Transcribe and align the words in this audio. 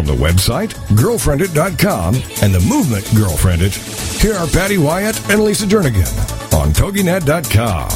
from 0.00 0.16
the 0.16 0.24
website, 0.24 0.72
girlfriendit.com, 0.96 2.14
and 2.42 2.54
the 2.54 2.60
movement 2.66 3.04
Girlfriendit, 3.06 4.20
here 4.20 4.34
are 4.34 4.46
Patty 4.46 4.78
Wyatt 4.78 5.28
and 5.30 5.44
Lisa 5.44 5.66
Jernigan 5.66 6.08
on 6.54 6.70
TogiNet.com. 6.70 7.90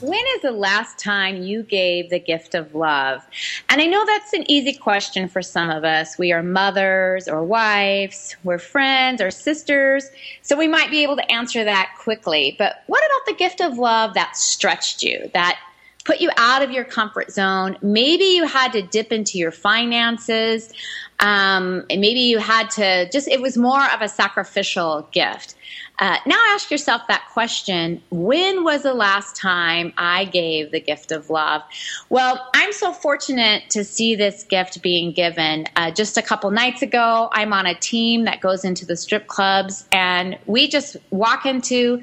When 0.00 0.20
is 0.34 0.42
the 0.42 0.50
last 0.50 0.98
time 0.98 1.42
you 1.42 1.62
gave 1.62 2.10
the 2.10 2.18
gift 2.18 2.56
of 2.56 2.74
love? 2.74 3.24
And 3.70 3.80
I 3.80 3.86
know 3.86 4.04
that's 4.04 4.32
an 4.32 4.50
easy 4.50 4.72
question 4.72 5.28
for 5.28 5.42
some 5.42 5.70
of 5.70 5.84
us. 5.84 6.18
We 6.18 6.32
are 6.32 6.42
mothers 6.42 7.28
or 7.28 7.44
wives, 7.44 8.34
we're 8.42 8.58
friends 8.58 9.22
or 9.22 9.30
sisters, 9.30 10.10
so 10.42 10.56
we 10.56 10.66
might 10.66 10.90
be 10.90 11.04
able 11.04 11.16
to 11.16 11.32
answer 11.32 11.62
that 11.62 11.94
quickly. 12.00 12.56
But 12.58 12.82
what 12.88 13.04
about 13.04 13.26
the 13.26 13.38
gift 13.38 13.60
of 13.60 13.78
love 13.78 14.14
that 14.14 14.36
stretched 14.36 15.04
you, 15.04 15.30
that 15.34 15.56
put 16.04 16.20
you 16.20 16.30
out 16.36 16.62
of 16.62 16.70
your 16.70 16.84
comfort 16.84 17.30
zone. 17.30 17.76
Maybe 17.82 18.24
you 18.24 18.46
had 18.46 18.72
to 18.72 18.82
dip 18.82 19.12
into 19.12 19.38
your 19.38 19.52
finances. 19.52 20.72
Um, 21.20 21.84
and 21.88 22.00
maybe 22.00 22.20
you 22.20 22.38
had 22.38 22.70
to 22.72 23.08
just, 23.10 23.28
it 23.28 23.40
was 23.40 23.56
more 23.56 23.84
of 23.92 24.02
a 24.02 24.08
sacrificial 24.08 25.08
gift. 25.12 25.54
Uh, 25.98 26.16
now 26.26 26.38
ask 26.48 26.70
yourself 26.70 27.02
that 27.08 27.22
question 27.32 28.02
when 28.10 28.64
was 28.64 28.82
the 28.82 28.94
last 28.94 29.36
time 29.36 29.92
I 29.96 30.24
gave 30.24 30.70
the 30.70 30.80
gift 30.80 31.12
of 31.12 31.30
love? 31.30 31.62
Well, 32.08 32.44
I'm 32.54 32.72
so 32.72 32.92
fortunate 32.92 33.70
to 33.70 33.84
see 33.84 34.16
this 34.16 34.42
gift 34.44 34.82
being 34.82 35.12
given. 35.12 35.66
Uh, 35.76 35.90
just 35.90 36.16
a 36.16 36.22
couple 36.22 36.50
nights 36.50 36.82
ago, 36.82 37.28
I'm 37.32 37.52
on 37.52 37.66
a 37.66 37.74
team 37.74 38.24
that 38.24 38.40
goes 38.40 38.64
into 38.64 38.86
the 38.86 38.96
strip 38.96 39.26
clubs, 39.26 39.86
and 39.92 40.38
we 40.46 40.66
just 40.66 40.96
walk 41.10 41.46
into 41.46 42.02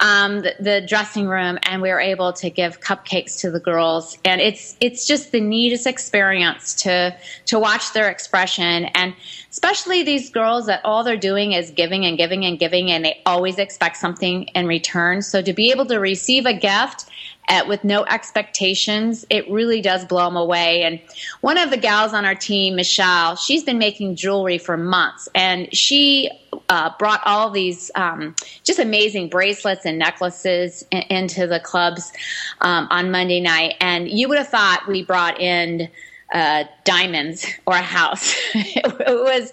um, 0.00 0.40
the, 0.40 0.54
the 0.60 0.80
dressing 0.86 1.26
room 1.26 1.58
and 1.62 1.80
we're 1.80 2.00
able 2.00 2.32
to 2.34 2.50
give 2.50 2.80
cupcakes 2.80 3.40
to 3.40 3.50
the 3.50 3.60
girls. 3.60 4.18
And 4.24 4.40
it's, 4.40 4.76
it's 4.80 5.06
just 5.06 5.32
the 5.32 5.40
neatest 5.40 5.86
experience 5.86 6.74
to, 6.82 7.16
to 7.46 7.58
watch 7.58 7.92
their 7.92 8.10
expression. 8.10 8.86
And 8.86 9.14
especially 9.58 10.04
these 10.04 10.30
girls 10.30 10.66
that 10.66 10.80
all 10.84 11.02
they're 11.02 11.16
doing 11.16 11.50
is 11.50 11.72
giving 11.72 12.04
and 12.04 12.16
giving 12.16 12.44
and 12.44 12.60
giving, 12.60 12.92
and 12.92 13.04
they 13.04 13.20
always 13.26 13.58
expect 13.58 13.96
something 13.96 14.44
in 14.54 14.68
return. 14.68 15.20
So 15.20 15.42
to 15.42 15.52
be 15.52 15.72
able 15.72 15.84
to 15.86 15.98
receive 15.98 16.46
a 16.46 16.54
gift 16.54 17.06
at, 17.48 17.66
with 17.66 17.82
no 17.82 18.04
expectations, 18.04 19.26
it 19.30 19.50
really 19.50 19.80
does 19.80 20.04
blow 20.04 20.26
them 20.26 20.36
away. 20.36 20.84
And 20.84 21.00
one 21.40 21.58
of 21.58 21.70
the 21.70 21.76
gals 21.76 22.12
on 22.14 22.24
our 22.24 22.36
team, 22.36 22.76
Michelle, 22.76 23.34
she's 23.34 23.64
been 23.64 23.78
making 23.78 24.14
jewelry 24.14 24.58
for 24.58 24.76
months, 24.76 25.28
and 25.34 25.74
she 25.74 26.30
uh, 26.68 26.90
brought 26.96 27.20
all 27.24 27.50
these 27.50 27.90
um, 27.96 28.36
just 28.62 28.78
amazing 28.78 29.28
bracelets 29.28 29.84
and 29.84 29.98
necklaces 29.98 30.84
in, 30.92 31.02
into 31.10 31.48
the 31.48 31.58
clubs 31.58 32.12
um, 32.60 32.86
on 32.90 33.10
Monday 33.10 33.40
night. 33.40 33.74
And 33.80 34.08
you 34.08 34.28
would 34.28 34.38
have 34.38 34.48
thought 34.48 34.86
we 34.86 35.02
brought 35.02 35.40
in 35.40 35.88
uh, 36.32 36.64
diamonds 36.84 37.46
or 37.66 37.74
a 37.74 37.82
house. 37.82 38.34
it 38.54 39.24
was 39.24 39.52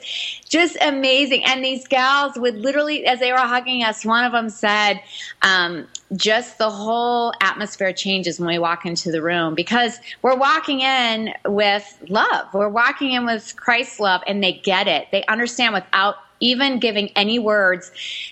just 0.50 0.78
amazing. 0.82 1.44
And 1.46 1.64
these 1.64 1.88
gals 1.88 2.38
would 2.38 2.58
literally, 2.58 3.06
as 3.06 3.20
they 3.20 3.32
were 3.32 3.38
hugging 3.38 3.84
us, 3.84 4.04
one 4.04 4.26
of 4.26 4.32
them 4.32 4.50
said, 4.50 5.02
um, 5.42 5.88
just 6.16 6.58
the 6.58 6.70
whole 6.70 7.34
atmosphere 7.42 7.94
changes 7.94 8.40
when 8.40 8.48
we 8.50 8.60
walk 8.60 8.86
into 8.86 9.12
the 9.12 9.22
room 9.22 9.56
because 9.56 10.00
we're 10.22 10.36
walking 10.36 10.82
in 10.82 11.34
with 11.46 11.98
love. 12.10 12.54
We're 12.54 12.70
walking 12.70 13.14
in 13.14 13.26
with 13.26 13.56
Christ's 13.56 14.00
love 14.00 14.22
and 14.28 14.44
they 14.44 14.54
get 14.54 14.88
it. 14.88 15.08
They 15.12 15.24
understand 15.26 15.74
without 15.74 16.16
even 16.40 16.80
giving 16.80 17.10
any 17.16 17.40
words 17.40 17.92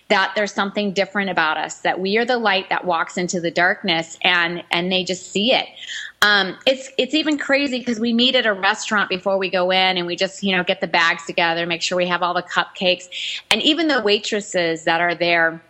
that 0.10 0.34
there's 0.36 0.54
something 0.54 0.92
different 0.92 1.30
about 1.30 1.58
us 1.58 1.80
that 1.80 2.00
we 2.00 2.18
are 2.18 2.26
the 2.26 2.38
light 2.38 2.70
that 2.70 2.86
walks 2.86 3.18
into 3.18 3.40
the 3.40 3.52
darkness 3.52 4.18
and 4.24 4.64
and 4.72 4.92
they 4.92 5.04
just 5.04 5.32
see 5.32 5.54
it 5.54 5.68
um, 6.24 6.58
it's 6.66 6.90
it's 6.98 7.14
even 7.14 7.38
crazy 7.38 7.80
because 7.80 8.00
we 8.00 8.14
meet 8.14 8.36
at 8.36 8.46
a 8.46 8.54
restaurant 8.54 9.10
before 9.10 9.38
we 9.38 9.50
go 9.50 9.72
in, 9.72 9.98
and 9.98 10.08
we 10.08 10.16
just 10.16 10.42
you 10.42 10.56
know 10.56 10.64
get 10.64 10.82
the 10.82 10.88
bags 10.88 11.26
together, 11.26 11.66
make 11.66 11.82
sure 11.82 11.98
we 11.98 12.08
have 12.08 12.24
all 12.24 12.34
the 12.34 12.42
cupcakes, 12.42 13.42
and 13.52 13.62
even 13.62 13.88
the 13.90 14.02
waitresses 14.02 14.86
that 14.86 15.02
are 15.02 15.14
there 15.14 15.62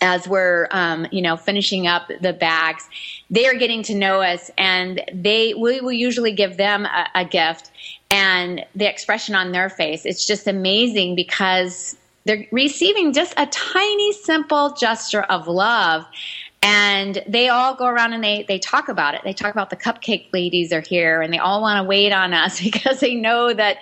as 0.00 0.26
we're 0.26 0.68
um, 0.70 1.06
you 1.10 1.20
know 1.20 1.36
finishing 1.36 1.86
up 1.86 2.08
the 2.20 2.32
bags 2.32 2.88
they 3.30 3.46
are 3.46 3.54
getting 3.54 3.82
to 3.84 3.94
know 3.94 4.20
us 4.20 4.50
and 4.58 5.00
they 5.12 5.54
we 5.54 5.80
will 5.80 5.92
usually 5.92 6.32
give 6.32 6.56
them 6.56 6.84
a, 6.84 7.06
a, 7.14 7.24
gift 7.24 7.70
and 8.10 8.64
the 8.74 8.84
expression 8.88 9.34
on 9.34 9.52
their 9.52 9.70
face. 9.70 10.04
It's 10.04 10.26
just 10.26 10.46
amazing 10.46 11.16
because 11.16 11.96
they're 12.24 12.46
receiving 12.52 13.12
just 13.12 13.32
a 13.36 13.46
tiny 13.46 14.12
simple 14.12 14.74
gesture 14.74 15.22
of 15.22 15.48
love 15.48 16.04
and 16.62 17.22
they 17.26 17.48
all 17.48 17.74
go 17.74 17.86
around 17.86 18.12
and 18.12 18.22
they 18.22 18.44
they 18.46 18.58
talk 18.58 18.88
about 18.88 19.14
it. 19.14 19.22
They 19.24 19.32
talk 19.32 19.52
about 19.52 19.70
the 19.70 19.76
cupcake 19.76 20.32
ladies 20.32 20.72
are 20.72 20.80
here, 20.80 21.20
and 21.20 21.32
they 21.32 21.38
all 21.38 21.60
want 21.60 21.78
to 21.78 21.84
wait 21.84 22.12
on 22.12 22.32
us 22.32 22.60
because 22.62 23.00
they 23.00 23.14
know 23.16 23.52
that 23.52 23.78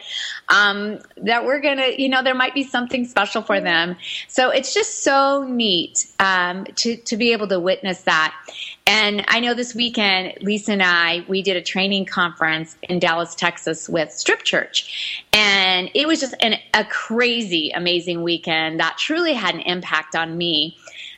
um, 0.48 0.98
that 1.18 1.44
we're 1.44 1.60
gonna, 1.60 1.90
you 1.98 2.08
know, 2.08 2.22
there 2.22 2.34
might 2.34 2.54
be 2.54 2.64
something 2.64 3.04
special 3.04 3.42
for 3.42 3.60
them. 3.60 3.96
So 4.28 4.50
it's 4.50 4.72
just 4.72 5.04
so 5.04 5.44
neat 5.44 6.06
um, 6.18 6.64
to 6.76 6.96
to 6.96 7.16
be 7.16 7.32
able 7.32 7.48
to 7.48 7.60
witness 7.60 8.02
that. 8.02 8.34
And 8.86 9.24
I 9.28 9.38
know 9.38 9.54
this 9.54 9.72
weekend, 9.72 10.38
Lisa 10.40 10.72
and 10.72 10.82
I, 10.82 11.24
we 11.28 11.42
did 11.42 11.56
a 11.56 11.62
training 11.62 12.06
conference 12.06 12.76
in 12.82 12.98
Dallas, 12.98 13.36
Texas 13.36 13.88
with 13.88 14.10
Strip 14.10 14.42
Church. 14.42 15.24
And 15.32 15.90
it 15.94 16.08
was 16.08 16.18
just 16.18 16.34
an, 16.40 16.56
a 16.74 16.84
crazy, 16.86 17.70
amazing 17.70 18.24
weekend 18.24 18.80
that 18.80 18.98
truly 18.98 19.34
had 19.34 19.54
an 19.54 19.60
impact 19.60 20.16
on 20.16 20.36
me. 20.36 20.76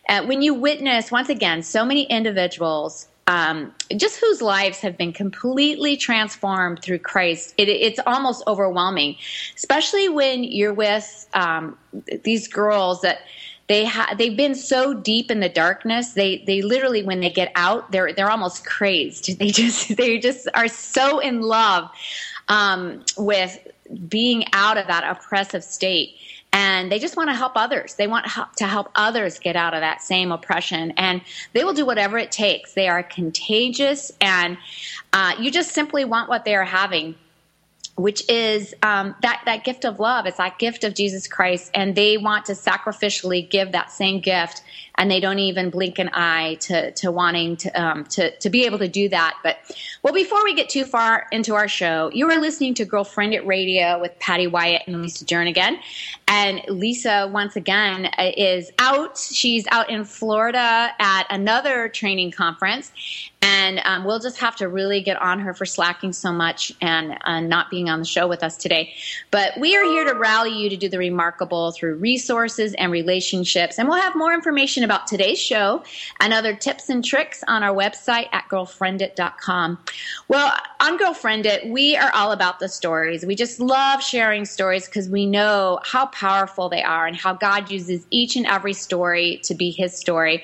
Uh, 0.08 0.24
when 0.24 0.42
you 0.42 0.54
witness, 0.54 1.10
once 1.10 1.28
again, 1.28 1.62
so 1.62 1.84
many 1.84 2.04
individuals 2.04 3.08
um, 3.28 3.72
just 3.96 4.18
whose 4.18 4.42
lives 4.42 4.80
have 4.80 4.98
been 4.98 5.12
completely 5.12 5.96
transformed 5.96 6.82
through 6.82 6.98
Christ, 6.98 7.54
it, 7.56 7.68
it's 7.68 8.00
almost 8.04 8.42
overwhelming, 8.46 9.16
especially 9.54 10.08
when 10.08 10.42
you're 10.42 10.74
with 10.74 11.28
um, 11.34 11.78
these 12.24 12.48
girls 12.48 13.00
that 13.02 13.20
they 13.68 13.84
ha- 13.84 14.14
they've 14.18 14.36
been 14.36 14.56
so 14.56 14.92
deep 14.92 15.30
in 15.30 15.38
the 15.38 15.48
darkness. 15.48 16.14
They 16.14 16.38
they 16.46 16.62
literally 16.62 17.04
when 17.04 17.20
they 17.20 17.30
get 17.30 17.52
out, 17.54 17.92
they're 17.92 18.12
they're 18.12 18.30
almost 18.30 18.66
crazed. 18.66 19.30
They 19.38 19.50
just 19.50 19.96
they 19.96 20.18
just 20.18 20.48
are 20.54 20.68
so 20.68 21.20
in 21.20 21.42
love 21.42 21.90
um, 22.48 23.04
with 23.16 23.56
being 24.08 24.44
out 24.52 24.78
of 24.78 24.88
that 24.88 25.04
oppressive 25.04 25.62
state 25.62 26.16
and 26.52 26.92
they 26.92 26.98
just 26.98 27.16
want 27.16 27.30
to 27.30 27.34
help 27.34 27.52
others. 27.56 27.94
They 27.94 28.06
want 28.06 28.26
to 28.56 28.66
help 28.66 28.90
others 28.94 29.38
get 29.38 29.56
out 29.56 29.74
of 29.74 29.80
that 29.80 30.02
same 30.02 30.30
oppression, 30.32 30.92
and 30.96 31.22
they 31.52 31.64
will 31.64 31.72
do 31.72 31.86
whatever 31.86 32.18
it 32.18 32.30
takes. 32.30 32.74
They 32.74 32.88
are 32.88 33.02
contagious, 33.02 34.12
and 34.20 34.58
uh, 35.12 35.34
you 35.40 35.50
just 35.50 35.72
simply 35.72 36.04
want 36.04 36.28
what 36.28 36.44
they 36.44 36.54
are 36.54 36.64
having. 36.64 37.14
Which 37.94 38.26
is 38.30 38.74
um, 38.82 39.14
that 39.20 39.42
that 39.44 39.64
gift 39.64 39.84
of 39.84 40.00
love? 40.00 40.24
It's 40.24 40.38
that 40.38 40.58
gift 40.58 40.82
of 40.82 40.94
Jesus 40.94 41.28
Christ, 41.28 41.70
and 41.74 41.94
they 41.94 42.16
want 42.16 42.46
to 42.46 42.52
sacrificially 42.52 43.48
give 43.48 43.72
that 43.72 43.92
same 43.92 44.20
gift 44.20 44.62
and 44.96 45.10
they 45.10 45.20
don't 45.20 45.38
even 45.38 45.70
blink 45.70 45.98
an 45.98 46.10
eye 46.12 46.56
to 46.60 46.92
to 46.92 47.10
wanting 47.10 47.56
to 47.56 47.70
um, 47.80 48.04
to 48.04 48.36
to 48.38 48.50
be 48.50 48.64
able 48.64 48.78
to 48.78 48.88
do 48.88 49.08
that. 49.08 49.36
But 49.42 49.58
well, 50.02 50.12
before 50.12 50.42
we 50.44 50.54
get 50.54 50.68
too 50.68 50.84
far 50.84 51.26
into 51.32 51.54
our 51.54 51.68
show, 51.68 52.10
you 52.12 52.30
are 52.30 52.40
listening 52.40 52.74
to 52.74 52.86
Girlfriendit 52.86 53.46
Radio 53.46 54.00
with 54.00 54.18
Patty 54.18 54.46
Wyatt 54.46 54.82
and 54.86 55.02
Lisa 55.02 55.24
Jernigan, 55.24 55.78
and 56.28 56.62
Lisa 56.68 57.28
once 57.32 57.56
again 57.56 58.10
is 58.18 58.70
out. 58.78 59.18
She's 59.18 59.66
out 59.70 59.90
in 59.90 60.04
Florida 60.04 60.90
at 60.98 61.26
another 61.30 61.88
training 61.88 62.32
conference, 62.32 62.92
and 63.40 63.80
um, 63.84 64.04
we'll 64.04 64.20
just 64.20 64.38
have 64.38 64.56
to 64.56 64.68
really 64.68 65.00
get 65.00 65.20
on 65.20 65.40
her 65.40 65.52
for 65.54 65.66
slacking 65.66 66.12
so 66.12 66.32
much 66.32 66.72
and 66.80 67.18
uh, 67.24 67.40
not 67.40 67.70
being 67.70 67.88
on 67.88 67.98
the 67.98 68.04
show 68.04 68.28
with 68.28 68.42
us 68.42 68.56
today. 68.56 68.94
But 69.30 69.58
we 69.58 69.76
are 69.76 69.84
here 69.84 70.04
to 70.04 70.18
rally 70.18 70.50
you 70.50 70.70
to 70.70 70.76
do 70.76 70.88
the 70.88 70.98
remarkable 70.98 71.72
through 71.72 71.96
resources 71.96 72.74
and 72.74 72.92
relationships. 72.92 73.78
And 73.78 73.88
we'll 73.88 74.00
have 74.00 74.14
more 74.14 74.32
information 74.32 74.81
about 74.82 75.06
today's 75.06 75.38
show 75.38 75.82
and 76.20 76.32
other 76.32 76.54
tips 76.54 76.88
and 76.88 77.04
tricks 77.04 77.42
on 77.48 77.62
our 77.62 77.74
website 77.74 78.28
at 78.32 78.48
girlfriendit.com. 78.48 79.78
Well, 80.28 80.56
on 80.80 80.98
Girlfriendit, 80.98 81.70
we 81.70 81.96
are 81.96 82.12
all 82.12 82.32
about 82.32 82.58
the 82.58 82.68
stories. 82.68 83.24
We 83.24 83.34
just 83.34 83.60
love 83.60 84.02
sharing 84.02 84.44
stories 84.44 84.86
because 84.86 85.08
we 85.08 85.26
know 85.26 85.80
how 85.84 86.06
powerful 86.06 86.68
they 86.68 86.82
are 86.82 87.06
and 87.06 87.16
how 87.16 87.34
God 87.34 87.70
uses 87.70 88.06
each 88.10 88.36
and 88.36 88.46
every 88.46 88.72
story 88.72 89.40
to 89.44 89.54
be 89.54 89.70
his 89.70 89.96
story. 89.96 90.42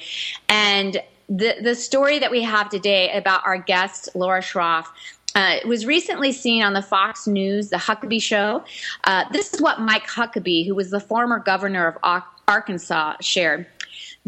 And 0.48 1.02
the, 1.28 1.56
the 1.62 1.74
story 1.74 2.18
that 2.18 2.30
we 2.30 2.42
have 2.42 2.70
today 2.70 3.10
about 3.12 3.46
our 3.46 3.58
guest, 3.58 4.08
Laura 4.14 4.40
Schroff, 4.40 4.86
uh, 5.34 5.56
was 5.66 5.86
recently 5.86 6.32
seen 6.32 6.62
on 6.62 6.72
the 6.72 6.82
Fox 6.82 7.26
News, 7.26 7.68
The 7.68 7.76
Huckabee 7.76 8.22
Show. 8.22 8.64
Uh, 9.04 9.24
this 9.32 9.52
is 9.52 9.60
what 9.60 9.80
Mike 9.80 10.06
Huckabee, 10.06 10.66
who 10.66 10.74
was 10.74 10.90
the 10.90 11.00
former 11.00 11.38
governor 11.38 11.88
of 12.02 12.22
Arkansas, 12.48 13.16
shared. 13.20 13.66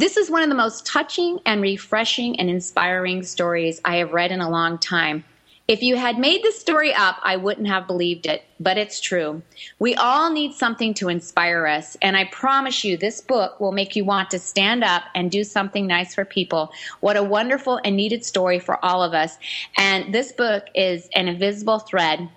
This 0.01 0.17
is 0.17 0.31
one 0.31 0.43
of 0.43 0.49
the 0.49 0.55
most 0.55 0.87
touching 0.87 1.41
and 1.45 1.61
refreshing 1.61 2.41
and 2.41 2.49
inspiring 2.49 3.23
stories 3.23 3.83
I 3.85 3.97
have 3.97 4.15
read 4.15 4.33
in 4.33 4.41
a 4.41 4.49
long 4.49 4.79
time. 4.79 5.25
If 5.69 5.83
you 5.83 5.97
had 5.97 6.19
made 6.19 6.43
this 6.43 6.59
story 6.59 6.95
up, 6.95 7.19
I 7.23 7.37
wouldn't 7.37 7.67
have 7.67 7.87
believed 7.87 8.25
it, 8.25 8.43
but 8.59 8.79
it's 8.79 8.99
true. 8.99 9.43
We 9.79 9.95
all 9.95 10.33
need 10.33 10.55
something 10.55 10.95
to 10.95 11.11
inspire 11.11 11.67
us, 11.67 11.99
and 12.01 12.17
I 12.17 12.25
promise 12.25 12.83
you 12.83 12.97
this 12.97 13.21
book 13.21 13.61
will 13.61 13.73
make 13.73 13.95
you 13.95 14.07
want 14.07 14.31
to 14.31 14.39
stand 14.39 14.83
up 14.85 15.03
and 15.15 15.31
do 15.31 15.45
something 15.45 15.87
nice 15.87 16.15
for 16.15 16.25
people. 16.25 16.73
What 17.01 17.19
a 17.19 17.23
wonderful 17.23 17.79
and 17.85 17.95
needed 17.95 18.25
story 18.25 18.59
for 18.59 18.83
all 18.83 19.03
of 19.03 19.13
us. 19.13 19.37
And 19.77 20.15
this 20.15 20.33
book 20.33 20.65
is 20.75 21.11
an 21.15 21.29
invisible 21.29 21.79
thread 21.79 22.31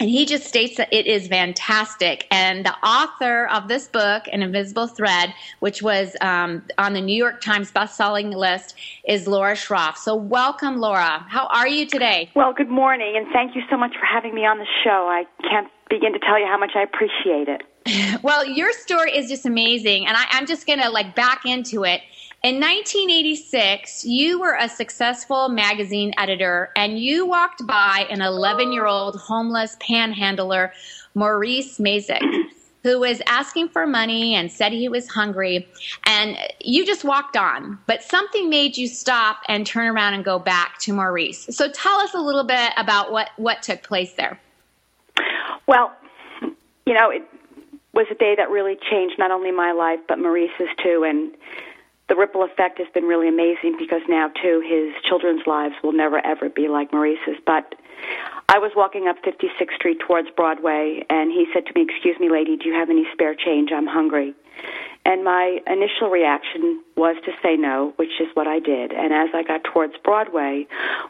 and 0.00 0.08
he 0.08 0.24
just 0.24 0.46
states 0.46 0.78
that 0.78 0.92
it 0.92 1.06
is 1.06 1.28
fantastic. 1.28 2.26
And 2.30 2.64
the 2.64 2.74
author 2.84 3.46
of 3.48 3.68
this 3.68 3.86
book, 3.86 4.24
An 4.32 4.42
Invisible 4.42 4.86
Thread, 4.86 5.34
which 5.60 5.82
was 5.82 6.16
um, 6.22 6.62
on 6.78 6.94
the 6.94 7.02
New 7.02 7.14
York 7.14 7.42
Times 7.42 7.70
bestselling 7.70 8.34
list, 8.34 8.76
is 9.06 9.28
Laura 9.28 9.52
Schroff. 9.52 9.96
So, 9.96 10.14
welcome, 10.16 10.78
Laura. 10.78 11.24
How 11.28 11.46
are 11.48 11.68
you 11.68 11.86
today? 11.86 12.30
Well, 12.34 12.54
good 12.54 12.70
morning, 12.70 13.14
and 13.16 13.26
thank 13.30 13.54
you 13.54 13.62
so 13.70 13.76
much 13.76 13.92
for 13.92 14.06
having 14.06 14.34
me 14.34 14.46
on 14.46 14.58
the 14.58 14.66
show. 14.82 15.08
I 15.10 15.24
can't 15.48 15.68
begin 15.90 16.14
to 16.14 16.18
tell 16.18 16.40
you 16.40 16.46
how 16.46 16.58
much 16.58 16.72
I 16.74 16.82
appreciate 16.82 17.48
it. 17.48 17.62
Well, 18.22 18.44
your 18.44 18.72
story 18.72 19.16
is 19.16 19.28
just 19.28 19.46
amazing, 19.46 20.06
and 20.06 20.16
I, 20.16 20.24
I'm 20.32 20.46
just 20.46 20.66
going 20.66 20.80
to 20.80 20.90
like 20.90 21.14
back 21.14 21.46
into 21.46 21.84
it. 21.84 22.02
In 22.42 22.54
1986, 22.54 24.06
you 24.06 24.40
were 24.40 24.56
a 24.58 24.66
successful 24.66 25.50
magazine 25.50 26.14
editor 26.16 26.70
and 26.74 26.98
you 26.98 27.26
walked 27.26 27.66
by 27.66 28.06
an 28.08 28.22
11 28.22 28.72
year 28.72 28.86
old 28.86 29.16
homeless 29.16 29.76
panhandler, 29.78 30.72
Maurice 31.14 31.76
Mazyck, 31.78 32.22
who 32.82 32.98
was 32.98 33.20
asking 33.26 33.68
for 33.68 33.86
money 33.86 34.34
and 34.34 34.50
said 34.50 34.72
he 34.72 34.88
was 34.88 35.06
hungry. 35.06 35.68
And 36.06 36.38
you 36.60 36.86
just 36.86 37.04
walked 37.04 37.36
on, 37.36 37.78
but 37.86 38.02
something 38.02 38.48
made 38.48 38.78
you 38.78 38.88
stop 38.88 39.42
and 39.46 39.66
turn 39.66 39.88
around 39.88 40.14
and 40.14 40.24
go 40.24 40.38
back 40.38 40.78
to 40.78 40.94
Maurice. 40.94 41.46
So 41.50 41.70
tell 41.70 41.98
us 41.98 42.14
a 42.14 42.20
little 42.20 42.44
bit 42.44 42.72
about 42.78 43.12
what, 43.12 43.28
what 43.36 43.62
took 43.62 43.82
place 43.82 44.14
there. 44.14 44.40
Well, 45.68 45.92
you 46.86 46.94
know, 46.94 47.10
it 47.10 47.22
was 47.92 48.06
a 48.10 48.14
day 48.14 48.34
that 48.34 48.48
really 48.48 48.78
changed 48.90 49.18
not 49.18 49.30
only 49.30 49.50
my 49.50 49.72
life, 49.72 50.00
but 50.08 50.18
Maurice's 50.18 50.70
too. 50.82 51.04
And 51.06 51.36
the 52.10 52.16
ripple 52.16 52.42
effect 52.42 52.78
has 52.78 52.88
been 52.92 53.04
really 53.04 53.28
amazing 53.28 53.76
because 53.78 54.02
now 54.08 54.28
too 54.42 54.60
his 54.66 54.92
children's 55.08 55.46
lives 55.46 55.76
will 55.82 55.92
never 55.92 56.18
ever 56.26 56.50
be 56.50 56.66
like 56.66 56.92
Maurice's. 56.92 57.38
But 57.46 57.76
I 58.48 58.58
was 58.58 58.72
walking 58.74 59.06
up 59.06 59.16
56th 59.22 59.76
Street 59.76 60.00
towards 60.00 60.28
Broadway, 60.30 61.06
and 61.08 61.30
he 61.30 61.46
said 61.54 61.66
to 61.66 61.72
me, 61.72 61.82
"Excuse 61.88 62.18
me, 62.18 62.28
lady, 62.28 62.56
do 62.56 62.68
you 62.68 62.74
have 62.74 62.90
any 62.90 63.06
spare 63.12 63.36
change? 63.36 63.70
I'm 63.70 63.86
hungry." 63.86 64.34
And 65.04 65.22
my 65.22 65.60
initial 65.68 66.10
reaction 66.10 66.82
was 66.96 67.14
to 67.24 67.32
say 67.42 67.56
no, 67.56 67.92
which 67.94 68.20
is 68.20 68.28
what 68.34 68.48
I 68.48 68.58
did. 68.58 68.92
And 68.92 69.14
as 69.14 69.30
I 69.32 69.44
got 69.44 69.62
towards 69.62 69.96
Broadway, 69.98 70.66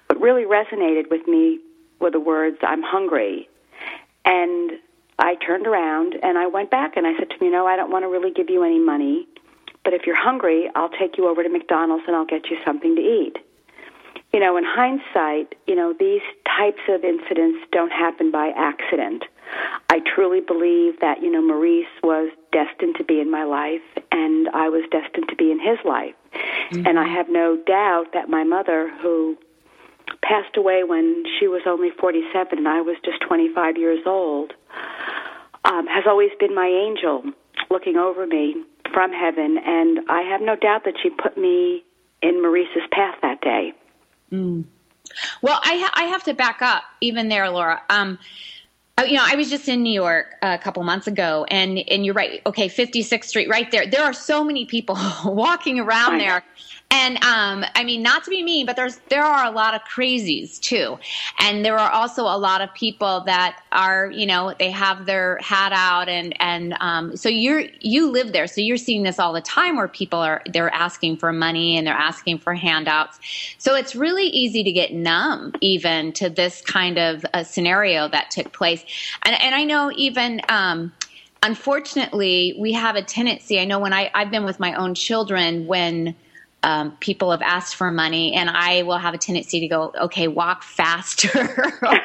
what 0.07 0.21
really 0.21 0.45
resonated 0.45 1.11
with 1.11 1.27
me 1.27 1.61
were 1.99 2.11
the 2.11 2.21
words, 2.21 2.59
I'm 2.63 2.83
hungry. 2.83 3.49
And 4.25 4.73
I 5.19 5.35
turned 5.35 5.67
around 5.67 6.15
and 6.23 6.39
I 6.39 6.47
went 6.47 6.71
back 6.71 6.97
and 6.97 7.07
I 7.07 7.17
said 7.19 7.31
to 7.31 7.37
him, 7.37 7.45
You 7.47 7.51
know, 7.51 7.67
I 7.67 7.77
don't 7.77 7.91
want 7.91 8.05
to 8.05 8.09
really 8.09 8.31
give 8.31 8.49
you 8.49 8.63
any 8.63 8.79
money. 8.79 9.27
But 9.85 9.95
if 9.95 10.03
you're 10.07 10.21
hungry, 10.21 10.69
I'll 10.75 10.91
take 10.91 11.17
you 11.17 11.29
over 11.29 11.43
to 11.43 11.49
McDonald's 11.49 12.05
and 12.07 12.15
I'll 12.15 12.27
get 12.27 12.51
you 12.51 12.59
something 12.65 12.95
to 12.97 13.03
eat. 13.03 13.37
You 14.33 14.39
know, 14.39 14.57
in 14.57 14.65
hindsight, 14.65 15.57
you 15.67 15.75
know, 15.75 15.95
these 15.99 16.23
types 16.47 16.83
of 16.89 17.03
incidents 17.03 17.59
don't 17.73 17.91
happen 17.91 18.31
by 18.31 18.53
accident. 18.57 19.25
I 19.89 19.99
truly 20.15 20.41
believe 20.41 21.01
that, 21.01 21.21
you 21.21 21.31
know, 21.31 21.43
Maurice 21.43 21.87
was 22.03 22.31
destined 22.53 22.95
to 22.99 23.05
be 23.05 23.21
in 23.21 23.31
my 23.31 23.43
life 23.43 23.83
and 24.13 24.49
I 24.51 24.69
was 24.69 24.85
destined 24.91 25.29
to 25.31 25.37
be 25.37 25.51
in 25.51 25.59
his 25.59 25.79
life. 25.85 26.15
Mm-hmm. 26.33 26.87
And 26.87 26.99
I 26.99 27.09
have 27.09 27.29
no 27.29 27.57
doubt 27.67 28.13
that 28.13 28.29
my 28.29 28.45
mother, 28.45 28.93
who 29.03 29.37
passed 30.23 30.57
away 30.57 30.85
when 30.85 31.25
she 31.39 31.49
was 31.49 31.63
only 31.67 31.91
47 31.99 32.59
and 32.59 32.69
I 32.69 32.83
was 32.83 32.97
just 33.05 33.21
25 33.27 33.77
years 33.77 34.01
old, 34.07 34.53
um, 35.65 35.87
has 35.89 36.05
always 36.07 36.31
been 36.39 36.55
my 36.55 36.67
angel 36.67 37.25
looking 37.69 37.97
over 37.97 38.27
me 38.27 38.63
from 38.93 39.13
heaven, 39.13 39.59
and 39.59 40.01
I 40.09 40.23
have 40.23 40.41
no 40.41 40.57
doubt 40.57 40.85
that 40.85 40.95
she 41.03 41.11
put 41.11 41.37
me 41.37 41.85
in 42.23 42.43
Maurice's 42.43 42.83
path 42.91 43.17
that 43.23 43.41
day. 43.41 43.73
Mm. 44.33 44.65
Well, 45.43 45.59
I 45.63 45.77
ha- 45.77 45.93
I 45.95 46.05
have 46.05 46.23
to 46.25 46.35
back 46.35 46.63
up 46.63 46.83
even 47.01 47.29
there, 47.29 47.49
Laura. 47.51 47.83
Um, 47.91 48.19
oh, 48.99 49.05
you 49.05 49.15
know, 49.15 49.25
I 49.27 49.35
was 49.37 49.51
just 49.51 49.69
in 49.69 49.83
New 49.83 49.93
York 49.93 50.35
a 50.43 50.59
couple 50.59 50.83
months 50.85 51.07
ago, 51.07 51.47
and 51.51 51.79
and 51.79 52.05
you're 52.05 52.15
right. 52.15 52.41
Okay, 52.47 52.69
56th 52.69 53.25
Street, 53.25 53.49
right 53.49 53.71
there. 53.71 53.87
There 53.87 54.05
are 54.05 54.13
so 54.13 54.45
many 54.45 54.67
people 54.67 54.97
walking 55.25 55.81
around 55.81 56.19
there. 56.19 56.43
And 56.93 57.23
um, 57.25 57.65
I 57.77 57.85
mean, 57.85 58.03
not 58.03 58.25
to 58.25 58.31
be 58.31 58.43
mean, 58.43 58.67
but 58.67 58.75
there's 58.75 58.97
there 59.09 59.23
are 59.23 59.45
a 59.45 59.51
lot 59.53 59.75
of 59.75 59.83
crazies 59.83 60.59
too, 60.59 60.99
and 61.39 61.65
there 61.65 61.79
are 61.79 61.91
also 61.91 62.23
a 62.23 62.37
lot 62.37 62.61
of 62.61 62.75
people 62.75 63.23
that 63.27 63.63
are, 63.71 64.11
you 64.11 64.27
know, 64.27 64.55
they 64.59 64.73
have 64.73 65.07
their 65.07 65.39
hat 65.39 65.73
out, 65.73 66.09
and 66.09 66.35
and 66.41 66.75
um, 66.81 67.17
so 67.17 67.29
you're 67.29 67.63
you 67.81 68.11
live 68.11 68.33
there, 68.33 68.49
so 68.49 68.61
you're 68.61 68.77
seeing 68.77 69.05
this 69.05 69.21
all 69.21 69.33
the 69.33 69.41
time, 69.41 69.77
where 69.77 69.87
people 69.87 70.19
are 70.19 70.43
they're 70.53 70.75
asking 70.75 71.17
for 71.17 71.33
money 71.33 71.77
and 71.77 71.87
they're 71.87 71.95
asking 71.95 72.39
for 72.39 72.55
handouts. 72.55 73.21
So 73.59 73.77
it's 73.77 73.95
really 73.95 74.27
easy 74.27 74.65
to 74.65 74.73
get 74.73 74.93
numb 74.93 75.55
even 75.61 76.13
to 76.15 76.29
this 76.29 76.61
kind 76.61 76.99
of 76.99 77.25
a 77.33 77.45
scenario 77.45 78.09
that 78.09 78.33
took 78.33 78.53
place, 78.53 78.85
and 79.23 79.41
and 79.41 79.55
I 79.55 79.65
know 79.65 79.93
even. 79.95 80.41
Um, 80.49 80.93
unfortunately, 81.43 82.55
we 82.59 82.73
have 82.73 82.97
a 82.97 83.03
tendency. 83.03 83.59
I 83.59 83.65
know 83.65 83.79
when 83.79 83.95
I, 83.95 84.11
I've 84.13 84.31
been 84.31 84.45
with 84.45 84.61
my 84.61 84.75
own 84.75 84.95
children 84.95 85.67
when 85.67 86.15
um, 86.63 86.97
people 87.01 87.31
have 87.31 87.43
asked 87.43 87.77
for 87.77 87.91
money, 87.91 88.35
and 88.35 88.51
I 88.51 88.83
will 88.83 88.99
have 88.99 89.15
a 89.15 89.19
tendency 89.19 89.61
to 89.61 89.69
go, 89.69 89.93
okay, 89.99 90.29
walk 90.29 90.63
faster. 90.63 91.29
you 91.39 91.91
know, 91.91 92.01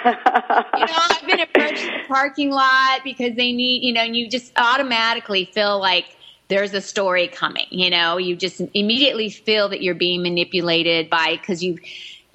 I've 0.77 1.27
been 1.27 1.41
approached 1.41 1.83
the 1.83 1.99
parking 2.07 2.51
lot 2.51 3.01
because 3.03 3.35
they 3.35 3.51
need, 3.51 3.83
you 3.83 3.93
know, 3.93 4.01
and 4.01 4.15
you 4.15 4.29
just 4.29 4.53
automatically 4.57 5.45
feel 5.45 5.79
like 5.79 6.05
there's 6.47 6.73
a 6.73 6.81
story 6.81 7.27
coming. 7.27 7.65
You 7.69 7.89
know, 7.89 8.17
you 8.17 8.35
just 8.35 8.61
immediately 8.73 9.29
feel 9.29 9.69
that 9.69 9.81
you're 9.81 9.95
being 9.95 10.23
manipulated 10.23 11.09
by 11.09 11.37
because 11.37 11.61
you've 11.61 11.79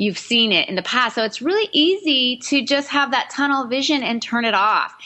you've 0.00 0.18
seen 0.18 0.50
it 0.50 0.66
in 0.66 0.76
the 0.76 0.82
past. 0.82 1.14
So 1.14 1.24
it's 1.24 1.42
really 1.42 1.68
easy 1.72 2.38
to 2.44 2.64
just 2.64 2.88
have 2.88 3.10
that 3.10 3.28
tunnel 3.28 3.66
vision 3.66 4.02
and 4.02 4.22
turn 4.22 4.46
it 4.46 4.54
off. 4.54 4.96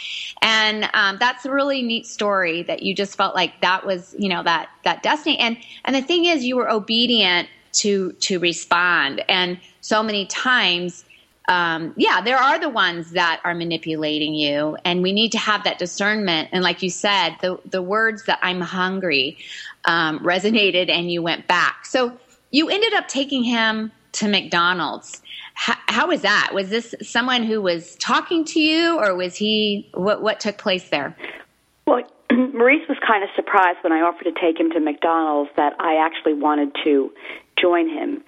And 0.40 0.88
um, 0.94 1.16
that's 1.18 1.44
a 1.44 1.50
really 1.50 1.82
neat 1.82 2.06
story 2.06 2.62
that 2.62 2.84
you 2.84 2.94
just 2.94 3.16
felt 3.16 3.34
like 3.34 3.60
that 3.60 3.84
was, 3.84 4.14
you 4.16 4.28
know, 4.28 4.44
that 4.44 4.70
that 4.84 5.02
destiny. 5.02 5.36
And 5.38 5.56
and 5.84 5.96
the 5.96 6.00
thing 6.00 6.26
is, 6.26 6.44
you 6.44 6.54
were 6.54 6.70
obedient 6.70 7.48
to 7.72 8.12
to 8.12 8.38
respond. 8.38 9.22
And 9.28 9.58
so 9.80 10.02
many 10.02 10.26
times. 10.26 11.04
Um, 11.46 11.92
yeah, 11.98 12.22
there 12.22 12.38
are 12.38 12.58
the 12.58 12.70
ones 12.70 13.10
that 13.10 13.38
are 13.44 13.54
manipulating 13.54 14.32
you, 14.32 14.78
and 14.82 15.02
we 15.02 15.12
need 15.12 15.32
to 15.32 15.38
have 15.38 15.64
that 15.64 15.78
discernment. 15.78 16.48
And 16.52 16.64
like 16.64 16.82
you 16.82 16.88
said, 16.88 17.36
the 17.42 17.58
the 17.70 17.82
words 17.82 18.24
that 18.24 18.38
"I'm 18.40 18.62
hungry" 18.62 19.36
um, 19.84 20.20
resonated, 20.20 20.88
and 20.88 21.12
you 21.12 21.20
went 21.20 21.46
back. 21.46 21.84
So 21.84 22.18
you 22.50 22.70
ended 22.70 22.94
up 22.94 23.08
taking 23.08 23.44
him 23.44 23.92
to 24.14 24.28
McDonald's. 24.28 25.22
How, 25.54 25.76
how 25.86 26.08
was 26.08 26.22
that? 26.22 26.50
Was 26.52 26.70
this 26.70 26.94
someone 27.02 27.44
who 27.44 27.60
was 27.60 27.94
talking 27.96 28.44
to 28.46 28.60
you, 28.60 28.98
or 28.98 29.14
was 29.14 29.36
he? 29.36 29.88
What 29.94 30.22
what 30.22 30.40
took 30.40 30.58
place 30.58 30.88
there? 30.88 31.16
Well, 31.86 32.02
Maurice 32.32 32.88
was 32.88 32.98
kind 33.06 33.22
of 33.22 33.30
surprised 33.36 33.78
when 33.82 33.92
I 33.92 34.00
offered 34.00 34.24
to 34.24 34.32
take 34.40 34.58
him 34.58 34.70
to 34.72 34.80
McDonald's 34.80 35.50
that 35.56 35.74
I 35.78 35.96
actually 35.96 36.34
wanted 36.34 36.74
to 36.84 37.12
join 37.60 37.88
him. 37.88 38.22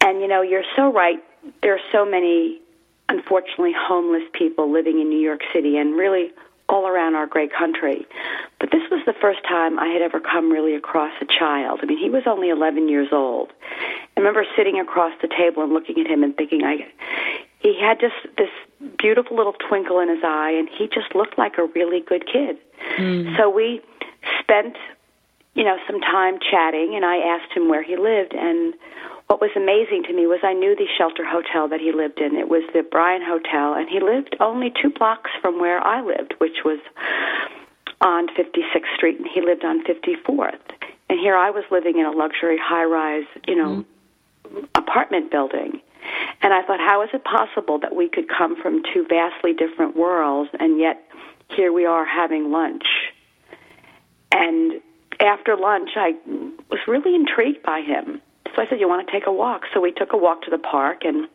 And 0.00 0.20
you 0.20 0.28
know, 0.28 0.42
you're 0.42 0.64
so 0.76 0.92
right. 0.92 1.18
There 1.62 1.74
are 1.74 1.80
so 1.90 2.04
many, 2.04 2.60
unfortunately, 3.08 3.72
homeless 3.76 4.24
people 4.32 4.70
living 4.70 5.00
in 5.00 5.08
New 5.08 5.20
York 5.20 5.40
City 5.52 5.76
and 5.78 5.96
really 5.96 6.30
all 6.68 6.86
around 6.86 7.14
our 7.14 7.26
great 7.26 7.52
country. 7.52 8.06
But 8.60 8.70
this 8.70 8.82
was 8.90 9.00
the 9.06 9.14
first 9.14 9.40
time 9.48 9.78
I 9.78 9.86
had 9.86 10.02
ever 10.02 10.20
come 10.20 10.50
really 10.50 10.74
across 10.74 11.12
a 11.20 11.26
child. 11.26 11.80
I 11.82 11.86
mean, 11.86 11.98
he 11.98 12.10
was 12.10 12.24
only 12.26 12.50
11 12.50 12.88
years 12.88 13.08
old. 13.12 13.52
I 14.16 14.20
remember 14.20 14.44
sitting 14.56 14.78
across 14.78 15.12
the 15.22 15.28
table 15.28 15.62
and 15.62 15.72
looking 15.72 15.98
at 16.00 16.06
him 16.06 16.22
and 16.22 16.36
thinking, 16.36 16.64
I, 16.64 16.86
he 17.60 17.78
had 17.80 18.00
just 18.00 18.16
this 18.36 18.50
beautiful 18.98 19.36
little 19.36 19.54
twinkle 19.54 20.00
in 20.00 20.08
his 20.08 20.22
eye, 20.22 20.50
and 20.50 20.68
he 20.68 20.88
just 20.88 21.14
looked 21.14 21.38
like 21.38 21.58
a 21.58 21.64
really 21.66 22.00
good 22.00 22.26
kid. 22.26 22.58
Mm. 22.98 23.36
So 23.36 23.48
we 23.48 23.80
spent, 24.40 24.76
you 25.54 25.64
know, 25.64 25.78
some 25.86 26.00
time 26.00 26.38
chatting, 26.38 26.94
and 26.94 27.04
I 27.04 27.16
asked 27.16 27.52
him 27.52 27.68
where 27.68 27.82
he 27.82 27.96
lived, 27.96 28.34
and 28.34 28.74
what 29.28 29.40
was 29.42 29.50
amazing 29.54 30.02
to 30.04 30.12
me 30.14 30.26
was 30.26 30.40
I 30.42 30.54
knew 30.54 30.74
the 30.74 30.88
shelter 30.96 31.24
hotel 31.24 31.68
that 31.68 31.80
he 31.80 31.92
lived 31.92 32.18
in. 32.18 32.34
It 32.36 32.48
was 32.48 32.64
the 32.72 32.82
Bryant 32.82 33.24
Hotel, 33.24 33.74
and 33.74 33.88
he 33.88 34.00
lived 34.00 34.36
only 34.40 34.72
two 34.82 34.90
blocks 34.90 35.30
from 35.40 35.60
where 35.60 35.80
I 35.86 36.00
lived, 36.00 36.34
which 36.38 36.64
was 36.64 36.80
on 38.00 38.28
56th 38.28 38.94
Street, 38.96 39.18
and 39.18 39.28
he 39.32 39.42
lived 39.42 39.64
on 39.64 39.84
54th. 39.84 40.58
And 41.10 41.20
here 41.20 41.36
I 41.36 41.50
was 41.50 41.64
living 41.70 41.98
in 41.98 42.06
a 42.06 42.10
luxury 42.10 42.58
high-rise, 42.60 43.26
you 43.46 43.56
know, 43.56 43.84
mm-hmm. 44.48 44.64
apartment 44.74 45.30
building. 45.30 45.82
And 46.40 46.54
I 46.54 46.62
thought, 46.62 46.80
how 46.80 47.02
is 47.02 47.10
it 47.12 47.22
possible 47.24 47.78
that 47.80 47.94
we 47.94 48.08
could 48.08 48.28
come 48.28 48.60
from 48.60 48.82
two 48.94 49.04
vastly 49.08 49.52
different 49.52 49.94
worlds, 49.94 50.50
and 50.58 50.80
yet 50.80 51.04
here 51.50 51.72
we 51.72 51.84
are 51.84 52.06
having 52.06 52.50
lunch? 52.50 52.84
And 54.32 54.80
after 55.20 55.54
lunch, 55.54 55.90
I 55.96 56.14
was 56.70 56.80
really 56.86 57.14
intrigued 57.14 57.62
by 57.62 57.82
him. 57.82 58.22
So 58.54 58.62
I 58.62 58.68
said, 58.68 58.80
"You 58.80 58.88
want 58.88 59.06
to 59.06 59.12
take 59.12 59.26
a 59.26 59.32
walk?" 59.32 59.62
So 59.72 59.80
we 59.80 59.92
took 59.92 60.12
a 60.12 60.16
walk 60.16 60.42
to 60.42 60.50
the 60.50 60.58
park, 60.58 61.04
and 61.04 61.28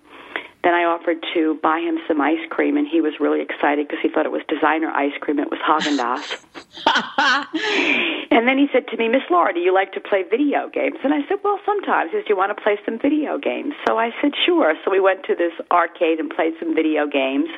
then 0.63 0.73
I 0.73 0.85
offered 0.85 1.17
to 1.33 1.59
buy 1.61 1.79
him 1.79 1.99
some 2.07 2.21
ice 2.21 2.39
cream, 2.49 2.77
and 2.77 2.87
he 2.87 3.01
was 3.01 3.19
really 3.19 3.41
excited 3.41 3.85
because 3.87 4.01
he 4.01 4.07
thought 4.07 4.25
it 4.25 4.31
was 4.31 4.43
designer 4.47 4.89
ice 4.89 5.11
cream. 5.19 5.39
It 5.39 5.51
was 5.51 5.59
Haagen 5.59 5.97
Dazs. 5.99 6.39
and 8.31 8.47
then 8.47 8.57
he 8.57 8.67
said 8.71 8.87
to 8.87 8.97
me, 8.97 9.09
Miss 9.09 9.23
Laura, 9.29 9.53
do 9.53 9.59
you 9.59 9.73
like 9.73 9.91
to 9.91 9.99
play 9.99 10.23
video 10.23 10.69
games? 10.69 10.95
And 11.03 11.13
I 11.13 11.27
said, 11.27 11.39
Well, 11.43 11.59
sometimes. 11.65 12.11
He 12.11 12.17
said, 12.17 12.25
Do 12.25 12.29
you 12.29 12.37
want 12.37 12.55
to 12.55 12.63
play 12.63 12.79
some 12.85 12.97
video 12.97 13.37
games? 13.37 13.73
So 13.85 13.99
I 13.99 14.11
said, 14.21 14.31
Sure. 14.45 14.73
So 14.85 14.91
we 14.91 15.01
went 15.01 15.25
to 15.25 15.35
this 15.35 15.53
arcade 15.69 16.19
and 16.19 16.29
played 16.29 16.53
some 16.59 16.73
video 16.73 17.07
games, 17.07 17.49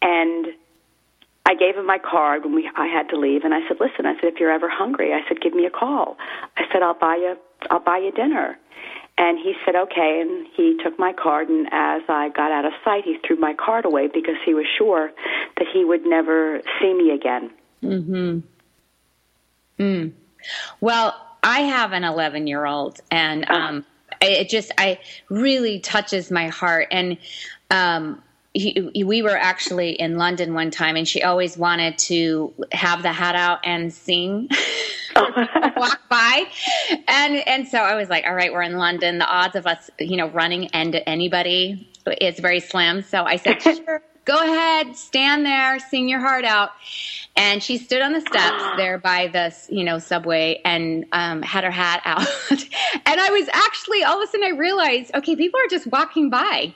and 0.00 0.46
I 1.46 1.54
gave 1.54 1.74
him 1.76 1.86
my 1.86 1.98
card 1.98 2.44
when 2.44 2.54
we 2.54 2.70
I 2.76 2.86
had 2.86 3.08
to 3.08 3.16
leave, 3.18 3.42
and 3.42 3.54
I 3.54 3.66
said, 3.66 3.78
"Listen," 3.80 4.04
I 4.04 4.14
said, 4.20 4.34
"if 4.34 4.38
you're 4.38 4.52
ever 4.52 4.68
hungry, 4.68 5.14
I 5.14 5.26
said, 5.26 5.40
give 5.40 5.54
me 5.54 5.64
a 5.64 5.70
call." 5.70 6.18
I 6.58 6.64
said, 6.70 6.82
"I'll 6.82 6.92
buy 6.92 7.16
you 7.16 7.38
I'll 7.70 7.80
buy 7.80 7.98
you 7.98 8.12
dinner. 8.12 8.58
And 9.16 9.36
he 9.36 9.54
said, 9.64 9.74
okay. 9.74 10.20
And 10.20 10.46
he 10.54 10.78
took 10.82 10.98
my 10.98 11.12
card. 11.12 11.48
And 11.48 11.66
as 11.72 12.02
I 12.08 12.28
got 12.28 12.52
out 12.52 12.64
of 12.64 12.72
sight, 12.84 13.04
he 13.04 13.18
threw 13.26 13.36
my 13.36 13.52
card 13.54 13.84
away 13.84 14.06
because 14.06 14.36
he 14.44 14.54
was 14.54 14.66
sure 14.78 15.10
that 15.56 15.66
he 15.72 15.84
would 15.84 16.06
never 16.06 16.60
see 16.80 16.94
me 16.94 17.10
again. 17.10 17.50
Hmm. 17.80 18.38
Mm. 19.78 20.12
Well, 20.80 21.14
I 21.42 21.60
have 21.60 21.92
an 21.92 22.04
11 22.04 22.46
year 22.46 22.66
old, 22.66 23.00
and 23.10 23.44
uh-huh. 23.44 23.54
um, 23.54 23.86
it 24.20 24.48
just 24.48 24.72
I 24.78 24.98
really 25.28 25.80
touches 25.80 26.30
my 26.30 26.48
heart. 26.48 26.88
And 26.90 27.18
um, 27.70 28.22
he, 28.54 29.04
we 29.04 29.22
were 29.22 29.36
actually 29.36 29.92
in 29.92 30.16
London 30.16 30.54
one 30.54 30.70
time, 30.70 30.96
and 30.96 31.06
she 31.06 31.22
always 31.22 31.56
wanted 31.56 31.98
to 31.98 32.52
have 32.72 33.02
the 33.02 33.12
hat 33.12 33.36
out 33.36 33.60
and 33.64 33.92
sing. 33.92 34.48
walk 35.76 36.00
by, 36.08 36.44
and 37.08 37.36
and 37.48 37.66
so 37.66 37.78
I 37.78 37.96
was 37.96 38.08
like, 38.08 38.24
all 38.24 38.34
right, 38.34 38.52
we're 38.52 38.62
in 38.62 38.76
London. 38.76 39.18
The 39.18 39.26
odds 39.26 39.56
of 39.56 39.66
us, 39.66 39.90
you 39.98 40.16
know, 40.16 40.28
running 40.28 40.70
into 40.72 41.06
anybody 41.08 41.88
is 42.20 42.38
very 42.38 42.60
slim. 42.60 43.02
So 43.02 43.24
I 43.24 43.36
said, 43.36 43.60
sure, 43.62 44.02
go 44.24 44.36
ahead, 44.36 44.96
stand 44.96 45.44
there, 45.44 45.78
sing 45.78 46.08
your 46.08 46.20
heart 46.20 46.44
out. 46.44 46.70
And 47.36 47.62
she 47.62 47.78
stood 47.78 48.02
on 48.02 48.12
the 48.12 48.20
steps 48.20 48.62
there 48.76 48.98
by 48.98 49.28
the, 49.28 49.54
you 49.68 49.84
know, 49.84 49.98
subway 49.98 50.60
and 50.64 51.06
um, 51.12 51.42
had 51.42 51.64
her 51.64 51.70
hat 51.70 52.02
out. 52.04 52.26
and 52.50 53.20
I 53.20 53.30
was 53.30 53.48
actually, 53.52 54.04
all 54.04 54.22
of 54.22 54.28
a 54.28 54.30
sudden 54.30 54.46
I 54.46 54.56
realized, 54.56 55.14
okay, 55.14 55.34
people 55.34 55.58
are 55.60 55.68
just 55.68 55.86
walking 55.86 56.30
by 56.30 56.74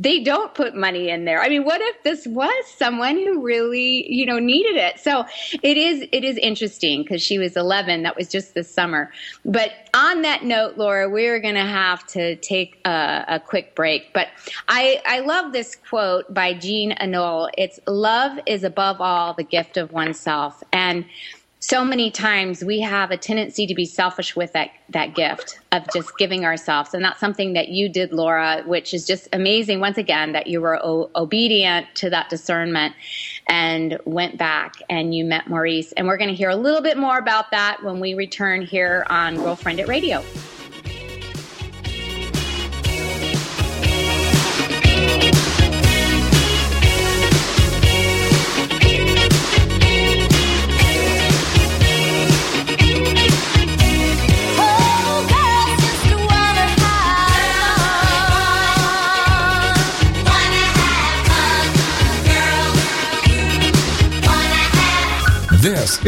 they 0.00 0.18
don't 0.20 0.54
put 0.54 0.74
money 0.74 1.10
in 1.10 1.26
there. 1.26 1.42
I 1.42 1.50
mean, 1.50 1.64
what 1.64 1.82
if 1.82 2.02
this 2.04 2.26
was 2.26 2.66
someone 2.74 3.16
who 3.16 3.42
really, 3.42 4.10
you 4.10 4.24
know, 4.24 4.38
needed 4.38 4.76
it? 4.76 4.98
So 4.98 5.26
it 5.62 5.76
is, 5.76 6.08
it 6.10 6.24
is 6.24 6.38
interesting 6.38 7.02
because 7.02 7.20
she 7.20 7.38
was 7.38 7.54
11. 7.54 8.02
That 8.04 8.16
was 8.16 8.28
just 8.28 8.54
this 8.54 8.72
summer. 8.72 9.12
But 9.44 9.72
on 9.92 10.22
that 10.22 10.42
note, 10.42 10.78
Laura, 10.78 11.10
we're 11.10 11.38
going 11.38 11.54
to 11.54 11.66
have 11.66 12.06
to 12.08 12.36
take 12.36 12.80
a, 12.86 13.24
a, 13.28 13.40
quick 13.40 13.74
break. 13.74 14.14
But 14.14 14.28
I, 14.68 15.02
I 15.04 15.20
love 15.20 15.52
this 15.52 15.76
quote 15.76 16.32
by 16.32 16.54
Jean 16.54 16.92
Anouilh. 16.92 17.50
It's 17.58 17.78
love 17.86 18.38
is 18.46 18.64
above 18.64 19.02
all 19.02 19.34
the 19.34 19.44
gift 19.44 19.76
of 19.76 19.92
oneself. 19.92 20.62
And 20.72 21.04
so 21.60 21.84
many 21.84 22.10
times 22.10 22.64
we 22.64 22.80
have 22.80 23.10
a 23.10 23.18
tendency 23.18 23.66
to 23.66 23.74
be 23.74 23.84
selfish 23.84 24.34
with 24.34 24.52
that, 24.54 24.70
that 24.88 25.14
gift 25.14 25.58
of 25.72 25.84
just 25.92 26.16
giving 26.16 26.46
ourselves. 26.46 26.94
And 26.94 27.04
that's 27.04 27.20
something 27.20 27.52
that 27.52 27.68
you 27.68 27.88
did, 27.90 28.12
Laura, 28.12 28.62
which 28.64 28.94
is 28.94 29.06
just 29.06 29.28
amazing. 29.34 29.78
Once 29.78 29.98
again, 29.98 30.32
that 30.32 30.46
you 30.46 30.62
were 30.62 30.82
o- 30.82 31.10
obedient 31.14 31.86
to 31.96 32.08
that 32.10 32.30
discernment 32.30 32.94
and 33.46 33.98
went 34.06 34.38
back 34.38 34.76
and 34.88 35.14
you 35.14 35.22
met 35.22 35.48
Maurice. 35.48 35.92
And 35.92 36.06
we're 36.06 36.16
going 36.16 36.30
to 36.30 36.34
hear 36.34 36.48
a 36.48 36.56
little 36.56 36.80
bit 36.80 36.96
more 36.96 37.18
about 37.18 37.50
that 37.50 37.82
when 37.82 38.00
we 38.00 38.14
return 38.14 38.62
here 38.62 39.04
on 39.10 39.36
Girlfriendit 39.36 39.86
Radio. 39.86 40.24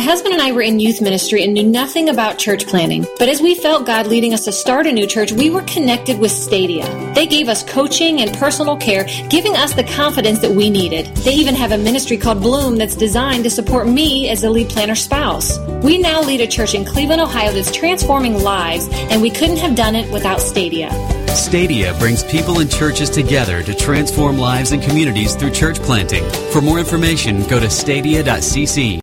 My 0.00 0.06
husband 0.06 0.32
and 0.32 0.40
I 0.40 0.52
were 0.52 0.62
in 0.62 0.80
youth 0.80 1.02
ministry 1.02 1.44
and 1.44 1.52
knew 1.52 1.62
nothing 1.62 2.08
about 2.08 2.38
church 2.38 2.66
planting. 2.66 3.04
But 3.18 3.28
as 3.28 3.42
we 3.42 3.54
felt 3.54 3.84
God 3.84 4.06
leading 4.06 4.32
us 4.32 4.46
to 4.46 4.50
start 4.50 4.86
a 4.86 4.92
new 4.92 5.06
church, 5.06 5.30
we 5.30 5.50
were 5.50 5.60
connected 5.64 6.18
with 6.18 6.30
Stadia. 6.30 6.86
They 7.14 7.26
gave 7.26 7.50
us 7.50 7.62
coaching 7.62 8.22
and 8.22 8.34
personal 8.38 8.78
care, 8.78 9.04
giving 9.28 9.56
us 9.56 9.74
the 9.74 9.84
confidence 9.84 10.38
that 10.38 10.52
we 10.52 10.70
needed. 10.70 11.14
They 11.16 11.34
even 11.34 11.54
have 11.54 11.72
a 11.72 11.76
ministry 11.76 12.16
called 12.16 12.40
Bloom 12.40 12.76
that's 12.76 12.96
designed 12.96 13.44
to 13.44 13.50
support 13.50 13.88
me 13.88 14.30
as 14.30 14.40
the 14.40 14.48
lead 14.48 14.70
planter 14.70 14.94
spouse. 14.94 15.58
We 15.84 15.98
now 15.98 16.22
lead 16.22 16.40
a 16.40 16.46
church 16.46 16.74
in 16.74 16.86
Cleveland, 16.86 17.20
Ohio 17.20 17.52
that's 17.52 17.70
transforming 17.70 18.42
lives, 18.42 18.88
and 19.10 19.20
we 19.20 19.28
couldn't 19.28 19.58
have 19.58 19.74
done 19.74 19.94
it 19.94 20.10
without 20.10 20.40
Stadia. 20.40 20.88
Stadia 21.34 21.92
brings 21.98 22.24
people 22.24 22.60
and 22.60 22.70
churches 22.70 23.10
together 23.10 23.62
to 23.62 23.74
transform 23.74 24.38
lives 24.38 24.72
and 24.72 24.82
communities 24.82 25.36
through 25.36 25.50
church 25.50 25.76
planting. 25.76 26.24
For 26.52 26.62
more 26.62 26.78
information, 26.78 27.46
go 27.48 27.60
to 27.60 27.68
stadia.cc. 27.68 29.02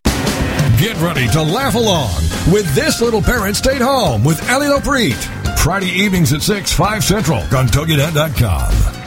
Get 0.78 0.96
ready 1.00 1.26
to 1.30 1.42
laugh 1.42 1.74
along 1.74 2.14
with 2.52 2.72
This 2.72 3.00
Little 3.00 3.20
Parent 3.20 3.56
Stayed 3.56 3.82
Home 3.82 4.22
with 4.22 4.48
Ellie 4.48 4.68
Lopreet. 4.68 5.58
Friday 5.58 5.88
evenings 5.88 6.32
at 6.32 6.40
6, 6.40 6.72
5 6.72 7.02
Central 7.02 7.40
on 7.40 7.66
TogiNet.com. 7.66 8.97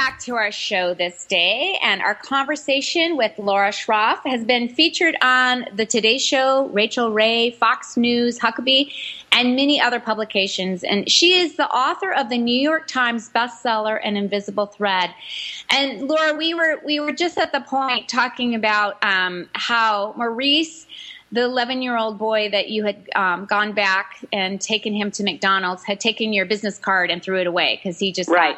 Back 0.00 0.18
to 0.20 0.34
our 0.36 0.50
show 0.50 0.94
this 0.94 1.26
day. 1.26 1.78
And 1.82 2.00
our 2.00 2.14
conversation 2.14 3.18
with 3.18 3.32
Laura 3.36 3.68
Schroff 3.68 4.20
has 4.24 4.46
been 4.46 4.70
featured 4.70 5.14
on 5.20 5.66
The 5.74 5.84
Today 5.84 6.16
Show, 6.16 6.68
Rachel 6.68 7.12
Ray, 7.12 7.50
Fox 7.50 7.98
News, 7.98 8.38
Huckabee, 8.38 8.94
and 9.30 9.56
many 9.56 9.78
other 9.78 10.00
publications. 10.00 10.84
And 10.84 11.10
she 11.10 11.34
is 11.34 11.56
the 11.56 11.68
author 11.68 12.14
of 12.14 12.30
the 12.30 12.38
New 12.38 12.58
York 12.58 12.86
Times 12.86 13.28
bestseller 13.28 14.00
An 14.02 14.16
Invisible 14.16 14.64
Thread. 14.64 15.10
And 15.70 16.08
Laura, 16.08 16.32
we 16.32 16.54
were 16.54 16.80
we 16.82 16.98
were 16.98 17.12
just 17.12 17.36
at 17.36 17.52
the 17.52 17.60
point 17.60 18.08
talking 18.08 18.54
about 18.54 18.96
um, 19.04 19.50
how 19.52 20.14
Maurice 20.16 20.86
the 21.30 21.44
11 21.44 21.82
year 21.82 21.98
old 21.98 22.18
boy 22.18 22.48
that 22.50 22.70
you 22.70 22.84
had 22.84 23.06
um, 23.14 23.44
gone 23.44 23.72
back 23.72 24.24
and 24.32 24.62
taken 24.62 24.94
him 24.94 25.10
to 25.10 25.22
McDonald's 25.22 25.84
had 25.84 26.00
taken 26.00 26.32
your 26.32 26.46
business 26.46 26.78
card 26.78 27.10
and 27.10 27.22
threw 27.22 27.38
it 27.38 27.46
away 27.46 27.76
because 27.76 27.98
he 27.98 28.12
just 28.12 28.30
Right. 28.30 28.56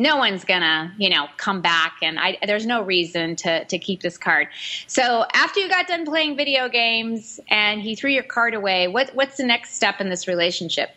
No 0.00 0.16
one's 0.16 0.44
gonna 0.44 0.92
you 0.98 1.10
know 1.10 1.26
come 1.36 1.60
back 1.60 1.96
and 2.02 2.18
I, 2.18 2.38
there's 2.46 2.66
no 2.66 2.82
reason 2.82 3.36
to, 3.36 3.64
to 3.66 3.78
keep 3.78 4.00
this 4.00 4.16
card 4.16 4.48
so 4.86 5.26
after 5.34 5.60
you 5.60 5.68
got 5.68 5.86
done 5.86 6.04
playing 6.06 6.36
video 6.36 6.68
games 6.68 7.38
and 7.48 7.82
he 7.82 7.94
threw 7.94 8.10
your 8.10 8.22
card 8.22 8.54
away 8.54 8.88
what, 8.88 9.10
what's 9.14 9.36
the 9.36 9.44
next 9.44 9.74
step 9.74 10.00
in 10.00 10.08
this 10.08 10.26
relationship 10.26 10.90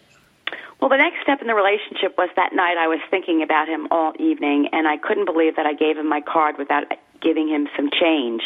Well, 0.79 0.89
the 0.89 0.97
next 0.97 1.21
step 1.21 1.41
in 1.41 1.47
the 1.47 1.55
relationship 1.55 2.17
was 2.17 2.29
that 2.35 2.53
night 2.53 2.77
I 2.77 2.87
was 2.87 2.99
thinking 3.09 3.41
about 3.41 3.69
him 3.69 3.87
all 3.89 4.11
evening, 4.19 4.67
and 4.73 4.85
I 4.85 4.97
couldn't 4.97 5.25
believe 5.25 5.55
that 5.55 5.65
I 5.65 5.73
gave 5.73 5.97
him 5.97 6.09
my 6.09 6.19
card 6.19 6.57
without 6.57 6.83
giving 7.21 7.47
him 7.47 7.69
some 7.77 7.89
change. 7.89 8.41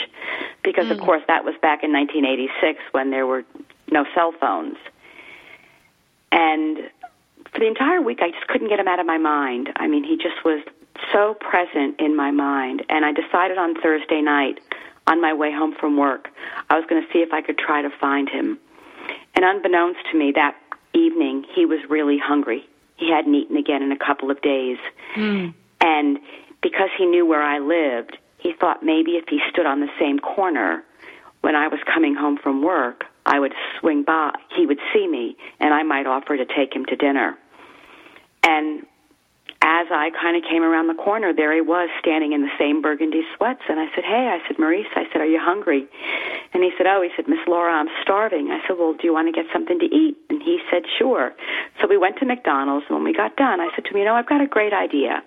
Because, 0.64 0.92
of 0.92 1.00
hmm. 1.00 1.06
course, 1.06 1.24
that 1.28 1.46
was 1.46 1.56
back 1.64 1.84
in 1.84 1.92
1986 1.92 2.80
when 2.92 3.10
there 3.10 3.26
were 3.26 3.44
no 3.90 4.06
cell 4.14 4.34
phones. 4.40 4.78
And 6.32 6.78
for 7.52 7.60
the 7.60 7.68
entire 7.68 8.02
week, 8.02 8.20
I 8.22 8.32
just 8.32 8.48
couldn't 8.48 8.70
get 8.70 8.80
him 8.80 8.88
out 8.88 9.00
of 9.00 9.06
my 9.06 9.18
mind. 9.18 9.70
I 9.76 9.88
mean, 9.88 10.04
he 10.04 10.18
just 10.18 10.44
was 10.44 10.64
so 11.12 11.36
present 11.36 12.00
in 12.00 12.16
my 12.16 12.32
mind. 12.32 12.84
And 12.90 13.06
I 13.06 13.12
decided 13.12 13.58
on 13.58 13.76
Thursday 13.76 14.22
night, 14.22 14.60
on 15.08 15.22
my 15.22 15.34
way 15.34 15.52
home 15.52 15.74
from 15.80 15.98
work, 15.98 16.30
I 16.70 16.76
was 16.76 16.86
going 16.90 17.02
to 17.02 17.14
see 17.14 17.20
if 17.20 17.32
I 17.32 17.42
could 17.42 17.58
try 17.58 17.82
to 17.82 17.90
find 17.90 18.30
him. 18.30 18.60
And 19.36 19.46
unbeknownst 19.46 20.00
to 20.12 20.18
me, 20.18 20.32
that 20.36 20.56
evening, 20.94 21.46
he 21.54 21.66
was 21.66 21.80
really 21.90 22.18
hungry. 22.18 22.68
He 22.98 23.12
hadn't 23.12 23.34
eaten 23.34 23.56
again 23.56 23.84
in 23.84 23.92
a 23.92 23.98
couple 23.98 24.32
of 24.32 24.42
days. 24.42 24.78
Hmm. 25.14 25.50
And 25.80 26.20
because 26.62 26.90
he 26.98 27.06
knew 27.06 27.26
where 27.26 27.44
I 27.44 27.60
lived, 27.60 28.18
he 28.40 28.54
thought 28.54 28.84
maybe 28.84 29.12
if 29.12 29.26
he 29.30 29.40
stood 29.50 29.66
on 29.66 29.80
the 29.80 29.90
same 30.00 30.20
corner 30.20 30.84
when 31.42 31.56
I 31.56 31.68
was 31.68 31.80
coming 31.86 32.16
home 32.16 32.38
from 32.38 32.62
work, 32.64 33.06
I 33.28 33.40
would 33.40 33.54
swing 33.80 34.04
by, 34.04 34.32
he 34.56 34.66
would 34.66 34.80
see 34.94 35.06
me, 35.06 35.36
and 35.60 35.74
I 35.74 35.84
might 35.84 36.08
offer 36.08 36.38
to 36.38 36.46
take 36.46 36.74
him 36.74 36.86
to 36.86 36.96
dinner. 36.96 37.38
And 38.42 38.86
as 39.62 39.88
I 39.92 40.12
kind 40.16 40.38
of 40.38 40.48
came 40.50 40.64
around 40.64 40.88
the 40.88 40.96
corner, 40.96 41.34
there 41.34 41.54
he 41.54 41.60
was 41.60 41.90
standing 42.00 42.32
in 42.32 42.42
the 42.42 42.54
same 42.58 42.82
burgundy 42.82 43.24
sweats. 43.36 43.62
And 43.68 43.80
I 43.80 43.88
said, 43.94 44.06
Hey, 44.06 44.32
I 44.32 44.40
said, 44.48 44.58
Maurice, 44.58 44.88
I 44.96 45.04
said, 45.12 45.20
Are 45.20 45.28
you 45.28 45.40
hungry? 45.42 45.86
And 46.54 46.64
he 46.64 46.72
said, 46.78 46.88
Oh, 46.88 47.02
he 47.02 47.10
said, 47.18 47.28
Miss 47.28 47.44
Laura, 47.48 47.74
I'm 47.74 47.90
starving. 48.02 48.48
I 48.50 48.66
said, 48.66 48.78
Well, 48.80 48.94
do 48.94 49.04
you 49.04 49.14
want 49.14 49.28
to 49.28 49.36
get 49.36 49.52
something 49.52 49.78
to 49.80 49.86
eat? 49.86 50.16
And 50.30 50.42
he 50.42 50.60
said, 50.72 50.84
Sure. 50.98 51.34
So 51.82 51.88
we 51.88 51.98
went 51.98 52.18
to 52.20 52.26
McDonald's, 52.26 52.86
and 52.88 52.96
when 52.96 53.04
we 53.04 53.14
got 53.14 53.36
done, 53.36 53.60
I 53.60 53.68
said 53.76 53.84
to 53.86 53.92
him, 53.92 53.98
You 53.98 54.06
know, 54.06 54.16
I've 54.16 54.30
got 54.30 54.40
a 54.40 54.48
great 54.48 54.74
idea. 54.74 55.22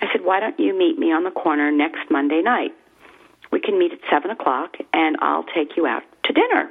I 0.00 0.06
said, 0.10 0.24
Why 0.24 0.40
don't 0.40 0.58
you 0.58 0.72
meet 0.72 0.98
me 0.98 1.12
on 1.12 1.24
the 1.24 1.30
corner 1.30 1.70
next 1.70 2.08
Monday 2.10 2.40
night? 2.40 2.72
We 3.52 3.60
can 3.60 3.78
meet 3.78 3.92
at 3.92 4.00
7 4.10 4.30
o'clock, 4.30 4.76
and 4.94 5.16
I'll 5.20 5.44
take 5.44 5.76
you 5.76 5.86
out 5.86 6.02
to 6.24 6.32
dinner. 6.32 6.70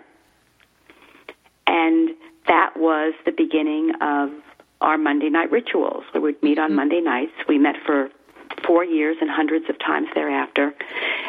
And 1.68 2.10
that 2.48 2.78
was 2.78 3.14
the 3.26 3.32
beginning 3.32 3.92
of 4.01 4.30
our 4.82 4.98
Monday 4.98 5.30
night 5.30 5.51
rituals. 5.51 6.04
We 6.14 6.20
would 6.20 6.42
meet 6.44 6.60
on 6.60 6.70
mm-hmm. 6.70 6.75
Monday 6.75 7.01
nights. 7.01 7.34
We 7.48 7.58
met 7.58 7.75
for 7.86 8.10
four 8.66 8.84
years 8.84 9.18
and 9.22 9.30
hundreds 9.30 9.70
of 9.70 9.78
times 9.80 10.08
thereafter. 10.14 10.74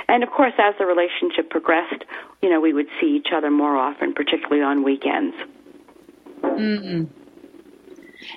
And 0.09 0.23
of 0.23 0.31
course, 0.31 0.53
as 0.59 0.75
the 0.79 0.87
relationship 0.87 1.51
progressed, 1.51 2.05
you 2.43 2.51
know, 2.51 2.61
we 2.61 2.73
would 2.73 2.89
see 3.01 3.17
each 3.17 3.29
other 3.35 3.51
more 3.51 3.77
often, 3.77 4.15
particularly 4.15 4.63
on 4.63 4.85
weekends. 4.85 5.35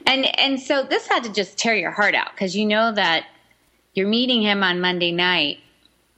and 0.06 0.40
and 0.40 0.60
so 0.60 0.84
this 0.84 1.08
had 1.08 1.24
to 1.24 1.32
just 1.32 1.58
tear 1.58 1.76
your 1.76 1.92
heart 1.92 2.16
out 2.16 2.32
because 2.32 2.56
you 2.56 2.66
know 2.66 2.92
that 2.92 3.26
you're 3.94 4.08
meeting 4.08 4.42
him 4.42 4.64
on 4.64 4.80
monday 4.80 5.12
night 5.12 5.58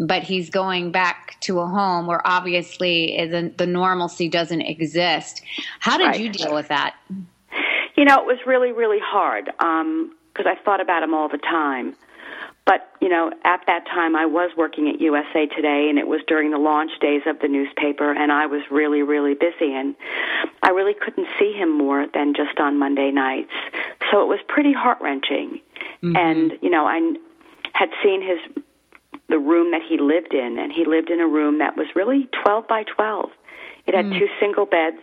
but 0.07 0.23
he's 0.23 0.49
going 0.49 0.91
back 0.91 1.37
to 1.41 1.59
a 1.59 1.67
home 1.67 2.07
where 2.07 2.21
obviously 2.25 3.15
the, 3.29 3.53
the 3.57 3.67
normalcy 3.67 4.27
doesn't 4.27 4.61
exist 4.61 5.41
how 5.79 5.97
did 5.97 6.07
Right. 6.07 6.19
you 6.19 6.29
deal 6.29 6.53
with 6.53 6.67
that 6.67 6.95
You 7.97 8.05
know, 8.05 8.15
it 8.19 8.25
was 8.25 8.39
really, 8.47 8.71
really 8.71 8.99
hard 8.99 9.51
um, 9.59 10.15
because 10.33 10.47
I 10.49 10.55
thought 10.63 10.81
about 10.81 11.03
him 11.03 11.13
all 11.13 11.27
the 11.29 11.37
time. 11.37 11.95
But, 12.65 12.89
you 13.01 13.09
know, 13.09 13.31
at 13.43 13.61
that 13.67 13.85
time 13.85 14.15
I 14.15 14.25
was 14.25 14.51
working 14.55 14.87
at 14.87 15.01
USA 15.01 15.45
Today 15.45 15.87
and 15.89 15.99
it 15.99 16.07
was 16.07 16.21
during 16.25 16.51
the 16.51 16.57
launch 16.57 16.91
days 16.99 17.21
of 17.27 17.39
the 17.39 17.47
newspaper 17.47 18.11
and 18.11 18.31
I 18.31 18.45
was 18.45 18.61
really, 18.71 19.01
really 19.03 19.33
busy 19.33 19.73
and 19.73 19.95
I 20.63 20.69
really 20.69 20.93
couldn't 20.93 21.27
see 21.37 21.53
him 21.53 21.77
more 21.77 22.07
than 22.13 22.33
just 22.33 22.59
on 22.59 22.79
Monday 22.79 23.11
nights. 23.11 23.51
So 24.09 24.21
it 24.23 24.27
was 24.27 24.39
pretty 24.47 24.73
heart 24.73 24.99
wrenching. 25.01 25.59
Mm-hmm. 26.01 26.15
And, 26.15 26.53
you 26.61 26.69
know, 26.69 26.85
I 26.85 26.97
had 27.73 27.89
seen 28.01 28.21
his 28.21 28.39
the 29.31 29.39
room 29.39 29.71
that 29.71 29.81
he 29.87 29.97
lived 29.97 30.33
in 30.33 30.59
and 30.59 30.71
he 30.71 30.85
lived 30.85 31.09
in 31.09 31.19
a 31.19 31.27
room 31.27 31.57
that 31.59 31.75
was 31.75 31.87
really 31.95 32.29
12 32.43 32.67
by 32.67 32.83
12. 32.83 33.29
It 33.87 33.95
had 33.95 34.05
two 34.19 34.27
single 34.39 34.65
beds, 34.65 35.01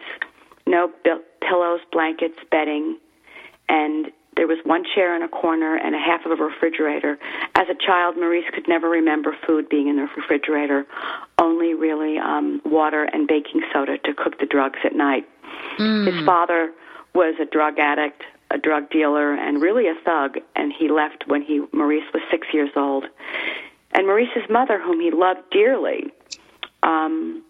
no 0.67 0.93
bi- 1.05 1.19
pillows, 1.41 1.81
blankets, 1.91 2.39
bedding, 2.51 2.99
and 3.69 4.07
there 4.37 4.47
was 4.47 4.59
one 4.65 4.85
chair 4.95 5.17
in 5.17 5.23
a 5.23 5.29
corner 5.29 5.77
and 5.77 5.97
a 5.97 5.99
half 5.99 6.25
of 6.25 6.39
a 6.39 6.43
refrigerator. 6.45 7.19
As 7.57 7.67
a 7.69 7.75
child, 7.75 8.17
Maurice 8.17 8.45
could 8.55 8.69
never 8.69 8.89
remember 8.89 9.37
food 9.45 9.69
being 9.69 9.89
in 9.89 9.97
the 9.97 10.09
refrigerator, 10.17 10.87
only 11.39 11.75
really 11.75 12.19
um, 12.19 12.63
water 12.65 13.03
and 13.03 13.27
baking 13.27 13.63
soda 13.73 13.99
to 13.99 14.15
cook 14.15 14.39
the 14.39 14.47
drugs 14.47 14.79
at 14.85 14.95
night. 14.95 15.29
His 16.07 16.25
father 16.25 16.73
was 17.17 17.35
a 17.41 17.47
drug 17.47 17.81
addict, 17.81 18.23
a 18.53 18.59
drug 18.59 18.91
dealer, 18.91 19.35
and 19.35 19.61
really 19.61 19.89
a 19.89 19.95
thug, 20.05 20.39
and 20.55 20.73
he 20.73 20.89
left 20.89 21.25
when 21.27 21.43
he 21.43 21.63
Maurice 21.73 22.05
was 22.15 22.23
six 22.31 22.47
years 22.53 22.71
old. 22.77 23.07
And 23.93 24.07
Maurice's 24.07 24.49
mother, 24.51 24.81
whom 24.81 25.01
he 25.01 25.11
loved 25.11 25.51
dearly, 25.51 26.13
um, 26.83 27.43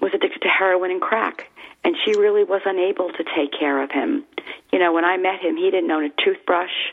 was 0.00 0.12
addicted 0.14 0.42
to 0.42 0.48
heroin 0.48 0.90
and 0.90 1.00
crack, 1.00 1.50
and 1.84 1.96
she 2.04 2.12
really 2.18 2.44
was 2.44 2.62
unable 2.64 3.10
to 3.10 3.24
take 3.36 3.52
care 3.58 3.82
of 3.82 3.90
him. 3.90 4.24
You 4.72 4.78
know, 4.78 4.92
when 4.92 5.04
I 5.04 5.16
met 5.16 5.40
him, 5.40 5.56
he 5.56 5.70
didn't 5.70 5.90
own 5.90 6.04
a 6.04 6.10
toothbrush, 6.22 6.92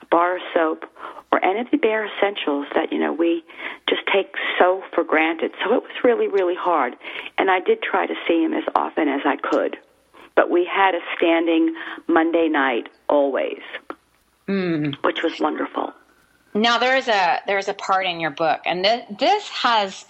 a 0.00 0.06
bar 0.06 0.36
of 0.36 0.42
soap, 0.54 0.84
or 1.30 1.44
any 1.44 1.60
of 1.60 1.70
the 1.70 1.76
bare 1.76 2.06
essentials 2.06 2.66
that, 2.74 2.90
you 2.90 2.98
know, 2.98 3.12
we 3.12 3.44
just 3.88 4.02
take 4.12 4.34
so 4.58 4.82
for 4.94 5.04
granted. 5.04 5.52
So 5.62 5.74
it 5.74 5.82
was 5.82 5.92
really, 6.02 6.26
really 6.26 6.54
hard. 6.54 6.96
And 7.36 7.50
I 7.50 7.60
did 7.60 7.82
try 7.82 8.06
to 8.06 8.14
see 8.26 8.42
him 8.42 8.54
as 8.54 8.64
often 8.74 9.08
as 9.08 9.20
I 9.24 9.36
could. 9.36 9.76
But 10.34 10.50
we 10.50 10.64
had 10.64 10.94
a 10.94 11.00
standing 11.16 11.74
Monday 12.06 12.48
night 12.48 12.88
always, 13.08 13.60
which 15.02 15.22
was 15.22 15.38
wonderful. 15.38 15.92
Now 16.54 16.78
there's 16.78 17.08
a 17.08 17.40
there's 17.46 17.68
a 17.68 17.74
part 17.74 18.06
in 18.06 18.20
your 18.20 18.30
book, 18.30 18.60
and 18.66 18.84
this, 18.84 19.04
this 19.18 19.48
has. 19.48 20.04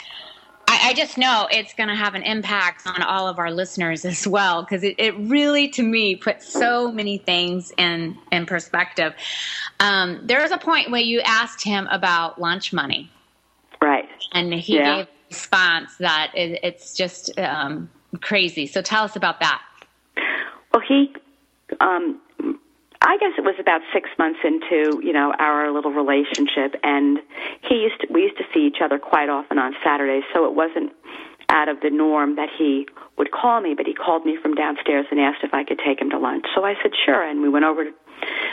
I, 0.71 0.91
I 0.91 0.95
just 0.95 1.17
know 1.17 1.49
it's 1.51 1.73
going 1.73 1.89
to 1.89 1.95
have 1.95 2.15
an 2.15 2.23
impact 2.23 2.87
on 2.87 3.03
all 3.03 3.27
of 3.27 3.39
our 3.39 3.51
listeners 3.51 4.05
as 4.05 4.27
well 4.29 4.63
because 4.63 4.85
it, 4.85 4.97
it 4.99 5.17
really, 5.17 5.69
to 5.71 5.83
me, 5.83 6.15
puts 6.15 6.47
so 6.47 6.93
many 6.93 7.17
things 7.19 7.73
in 7.79 8.17
in 8.31 8.45
perspective. 8.47 9.15
Um, 9.81 10.21
there 10.25 10.43
was 10.43 10.51
a 10.51 10.59
point 10.59 10.91
where 10.91 11.01
you 11.01 11.21
asked 11.21 11.65
him 11.65 11.89
about 11.91 12.39
lunch 12.41 12.73
money, 12.73 13.11
Right. 13.81 14.09
and 14.33 14.53
he 14.53 14.77
Yeah. 14.77 14.97
gave 14.97 15.05
a 15.07 15.09
response 15.31 15.97
that 15.99 16.33
it, 16.35 16.61
it's 16.63 16.95
just 16.95 17.39
um, 17.39 17.91
crazy. 18.21 18.67
So 18.67 18.83
tell 18.83 19.05
us 19.05 19.17
about 19.17 19.41
that. 19.41 19.63
Well, 20.75 20.83
he, 20.87 21.13
um, 21.81 22.21
I 23.01 23.17
guess 23.19 23.33
it 23.39 23.43
was 23.45 23.55
about 23.61 23.81
six 23.93 24.11
months 24.19 24.41
into 24.45 25.01
you 25.03 25.13
know 25.13 25.33
our 25.39 25.71
little 25.71 25.93
relationship, 25.93 26.75
and 26.83 27.19
he 27.63 27.77
used 27.77 28.01
to, 28.01 28.07
we 28.13 28.23
used 28.23 28.39
to 28.39 28.45
see 28.53 28.67
each 28.67 28.79
other 28.83 28.99
quite 28.99 29.29
often 29.29 29.59
on 29.59 29.75
Saturdays, 29.85 30.25
so 30.35 30.47
it 30.47 30.55
wasn't 30.55 30.93
out 31.49 31.69
of 31.69 31.81
the 31.81 31.91
norm 31.91 32.37
that 32.37 32.49
he 32.59 32.87
would 33.17 33.31
call 33.31 33.61
me. 33.61 33.75
But 33.75 33.87
he 33.87 33.95
called 33.95 34.25
me 34.27 34.37
from 34.41 34.55
downstairs 34.55 35.07
and 35.11 35.21
asked 35.21 35.43
if 35.43 35.55
I 35.55 35.65
could 35.65 35.81
take 35.85 36.01
him 36.01 36.11
to 36.11 36.19
lunch. 36.19 36.45
So 36.55 36.65
I 36.65 36.75
said 36.83 36.93
sure, 37.07 37.23
and 37.23 37.41
we 37.41 37.49
went 37.49 37.65
over 37.65 37.85
to, 37.85 37.91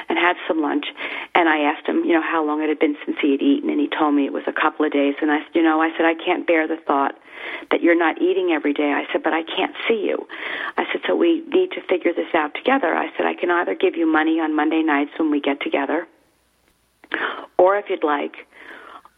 and 0.09 0.17
had 0.17 0.35
some 0.47 0.61
lunch. 0.61 0.85
And 1.33 1.49
I 1.49 1.59
asked 1.59 1.87
him, 1.87 2.03
you 2.05 2.13
know, 2.13 2.21
how 2.21 2.45
long 2.45 2.61
it 2.61 2.69
had 2.69 2.79
been 2.79 2.95
since 3.05 3.17
he 3.21 3.31
had 3.31 3.41
eaten, 3.41 3.69
and 3.69 3.79
he 3.79 3.87
told 3.87 4.13
me 4.13 4.25
it 4.25 4.33
was 4.33 4.43
a 4.47 4.53
couple 4.53 4.85
of 4.85 4.91
days. 4.91 5.15
And 5.21 5.31
I 5.31 5.39
said, 5.39 5.55
you 5.55 5.63
know, 5.63 5.81
I 5.81 5.89
said 5.97 6.05
I 6.05 6.15
can't 6.15 6.47
bear 6.47 6.67
the 6.67 6.77
thought 6.77 7.15
that 7.71 7.81
you're 7.81 7.97
not 7.97 8.21
eating 8.21 8.51
every 8.51 8.73
day. 8.73 8.91
I 8.91 9.05
said, 9.11 9.23
but 9.23 9.33
I 9.33 9.43
can't 9.43 9.75
see 9.87 10.05
you. 10.05 10.27
I 10.77 10.85
said, 10.91 11.01
so 11.07 11.15
we 11.15 11.43
need 11.47 11.71
to 11.71 11.81
figure 11.87 12.13
this 12.13 12.33
out 12.33 12.53
together. 12.55 12.93
I 12.95 13.09
said, 13.17 13.25
I 13.25 13.33
can 13.33 13.51
either 13.51 13.75
give 13.75 13.95
you 13.95 14.05
money 14.05 14.39
on 14.39 14.55
Monday 14.55 14.81
nights 14.81 15.11
when 15.17 15.31
we 15.31 15.39
get 15.41 15.61
together, 15.61 16.07
or 17.57 17.77
if 17.77 17.85
you'd 17.89 18.03
like, 18.03 18.47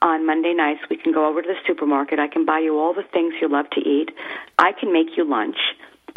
on 0.01 0.25
Monday 0.25 0.53
nights 0.53 0.81
we 0.89 0.97
can 0.97 1.11
go 1.11 1.27
over 1.27 1.41
to 1.41 1.47
the 1.47 1.55
supermarket. 1.65 2.19
I 2.19 2.27
can 2.27 2.45
buy 2.45 2.59
you 2.59 2.77
all 2.77 2.93
the 2.93 3.03
things 3.13 3.33
you 3.41 3.49
love 3.49 3.69
to 3.71 3.81
eat. 3.81 4.11
I 4.59 4.71
can 4.79 4.93
make 4.93 5.17
you 5.17 5.27
lunch. 5.27 5.57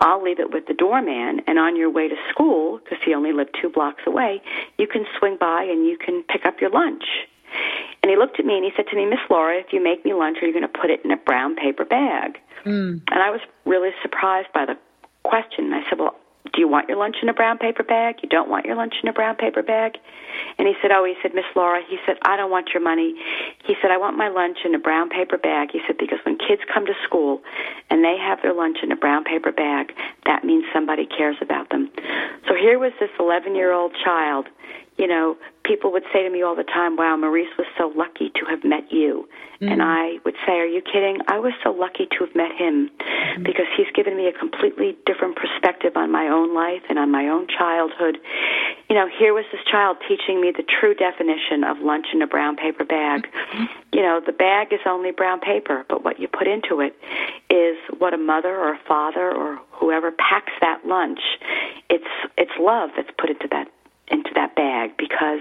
I'll 0.01 0.23
leave 0.23 0.41
it 0.41 0.53
with 0.53 0.67
the 0.67 0.75
doorman, 0.75 1.43
and 1.47 1.59
on 1.59 1.77
your 1.77 1.91
way 1.91 2.09
to 2.09 2.17
school, 2.31 2.79
because 2.79 2.99
he 3.05 3.15
only 3.15 3.33
lived 3.33 3.57
two 3.61 3.69
blocks 3.69 4.03
away, 4.07 4.43
you 4.79 4.87
can 4.87 5.05
swing 5.19 5.37
by 5.39 5.63
and 5.63 5.87
you 5.87 5.99
can 5.99 6.23
pick 6.25 6.47
up 6.47 6.61
your 6.61 6.71
lunch. 6.71 7.05
And 8.03 8.11
he 8.11 8.17
looked 8.17 8.41
at 8.41 8.47
me 8.47 8.55
and 8.57 8.65
he 8.65 8.71
said 8.75 8.87
to 8.91 8.97
me, 8.97 9.05
Miss 9.05 9.19
Laura, 9.29 9.59
if 9.59 9.73
you 9.73 9.83
make 9.83 10.05
me 10.05 10.15
lunch, 10.15 10.39
are 10.41 10.47
you 10.47 10.53
going 10.53 10.67
to 10.67 10.81
put 10.81 10.89
it 10.89 11.05
in 11.05 11.11
a 11.11 11.19
brown 11.19 11.55
paper 11.55 11.85
bag? 11.85 12.39
Mm. 12.65 13.03
And 13.11 13.23
I 13.23 13.31
was 13.31 13.41
really 13.67 13.91
surprised 14.01 14.49
by 14.55 14.65
the 14.65 14.79
question. 15.25 15.73
I 15.73 15.83
said, 15.89 15.99
Well, 15.99 16.17
do 16.53 16.61
you 16.61 16.69
want 16.69 16.89
your 16.89 16.99
lunch 16.99 17.17
in 17.23 17.29
a 17.29 17.35
brown 17.35 17.59
paper 17.59 17.83
bag? 17.83 18.17
You 18.23 18.29
don't 18.29 18.49
want 18.49 18.67
your 18.67 18.77
lunch 18.77 18.95
in 19.03 19.09
a 19.09 19.13
brown 19.13 19.37
paper 19.37 19.63
bag? 19.63 19.99
And 20.59 20.67
he 20.67 20.75
said, 20.81 20.91
Oh, 20.93 21.05
he 21.05 21.15
said, 21.23 21.35
Miss 21.35 21.45
Laura, 21.55 21.81
he 21.89 21.99
said, 22.07 22.17
I 22.23 22.37
don't 22.37 22.51
want 22.51 22.71
your 22.75 22.83
money. 22.83 23.15
He 23.65 23.75
said, 23.81 23.91
I 23.91 23.99
want 23.99 24.17
my 24.17 24.29
lunch 24.29 24.59
in 24.65 24.75
a 24.75 24.79
brown 24.79 25.11
paper 25.11 25.39
bag. 25.39 25.71
He 25.73 25.81
said, 25.87 25.97
because 25.99 26.19
when 26.25 26.39
kids 26.39 26.63
come 26.73 26.87
to 26.87 26.95
school 27.05 27.43
and 27.89 28.05
they 28.05 28.17
have 28.19 28.43
their 28.43 28.55
lunch 28.55 28.79
in 28.83 28.93
a 28.93 28.97
brown 28.97 29.25
paper 29.25 29.53
bag, 29.53 29.93
that 30.27 30.45
means 30.45 30.65
somebody 30.73 31.07
cares 31.07 31.37
about 31.41 31.71
them. 31.71 31.91
So 32.49 32.55
here 32.55 32.79
was 32.79 32.93
this 33.01 33.11
11 33.19 33.55
year 33.55 33.73
old 33.73 33.93
child 34.05 34.47
you 34.97 35.07
know, 35.07 35.37
people 35.65 35.93
would 35.93 36.05
say 36.13 36.23
to 36.23 36.31
me 36.31 36.43
all 36.43 36.57
the 36.57 36.65
time, 36.65 36.97
wow, 36.97 37.17
Maurice 37.17 37.49
was 37.57 37.67
so 37.79 37.93
lucky 37.97 38.31
to 38.35 38.45
have 38.51 38.65
met 38.65 38.91
you. 38.91 39.29
Mm-hmm. 39.61 39.73
And 39.73 39.83
I 39.83 40.19
would 40.25 40.35
say, 40.47 40.53
are 40.53 40.67
you 40.67 40.83
kidding? 40.83 41.19
I 41.29 41.39
was 41.39 41.53
so 41.63 41.71
lucky 41.71 42.07
to 42.07 42.25
have 42.25 42.35
met 42.35 42.53
him 42.53 42.91
mm-hmm. 42.99 43.43
because 43.43 43.67
he's 43.77 43.91
given 43.95 44.17
me 44.17 44.27
a 44.27 44.33
completely 44.33 44.97
different 45.07 45.37
perspective 45.37 45.97
on 45.97 46.11
my 46.11 46.29
own 46.29 46.55
life 46.55 46.83
and 46.89 46.99
on 46.99 47.11
my 47.11 47.29
own 47.29 47.47
childhood. 47.47 48.19
You 48.89 48.97
know, 48.97 49.07
here 49.07 49.33
was 49.33 49.45
this 49.53 49.61
child 49.71 49.99
teaching 50.09 50.41
me 50.41 50.53
the 50.53 50.65
true 50.65 50.95
definition 50.95 51.65
of 51.65 51.79
lunch 51.79 52.07
in 52.13 52.21
a 52.21 52.27
brown 52.27 52.57
paper 52.57 52.85
bag. 52.85 53.25
Mm-hmm. 53.25 53.65
You 53.93 54.03
know, 54.03 54.21
the 54.25 54.33
bag 54.33 54.73
is 54.73 54.81
only 54.87 55.13
brown 55.13 55.41
paper, 55.41 55.85
but 55.89 56.05
what 56.05 56.19
you 56.19 56.29
put 56.29 56.49
into 56.49 56.81
it 56.81 56.97
is 57.49 57.77
what 57.99 58.13
a 58.13 58.19
mother 58.19 58.55
or 58.55 58.75
a 58.75 58.81
father 58.89 59.31
or 59.31 59.61
whoever 59.71 60.11
packs 60.11 60.53
that 60.61 60.85
lunch. 60.87 61.21
It's 61.89 62.05
it's 62.37 62.53
love 62.59 62.91
that's 62.97 63.11
put 63.19 63.31
into 63.31 63.49
that 63.51 63.69
into 64.11 64.31
that 64.35 64.55
bag 64.55 64.97
because 64.97 65.41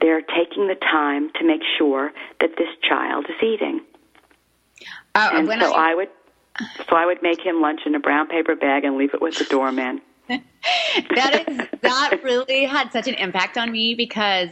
they're 0.00 0.22
taking 0.22 0.68
the 0.68 0.76
time 0.76 1.30
to 1.38 1.46
make 1.46 1.62
sure 1.76 2.12
that 2.40 2.50
this 2.56 2.68
child 2.88 3.26
is 3.28 3.36
eating. 3.42 3.80
Uh, 5.14 5.30
and 5.32 5.48
so 5.48 5.74
I, 5.74 5.92
I 5.92 5.94
would 5.94 6.08
so 6.88 6.96
I 6.96 7.06
would 7.06 7.22
make 7.22 7.40
him 7.40 7.60
lunch 7.60 7.80
in 7.86 7.94
a 7.94 8.00
brown 8.00 8.28
paper 8.28 8.56
bag 8.56 8.84
and 8.84 8.96
leave 8.96 9.14
it 9.14 9.22
with 9.22 9.38
the 9.38 9.44
doorman. 9.44 10.00
that 10.28 11.44
is 11.48 11.66
that 11.80 12.20
really 12.22 12.64
had 12.64 12.92
such 12.92 13.08
an 13.08 13.14
impact 13.14 13.56
on 13.56 13.72
me 13.72 13.94
because 13.94 14.50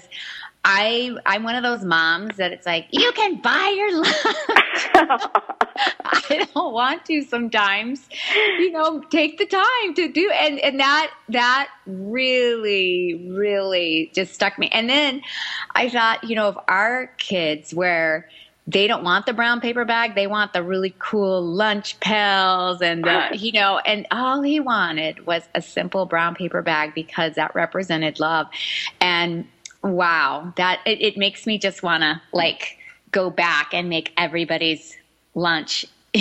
I 0.69 1.17
I'm 1.25 1.45
one 1.45 1.55
of 1.55 1.63
those 1.63 1.85
moms 1.85 2.37
that 2.39 2.51
it's 2.51 2.67
like 2.67 2.89
you 2.91 3.13
can 3.13 3.41
buy 3.41 3.75
your 3.77 4.01
lunch. 4.01 4.17
I 6.05 6.49
don't 6.53 6.73
want 6.73 7.05
to 7.05 7.23
sometimes. 7.23 8.09
You 8.35 8.73
know, 8.73 9.01
take 9.09 9.39
the 9.39 9.47
time 9.47 9.95
to 9.95 10.09
do 10.09 10.29
and 10.31 10.59
and 10.59 10.81
that 10.81 11.13
that 11.29 11.69
really 11.87 13.29
really 13.31 14.11
just 14.13 14.35
stuck 14.35 14.59
me. 14.59 14.69
And 14.73 14.91
then 14.91 15.23
I 15.77 15.89
thought, 15.89 16.25
you 16.25 16.35
know, 16.35 16.49
of 16.49 16.59
our 16.67 17.13
kids 17.19 17.73
where 17.73 18.29
they 18.67 18.89
don't 18.89 19.05
want 19.05 19.27
the 19.27 19.33
brown 19.33 19.61
paper 19.61 19.85
bag. 19.85 20.17
They 20.17 20.27
want 20.27 20.53
the 20.53 20.65
really 20.65 20.93
cool 20.99 21.47
lunch 21.47 22.01
pails 22.01 22.83
and 22.83 23.05
the, 23.05 23.29
you 23.39 23.53
know, 23.53 23.79
and 23.79 24.09
all 24.11 24.43
he 24.43 24.59
wanted 24.59 25.25
was 25.25 25.45
a 25.55 25.63
simple 25.63 26.07
brown 26.07 26.35
paper 26.35 26.63
bag 26.63 26.93
because 26.93 27.37
that 27.37 27.55
represented 27.55 28.19
love. 28.19 28.49
And 29.01 29.47
Wow, 29.83 30.53
that 30.57 30.81
it, 30.87 31.01
it 31.01 31.17
makes 31.17 31.47
me 31.47 31.59
just 31.59 31.83
want 31.83 32.03
to 32.03 32.21
like 32.33 32.79
go 33.11 33.31
back 33.31 33.73
and 33.73 33.89
make 33.89 34.13
everybody's 34.17 34.97
lunch 35.35 35.87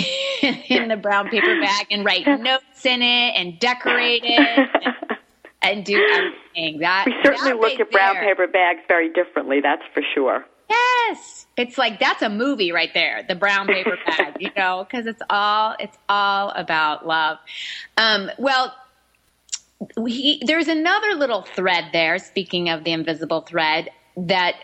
in 0.42 0.88
the 0.88 0.96
brown 0.96 1.28
paper 1.28 1.60
bag 1.60 1.86
and 1.90 2.04
write 2.04 2.26
notes 2.40 2.84
in 2.84 3.02
it 3.02 3.34
and 3.34 3.58
decorate 3.58 4.22
it 4.24 4.38
and, 4.38 4.94
and 5.62 5.84
do 5.84 5.96
everything. 6.12 6.80
That 6.80 7.06
we 7.06 7.14
certainly 7.24 7.52
that 7.52 7.60
look 7.60 7.80
at 7.80 7.90
brown 7.90 8.14
there. 8.14 8.24
paper 8.24 8.46
bags 8.46 8.80
very 8.88 9.12
differently. 9.12 9.60
That's 9.60 9.82
for 9.92 10.02
sure. 10.14 10.44
Yes, 10.68 11.46
it's 11.56 11.78
like 11.78 12.00
that's 12.00 12.22
a 12.22 12.28
movie 12.28 12.72
right 12.72 12.92
there, 12.92 13.24
the 13.28 13.36
brown 13.36 13.66
paper 13.66 13.96
bag. 14.06 14.36
you 14.40 14.50
know, 14.56 14.86
because 14.88 15.06
it's 15.06 15.22
all 15.30 15.76
it's 15.78 15.96
all 16.08 16.50
about 16.50 17.06
love. 17.06 17.38
Um, 17.96 18.30
well, 18.38 18.74
he, 20.06 20.42
there's 20.46 20.68
another 20.68 21.14
little 21.14 21.42
thread 21.42 21.86
there, 21.92 22.18
speaking 22.18 22.68
of 22.68 22.84
the 22.84 22.92
invisible 22.92 23.42
thread, 23.42 23.90
that 24.16 24.54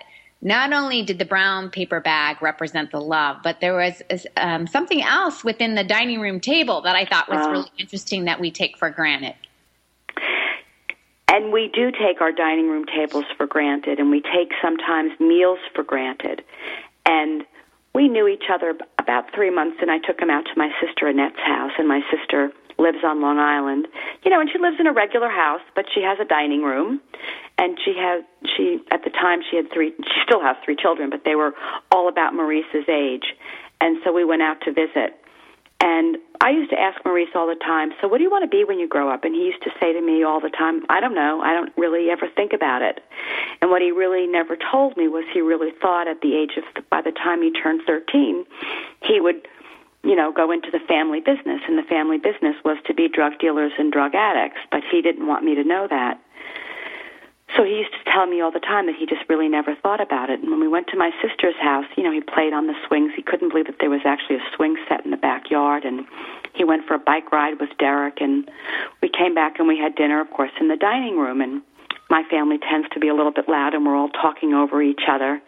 not 0.40 0.72
only 0.72 1.03
did 1.03 1.18
the 1.18 1.25
brown 1.25 1.70
paper 1.70 2.01
bag 2.01 2.42
represent 2.42 2.90
the 2.90 3.01
love, 3.01 3.37
but 3.44 3.61
there 3.61 3.75
was 3.75 4.03
um, 4.37 4.66
something 4.66 5.03
else 5.03 5.44
within 5.44 5.75
the 5.77 5.85
dining 5.85 6.20
room 6.20 6.40
table 6.40 6.83
that 6.83 6.96
I 6.96 7.05
thought 7.05 7.29
was 7.29 7.46
uh, 7.46 7.51
really 7.51 7.70
interesting 7.79 8.25
that 8.25 8.40
we 8.40 8.51
take 8.51 8.77
for 8.77 8.90
granted. 8.90 9.35
And 11.29 11.53
we 11.53 11.70
do 11.72 11.90
take 11.92 12.20
our 12.20 12.33
dining 12.33 12.68
room 12.68 12.85
tables 12.85 13.25
for 13.37 13.46
granted, 13.46 13.98
and 13.98 14.11
we 14.11 14.20
take 14.20 14.53
sometimes 14.61 15.12
meals 15.20 15.61
for 15.75 15.83
granted. 15.83 16.42
And 17.07 17.44
we 17.94 18.09
knew 18.09 18.27
each 18.27 18.44
other 18.53 18.75
about 18.98 19.33
three 19.35 19.51
months, 19.51 19.79
and 19.81 19.90
I 19.90 19.98
took 19.98 20.20
him 20.20 20.29
out 20.29 20.44
to 20.44 20.53
my 20.57 20.70
sister 20.85 21.07
Annette's 21.07 21.38
house, 21.38 21.72
and 21.79 21.87
my 21.87 22.01
sister 22.11 22.53
lives 22.82 22.98
on 23.04 23.22
Long 23.22 23.38
Island. 23.38 23.86
You 24.24 24.30
know, 24.30 24.40
and 24.40 24.50
she 24.50 24.58
lives 24.58 24.76
in 24.80 24.86
a 24.86 24.92
regular 24.92 25.30
house, 25.30 25.62
but 25.74 25.86
she 25.94 26.02
has 26.02 26.18
a 26.20 26.24
dining 26.24 26.62
room, 26.62 27.00
and 27.58 27.78
she 27.84 27.94
has 27.96 28.24
she 28.56 28.80
at 28.90 29.04
the 29.04 29.10
time 29.10 29.40
she 29.48 29.56
had 29.56 29.70
three. 29.72 29.92
She 29.96 30.20
still 30.26 30.42
has 30.42 30.56
three 30.64 30.76
children, 30.76 31.10
but 31.10 31.22
they 31.24 31.36
were 31.36 31.54
all 31.90 32.08
about 32.08 32.34
Maurice's 32.34 32.88
age, 32.88 33.34
and 33.80 33.98
so 34.04 34.12
we 34.12 34.24
went 34.24 34.42
out 34.42 34.60
to 34.62 34.72
visit. 34.72 35.18
And 35.82 36.18
I 36.40 36.50
used 36.50 36.70
to 36.70 36.78
ask 36.78 37.04
Maurice 37.04 37.30
all 37.34 37.48
the 37.48 37.56
time, 37.56 37.90
so 38.00 38.06
what 38.06 38.18
do 38.18 38.24
you 38.24 38.30
want 38.30 38.44
to 38.44 38.48
be 38.48 38.62
when 38.62 38.78
you 38.78 38.86
grow 38.86 39.10
up? 39.10 39.24
And 39.24 39.34
he 39.34 39.42
used 39.42 39.62
to 39.64 39.70
say 39.80 39.92
to 39.92 40.00
me 40.00 40.22
all 40.22 40.40
the 40.40 40.48
time, 40.48 40.86
I 40.88 41.00
don't 41.00 41.14
know. 41.14 41.40
I 41.42 41.54
don't 41.54 41.72
really 41.76 42.08
ever 42.08 42.28
think 42.36 42.52
about 42.52 42.82
it. 42.82 43.00
And 43.60 43.68
what 43.68 43.82
he 43.82 43.90
really 43.90 44.28
never 44.28 44.56
told 44.56 44.96
me 44.96 45.08
was 45.08 45.24
he 45.34 45.40
really 45.40 45.72
thought 45.82 46.06
at 46.06 46.20
the 46.20 46.36
age 46.36 46.52
of, 46.56 46.88
by 46.88 47.02
the 47.02 47.10
time 47.10 47.42
he 47.42 47.50
turned 47.50 47.82
13, 47.84 48.44
he 49.02 49.20
would 49.20 49.48
you 50.02 50.16
know, 50.16 50.32
go 50.32 50.50
into 50.50 50.70
the 50.70 50.80
family 50.80 51.20
business, 51.20 51.60
and 51.68 51.78
the 51.78 51.82
family 51.88 52.18
business 52.18 52.56
was 52.64 52.76
to 52.86 52.94
be 52.94 53.08
drug 53.08 53.38
dealers 53.38 53.72
and 53.78 53.92
drug 53.92 54.14
addicts, 54.14 54.60
but 54.70 54.82
he 54.90 55.00
didn't 55.02 55.26
want 55.26 55.44
me 55.44 55.54
to 55.54 55.64
know 55.64 55.86
that. 55.88 56.20
So 57.56 57.64
he 57.64 57.76
used 57.76 57.92
to 57.92 58.10
tell 58.10 58.26
me 58.26 58.40
all 58.40 58.50
the 58.50 58.60
time 58.60 58.86
that 58.86 58.94
he 58.96 59.04
just 59.04 59.28
really 59.28 59.48
never 59.48 59.74
thought 59.74 60.00
about 60.00 60.30
it. 60.30 60.40
And 60.40 60.50
when 60.50 60.60
we 60.60 60.68
went 60.68 60.86
to 60.88 60.96
my 60.96 61.10
sister's 61.20 61.54
house, 61.60 61.84
you 61.96 62.02
know, 62.02 62.10
he 62.10 62.20
played 62.20 62.54
on 62.54 62.66
the 62.66 62.74
swings. 62.86 63.12
He 63.14 63.22
couldn't 63.22 63.50
believe 63.50 63.66
that 63.66 63.76
there 63.78 63.90
was 63.90 64.00
actually 64.06 64.36
a 64.36 64.56
swing 64.56 64.76
set 64.88 65.04
in 65.04 65.10
the 65.10 65.18
backyard. 65.18 65.84
And 65.84 66.06
he 66.54 66.64
went 66.64 66.86
for 66.86 66.94
a 66.94 66.98
bike 66.98 67.30
ride 67.30 67.60
with 67.60 67.68
Derek. 67.78 68.22
And 68.22 68.50
we 69.02 69.10
came 69.10 69.34
back 69.34 69.58
and 69.58 69.68
we 69.68 69.76
had 69.76 69.94
dinner, 69.94 70.18
of 70.20 70.30
course, 70.30 70.52
in 70.60 70.68
the 70.68 70.76
dining 70.76 71.18
room. 71.18 71.42
And 71.42 71.60
my 72.08 72.22
family 72.30 72.58
tends 72.58 72.88
to 72.90 73.00
be 73.00 73.08
a 73.08 73.14
little 73.14 73.32
bit 73.32 73.48
loud, 73.48 73.74
and 73.74 73.86
we're 73.86 73.96
all 73.96 74.10
talking 74.10 74.54
over 74.54 74.82
each 74.82 75.02
other. 75.08 75.40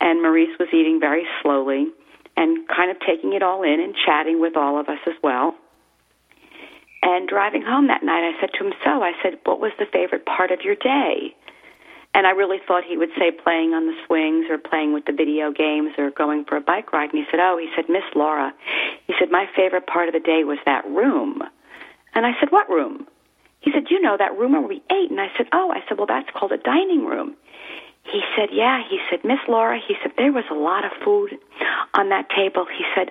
And 0.00 0.22
Maurice 0.22 0.56
was 0.58 0.68
eating 0.72 0.98
very 1.00 1.26
slowly 1.42 1.88
and 2.36 2.68
kind 2.68 2.90
of 2.90 2.98
taking 3.00 3.32
it 3.32 3.42
all 3.42 3.62
in 3.62 3.80
and 3.80 3.94
chatting 3.94 4.40
with 4.40 4.56
all 4.56 4.78
of 4.78 4.88
us 4.88 4.98
as 5.06 5.14
well. 5.22 5.54
And 7.02 7.28
driving 7.28 7.62
home 7.62 7.86
that 7.86 8.02
night, 8.02 8.34
I 8.34 8.40
said 8.40 8.50
to 8.54 8.66
him, 8.66 8.72
So, 8.84 9.02
I 9.02 9.12
said, 9.22 9.38
what 9.44 9.60
was 9.60 9.72
the 9.78 9.86
favorite 9.92 10.26
part 10.26 10.50
of 10.50 10.62
your 10.62 10.74
day? 10.74 11.34
And 12.14 12.26
I 12.26 12.30
really 12.30 12.58
thought 12.66 12.82
he 12.82 12.96
would 12.96 13.10
say 13.18 13.30
playing 13.30 13.74
on 13.74 13.86
the 13.86 13.94
swings 14.06 14.46
or 14.48 14.56
playing 14.56 14.94
with 14.94 15.04
the 15.04 15.12
video 15.12 15.52
games 15.52 15.92
or 15.98 16.10
going 16.10 16.46
for 16.46 16.56
a 16.56 16.62
bike 16.62 16.92
ride. 16.92 17.10
And 17.12 17.18
he 17.18 17.26
said, 17.30 17.40
Oh, 17.40 17.58
he 17.60 17.68
said, 17.76 17.90
Miss 17.90 18.04
Laura, 18.14 18.52
he 19.06 19.14
said, 19.18 19.30
my 19.30 19.46
favorite 19.54 19.86
part 19.86 20.08
of 20.08 20.14
the 20.14 20.20
day 20.20 20.42
was 20.42 20.58
that 20.64 20.84
room. 20.86 21.42
And 22.14 22.24
I 22.24 22.32
said, 22.40 22.50
What 22.50 22.68
room? 22.70 23.06
He 23.60 23.70
said, 23.70 23.84
You 23.90 24.00
know, 24.00 24.16
that 24.16 24.36
room 24.36 24.52
where 24.52 24.62
we 24.62 24.82
ate. 24.90 25.10
And 25.10 25.20
I 25.20 25.28
said, 25.36 25.46
Oh, 25.52 25.70
I 25.70 25.84
said, 25.86 25.98
Well, 25.98 26.06
that's 26.08 26.30
called 26.34 26.52
a 26.52 26.58
dining 26.58 27.04
room. 27.04 27.36
He 28.10 28.22
said, 28.36 28.50
Yeah. 28.52 28.82
He 28.88 28.98
said, 29.10 29.24
Miss 29.24 29.40
Laura, 29.48 29.78
he 29.78 29.94
said, 30.02 30.12
there 30.16 30.32
was 30.32 30.44
a 30.50 30.54
lot 30.54 30.84
of 30.84 30.92
food 31.04 31.38
on 31.94 32.08
that 32.10 32.28
table. 32.30 32.66
He 32.66 32.84
said, 32.94 33.10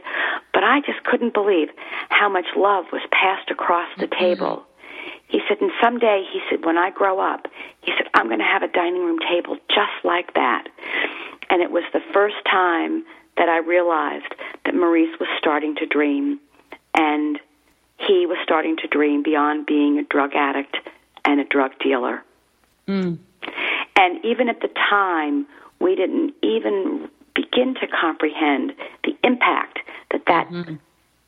but 0.54 0.64
I 0.64 0.80
just 0.82 1.04
couldn't 1.04 1.34
believe 1.34 1.70
how 2.10 2.30
much 2.30 2.46
love 2.56 2.86
was 2.92 3.02
passed 3.12 3.52
across 3.52 3.90
the 3.98 4.08
mm-hmm. 4.08 4.24
table. 4.24 4.64
he 5.28 5.42
said, 5.48 5.60
and 5.62 5.72
someday, 5.82 6.24
he 6.32 6.40
said, 6.50 6.66
when 6.66 6.78
I 6.78 6.92
grow 6.92 7.20
up, 7.20 7.48
he 7.82 7.92
said, 7.98 8.08
I'm 8.14 8.28
going 8.28 8.40
to 8.40 8.46
have 8.46 8.64
a 8.64 8.68
dining 8.68 9.04
room 9.04 9.20
table 9.20 9.58
just 9.70 10.04
like 10.04 10.34
that. 10.36 10.68
And 11.50 11.62
it 11.62 11.72
was 11.72 11.84
the 11.94 12.02
first 12.14 12.38
time 12.50 13.06
that 13.38 13.50
I 13.50 13.58
realized 13.58 14.34
that 14.64 14.76
Maurice 14.76 15.20
was 15.20 15.30
starting 15.38 15.76
to 15.76 15.86
dream, 15.86 16.40
and 16.94 17.40
he 17.98 18.26
was 18.26 18.38
starting 18.44 18.78
to 18.78 18.88
dream 18.88 19.24
beyond 19.24 19.66
being 19.66 20.00
a 20.00 20.04
drug 20.04 20.34
addict 20.36 20.78
and 21.26 21.40
a 21.40 21.44
drug 21.44 21.72
dealer. 21.80 22.24
Mm. 22.88 23.18
And 23.96 24.24
even 24.26 24.50
at 24.50 24.62
the 24.62 24.70
time, 24.90 25.48
we 25.80 25.96
didn't 25.96 26.34
even 26.42 27.10
begin 27.34 27.76
to 27.76 27.88
comprehend 27.88 28.74
the 29.04 29.16
impact 29.24 29.80
that 30.12 30.24
that 30.28 30.48
Mm-hmm. 30.50 30.76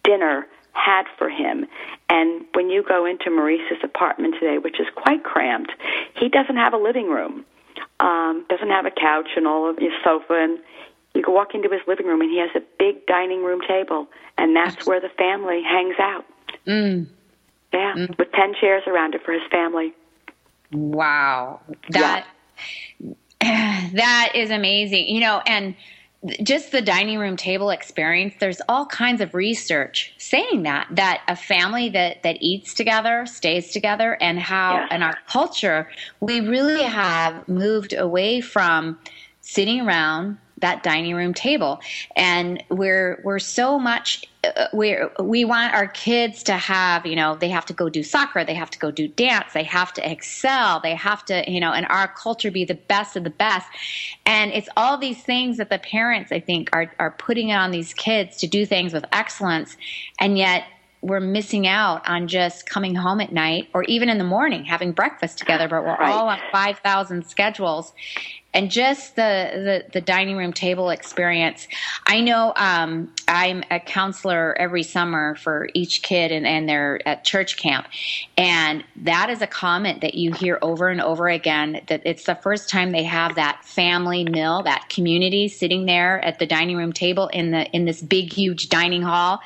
dinner 0.04 0.48
had 0.74 1.06
for 1.18 1.30
him. 1.30 1.66
And 2.10 2.46
when 2.54 2.70
you 2.70 2.84
go 2.88 3.06
into 3.06 3.30
Maurice's 3.30 3.84
apartment 3.84 4.36
today, 4.40 4.58
which 4.58 4.80
is 4.80 4.88
quite 4.96 5.24
cramped, 5.24 5.72
he 6.16 6.30
doesn't 6.30 6.56
have 6.56 6.74
a 6.74 6.78
living 6.78 7.10
room, 7.10 7.46
um, 8.00 8.46
doesn't 8.48 8.70
have 8.70 8.86
a 8.86 8.92
couch 8.92 9.30
and 9.36 9.48
all 9.48 9.70
of 9.70 9.78
his 9.78 9.92
sofa, 10.04 10.34
and 10.34 10.60
you 11.14 11.24
can 11.24 11.34
walk 11.34 11.56
into 11.56 11.70
his 11.70 11.82
living 11.88 12.06
room 12.06 12.22
and 12.22 12.30
he 12.30 12.38
has 12.40 12.52
a 12.56 12.62
big 12.78 13.06
dining 13.08 13.44
room 13.44 13.60
table, 13.68 14.08
and 14.38 14.56
that's 14.56 14.86
where 14.86 15.02
the 15.02 15.10
family 15.10 15.62
hangs 15.64 15.96
out. 16.00 16.26
Mm. 16.66 17.08
Yeah, 17.74 18.08
with 18.18 18.32
ten 18.32 18.54
chairs 18.60 18.84
around 18.88 19.14
it 19.16 19.24
for 19.26 19.34
his 19.34 19.42
family. 19.52 19.94
Wow. 20.72 21.60
That 21.90 22.26
that 23.42 24.32
is 24.36 24.52
amazing. 24.52 25.08
You 25.08 25.22
know, 25.22 25.42
and 25.46 25.76
just 26.42 26.72
the 26.72 26.82
dining 26.82 27.20
room 27.20 27.38
table 27.38 27.70
experience 27.70 28.34
there's 28.40 28.60
all 28.68 28.88
kinds 28.88 29.22
of 29.22 29.36
research 29.36 30.14
saying 30.18 30.64
that 30.64 30.88
that 30.90 31.22
a 31.28 31.36
family 31.36 31.90
that 31.90 32.24
that 32.24 32.38
eats 32.42 32.74
together 32.74 33.24
stays 33.28 33.72
together 33.72 34.18
and 34.20 34.40
how 34.40 34.74
Yeah. 34.90 34.96
in 34.96 35.04
our 35.04 35.18
culture 35.28 35.88
we 36.20 36.42
really 36.42 36.82
have 36.82 37.48
moved 37.48 37.94
away 37.94 38.42
from 38.42 38.98
sitting 39.42 39.82
around 39.82 40.40
that 40.58 40.82
dining 40.82 41.14
room 41.14 41.36
table 41.36 41.80
and 42.16 42.64
we're 42.70 43.22
we're 43.24 43.40
so 43.40 43.78
much 43.78 44.26
we're 44.74 45.12
we 45.20 45.46
want 45.46 45.74
our 45.74 45.88
kids 45.88 46.44
to 46.44 46.54
have 46.54 47.06
you 47.06 47.16
know 47.16 47.36
they 47.36 47.50
have 47.50 47.66
to 47.66 47.74
go 47.74 47.90
do 47.90 48.04
soccer 48.04 48.44
they 48.44 48.54
have 48.54 48.70
to 48.70 48.80
go 48.80 48.92
do 48.92 49.08
dance 49.08 49.54
they 49.54 49.64
have 49.64 49.94
to 49.94 50.10
excel 50.10 50.80
they 50.80 50.96
have 50.96 51.24
to 51.26 51.44
you 51.50 51.60
know 51.60 51.74
in 51.74 51.86
our 51.86 52.08
culture 52.08 52.52
be 52.52 52.66
the 52.66 52.76
best 52.76 53.16
of 53.16 53.24
the 53.24 53.30
best. 53.30 53.68
And 54.26 54.52
it's 54.52 54.70
all 54.76 54.98
these 54.98 55.22
things 55.22 55.58
that 55.58 55.70
the 55.70 55.80
parents 55.80 56.32
i 56.32 56.40
think 56.40 56.70
are 56.74 56.92
are 57.00 57.12
putting 57.12 57.52
on 57.52 57.72
these 57.72 57.94
kids 57.94 58.38
to 58.38 58.48
do 58.48 58.66
things 58.66 58.94
with 58.94 59.06
excellence. 59.12 59.78
And 60.20 60.38
yet 60.38 60.64
we're 61.08 61.20
missing 61.20 61.68
out 61.68 62.08
on 62.08 62.28
just 62.28 62.70
coming 62.70 62.96
home 62.96 63.22
at 63.22 63.32
night 63.32 63.70
or 63.74 63.84
even 63.84 64.10
in 64.10 64.18
the 64.18 64.24
morning 64.24 64.66
having 64.66 64.92
breakfast 64.92 65.38
together 65.40 65.68
but 65.68 65.84
we're 65.84 65.96
Right. 65.98 66.12
all 66.14 66.28
on 66.30 66.40
5000 66.52 67.26
schedules 67.26 67.94
and 68.54 68.72
just 68.72 69.16
the, 69.16 69.84
the 69.86 69.92
the 69.94 70.02
dining 70.02 70.38
room 70.38 70.54
table 70.54 70.90
experience. 70.90 71.68
I 72.08 72.22
know 72.22 72.54
um, 72.56 73.14
I'm 73.28 73.64
a 73.70 73.80
counselor 73.80 74.56
every 74.60 74.84
summer 74.84 75.36
for 75.36 75.70
each 75.76 76.02
kid, 76.02 76.32
and, 76.32 76.48
and 76.48 76.68
they're 76.68 77.00
at 77.08 77.24
church 77.24 77.58
camp, 77.58 77.88
and 78.38 78.84
that 78.98 79.30
is 79.30 79.42
a 79.42 79.48
comment 79.48 80.02
that 80.02 80.16
you 80.16 80.32
hear 80.34 80.58
over 80.62 80.88
and 80.88 81.02
over 81.02 81.28
again. 81.28 81.82
That 81.88 82.02
it's 82.06 82.24
the 82.24 82.36
first 82.36 82.70
time 82.70 82.92
they 82.92 83.04
have 83.04 83.36
that 83.36 83.64
family 83.64 84.24
meal, 84.24 84.64
that 84.64 84.90
community 84.90 85.48
sitting 85.50 85.86
there 85.86 86.20
at 86.26 86.40
the 86.40 86.48
dining 86.48 86.78
room 86.78 86.94
table 86.94 87.28
in 87.28 87.52
the 87.52 87.70
in 87.72 87.86
this 87.86 88.02
big, 88.02 88.34
huge 88.34 88.70
dining 88.70 89.04
hall. 89.04 89.40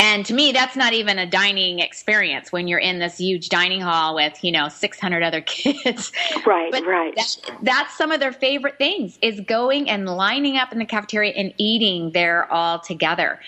And 0.00 0.26
to 0.26 0.34
me, 0.34 0.52
that's 0.52 0.76
not 0.76 0.94
even 0.94 1.18
a 1.18 1.26
dining 1.26 1.80
experience 1.80 2.52
when 2.52 2.68
you're 2.68 2.80
in 2.80 3.00
this 3.00 3.18
huge 3.18 3.50
dining 3.50 3.82
hall 3.82 4.14
with, 4.16 4.42
you 4.42 4.52
know, 4.52 4.68
600 4.68 5.22
other 5.22 5.42
kids. 5.46 6.12
Right, 6.46 6.72
But 6.72 6.86
right. 6.86 7.14
that- 7.16 7.52
that's 7.62 7.98
some 7.98 8.12
of 8.12 8.20
their 8.20 8.32
favorite 8.32 8.78
things 8.78 9.18
is 9.22 9.40
going 9.40 9.90
and 9.90 10.06
lining 10.08 10.56
up 10.56 10.72
in 10.72 10.78
the 10.80 10.86
cafeteria 10.86 11.32
and 11.32 11.54
eating 11.58 12.12
there 12.12 12.52
all 12.52 12.80
together 12.80 13.40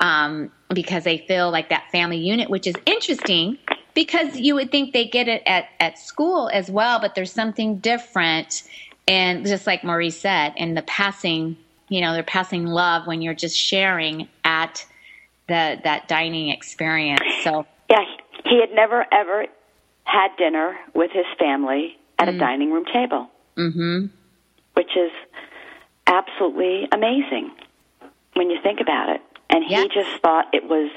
um, 0.00 0.50
because 0.74 1.04
they 1.04 1.18
feel 1.18 1.50
like 1.50 1.70
that 1.70 1.84
family 1.92 2.18
unit, 2.18 2.50
which 2.50 2.66
is 2.66 2.74
interesting 2.86 3.58
because 3.94 4.36
you 4.38 4.54
would 4.56 4.72
think 4.72 4.94
they 4.94 5.06
get 5.06 5.28
it 5.28 5.42
at, 5.46 5.66
at 5.80 5.98
school 5.98 6.50
as 6.52 6.70
well, 6.70 7.00
but 7.00 7.14
there's 7.16 7.32
something 7.32 7.80
different. 7.80 8.62
And 9.08 9.46
just 9.46 9.66
like 9.66 9.84
Maurice 9.84 10.20
said, 10.20 10.54
and 10.56 10.76
the 10.76 10.82
passing, 10.82 11.58
you 11.88 12.00
know, 12.00 12.14
they're 12.14 12.22
passing 12.24 12.66
love 12.66 13.06
when 13.06 13.22
you're 13.22 13.34
just 13.34 13.56
sharing 13.58 14.28
at 14.44 14.86
the 15.48 15.80
that 15.84 16.08
dining 16.08 16.50
experience. 16.50 17.22
So 17.42 17.66
Yeah, 17.90 18.04
he 18.44 18.60
had 18.60 18.70
never 18.72 19.04
ever 19.12 19.46
had 20.04 20.28
dinner 20.38 20.76
with 20.94 21.10
his 21.12 21.26
family 21.38 21.98
at 22.18 22.28
a 22.28 22.38
dining 22.38 22.72
room 22.72 22.84
table, 22.84 23.28
hmm 23.56 24.06
which 24.74 24.96
is 24.96 25.10
absolutely 26.06 26.88
amazing 26.92 27.50
when 28.34 28.48
you 28.48 28.58
think 28.62 28.80
about 28.80 29.08
it. 29.08 29.20
And 29.50 29.64
he 29.64 29.88
just 29.88 30.22
thought 30.22 30.46
it 30.52 30.64
was 30.68 30.90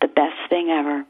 the 0.00 0.08
best 0.08 0.36
thing 0.48 0.70
ever. 0.70 1.04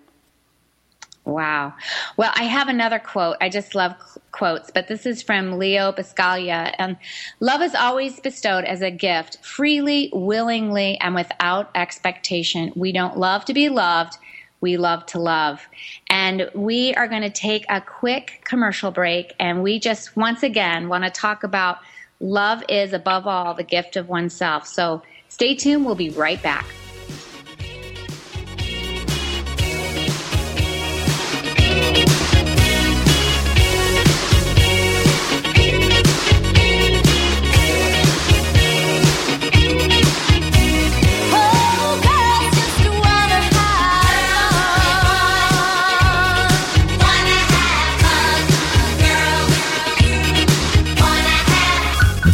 Wow. 1.24 1.72
Well, 2.18 2.32
I 2.34 2.44
have 2.44 2.68
another 2.68 2.98
quote. 2.98 3.36
I 3.40 3.48
just 3.48 3.74
love 3.74 3.98
qu- 3.98 4.20
quotes, 4.30 4.70
but 4.70 4.88
this 4.88 5.06
is 5.06 5.22
from 5.22 5.58
Leo 5.58 5.90
Buscaglia. 5.90 6.74
And 6.78 6.98
love 7.40 7.62
is 7.62 7.74
always 7.74 8.20
bestowed 8.20 8.64
as 8.64 8.82
a 8.82 8.90
gift, 8.90 9.38
freely, 9.42 10.10
willingly, 10.12 10.98
and 11.00 11.14
without 11.14 11.70
expectation. 11.74 12.72
We 12.76 12.92
don't 12.92 13.16
love 13.16 13.46
to 13.46 13.54
be 13.54 13.70
loved. 13.70 14.18
We 14.60 14.76
love 14.76 15.06
to 15.06 15.18
love. 15.18 15.66
And 16.10 16.50
we 16.54 16.94
are 16.94 17.08
going 17.08 17.22
to 17.22 17.30
take 17.30 17.64
a 17.70 17.80
quick 17.80 18.42
commercial 18.44 18.90
break. 18.90 19.34
And 19.40 19.62
we 19.62 19.78
just 19.78 20.16
once 20.16 20.42
again 20.42 20.88
want 20.88 21.04
to 21.04 21.10
talk 21.10 21.42
about 21.42 21.78
love 22.20 22.62
is 22.68 22.92
above 22.92 23.26
all 23.26 23.54
the 23.54 23.64
gift 23.64 23.96
of 23.96 24.10
oneself. 24.10 24.66
So 24.66 25.02
stay 25.28 25.54
tuned. 25.54 25.86
We'll 25.86 25.94
be 25.94 26.10
right 26.10 26.42
back. 26.42 26.66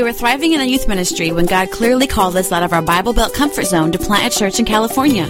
We 0.00 0.04
were 0.04 0.14
thriving 0.14 0.52
in 0.54 0.62
a 0.62 0.64
youth 0.64 0.88
ministry 0.88 1.30
when 1.30 1.44
God 1.44 1.70
clearly 1.70 2.06
called 2.06 2.34
us 2.34 2.50
out 2.52 2.62
of 2.62 2.72
our 2.72 2.80
Bible 2.80 3.12
Belt 3.12 3.34
comfort 3.34 3.66
zone 3.66 3.92
to 3.92 3.98
plant 3.98 4.34
a 4.34 4.38
church 4.38 4.58
in 4.58 4.64
California. 4.64 5.26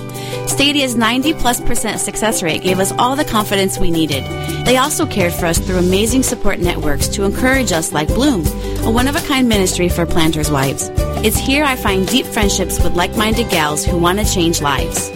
Stadia's 0.46 0.94
90 0.94 1.34
plus 1.34 1.60
percent 1.60 1.98
success 1.98 2.40
rate 2.40 2.62
gave 2.62 2.78
us 2.78 2.92
all 2.92 3.16
the 3.16 3.24
confidence 3.24 3.80
we 3.80 3.90
needed. 3.90 4.22
They 4.64 4.76
also 4.76 5.06
cared 5.06 5.32
for 5.32 5.46
us 5.46 5.58
through 5.58 5.78
amazing 5.78 6.22
support 6.22 6.60
networks 6.60 7.08
to 7.08 7.24
encourage 7.24 7.72
us 7.72 7.92
like 7.92 8.06
Bloom, 8.06 8.46
a 8.84 8.90
one 8.92 9.08
of 9.08 9.16
a 9.16 9.26
kind 9.26 9.48
ministry 9.48 9.88
for 9.88 10.06
planters' 10.06 10.52
wives. 10.52 10.88
It's 11.24 11.36
here 11.36 11.64
I 11.64 11.74
find 11.74 12.06
deep 12.06 12.26
friendships 12.26 12.80
with 12.80 12.94
like 12.94 13.16
minded 13.16 13.50
gals 13.50 13.84
who 13.84 13.98
want 13.98 14.20
to 14.20 14.24
change 14.24 14.60
lives. 14.60 15.10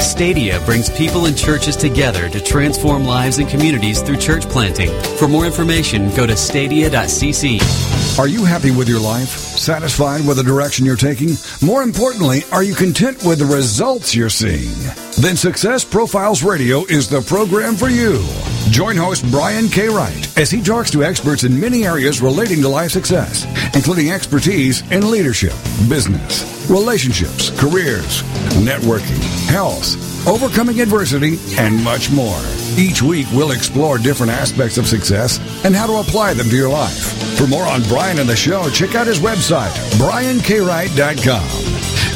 Stadia 0.00 0.60
brings 0.64 0.88
people 0.90 1.26
and 1.26 1.36
churches 1.36 1.76
together 1.76 2.28
to 2.28 2.40
transform 2.40 3.04
lives 3.04 3.38
and 3.38 3.48
communities 3.48 4.02
through 4.02 4.16
church 4.16 4.48
planting. 4.48 4.90
For 5.16 5.28
more 5.28 5.46
information, 5.46 6.10
go 6.14 6.26
to 6.26 6.36
stadia.cc. 6.36 8.18
Are 8.18 8.28
you 8.28 8.44
happy 8.44 8.70
with 8.70 8.88
your 8.88 9.00
life? 9.00 9.49
Satisfied 9.60 10.26
with 10.26 10.38
the 10.38 10.42
direction 10.42 10.86
you're 10.86 10.96
taking? 10.96 11.34
More 11.60 11.82
importantly, 11.82 12.44
are 12.50 12.62
you 12.62 12.74
content 12.74 13.22
with 13.24 13.40
the 13.40 13.44
results 13.44 14.14
you're 14.14 14.30
seeing? 14.30 14.72
Then 15.20 15.36
Success 15.36 15.84
Profiles 15.84 16.42
Radio 16.42 16.86
is 16.86 17.10
the 17.10 17.20
program 17.20 17.76
for 17.76 17.90
you. 17.90 18.24
Join 18.70 18.96
host 18.96 19.30
Brian 19.30 19.68
K. 19.68 19.88
Wright 19.90 20.38
as 20.38 20.50
he 20.50 20.62
talks 20.62 20.90
to 20.92 21.04
experts 21.04 21.44
in 21.44 21.60
many 21.60 21.84
areas 21.84 22.22
relating 22.22 22.62
to 22.62 22.70
life 22.70 22.90
success, 22.90 23.44
including 23.74 24.10
expertise 24.10 24.80
in 24.90 25.10
leadership, 25.10 25.52
business, 25.90 26.66
relationships, 26.70 27.50
careers, 27.60 28.22
networking, 28.64 29.22
health, 29.50 30.09
overcoming 30.26 30.80
adversity, 30.80 31.38
and 31.58 31.82
much 31.82 32.10
more. 32.10 32.40
Each 32.76 33.02
week, 33.02 33.26
we'll 33.32 33.50
explore 33.52 33.98
different 33.98 34.32
aspects 34.32 34.78
of 34.78 34.86
success 34.86 35.38
and 35.64 35.74
how 35.74 35.86
to 35.86 35.96
apply 35.96 36.34
them 36.34 36.48
to 36.48 36.56
your 36.56 36.70
life. 36.70 37.38
For 37.38 37.46
more 37.46 37.66
on 37.66 37.82
Brian 37.84 38.18
and 38.18 38.28
the 38.28 38.36
show, 38.36 38.68
check 38.70 38.94
out 38.94 39.06
his 39.06 39.18
website, 39.18 39.72
briankwright.com. 39.98 41.70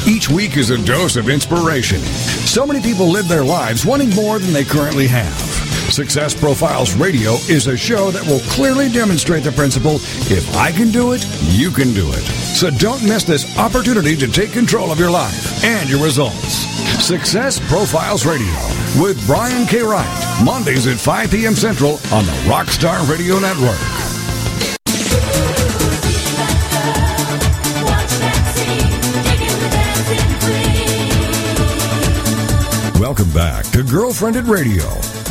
Each 0.07 0.29
week 0.29 0.55
is 0.55 0.69
a 0.69 0.77
dose 0.85 1.15
of 1.15 1.29
inspiration. 1.29 1.99
So 1.99 2.65
many 2.65 2.79
people 2.79 3.07
live 3.07 3.27
their 3.27 3.43
lives 3.43 3.85
wanting 3.85 4.11
more 4.11 4.37
than 4.37 4.53
they 4.53 4.63
currently 4.63 5.07
have. 5.07 5.33
Success 5.91 6.33
Profiles 6.33 6.95
Radio 6.95 7.33
is 7.47 7.67
a 7.67 7.77
show 7.77 8.11
that 8.11 8.25
will 8.25 8.41
clearly 8.51 8.89
demonstrate 8.89 9.43
the 9.43 9.51
principle 9.51 9.95
if 9.95 10.55
I 10.55 10.71
can 10.71 10.91
do 10.91 11.13
it, 11.13 11.25
you 11.49 11.71
can 11.71 11.93
do 11.93 12.11
it. 12.11 12.21
So 12.55 12.69
don't 12.69 13.03
miss 13.03 13.23
this 13.23 13.57
opportunity 13.57 14.15
to 14.17 14.27
take 14.27 14.51
control 14.51 14.91
of 14.91 14.99
your 14.99 15.11
life 15.11 15.63
and 15.63 15.89
your 15.89 16.03
results. 16.03 16.74
Success 17.05 17.59
Profiles 17.69 18.25
Radio 18.25 18.51
with 18.99 19.23
Brian 19.27 19.67
K. 19.67 19.83
Wright, 19.83 20.43
Mondays 20.43 20.87
at 20.87 20.97
5 20.97 21.29
p.m. 21.29 21.53
Central 21.53 21.99
on 22.11 22.25
the 22.25 22.31
Rockstar 22.47 23.07
Radio 23.07 23.37
Network. 23.37 23.77
Welcome 32.99 33.29
back 33.29 33.65
to 33.65 33.83
Girlfriendit 33.83 34.47
Radio. 34.47 34.85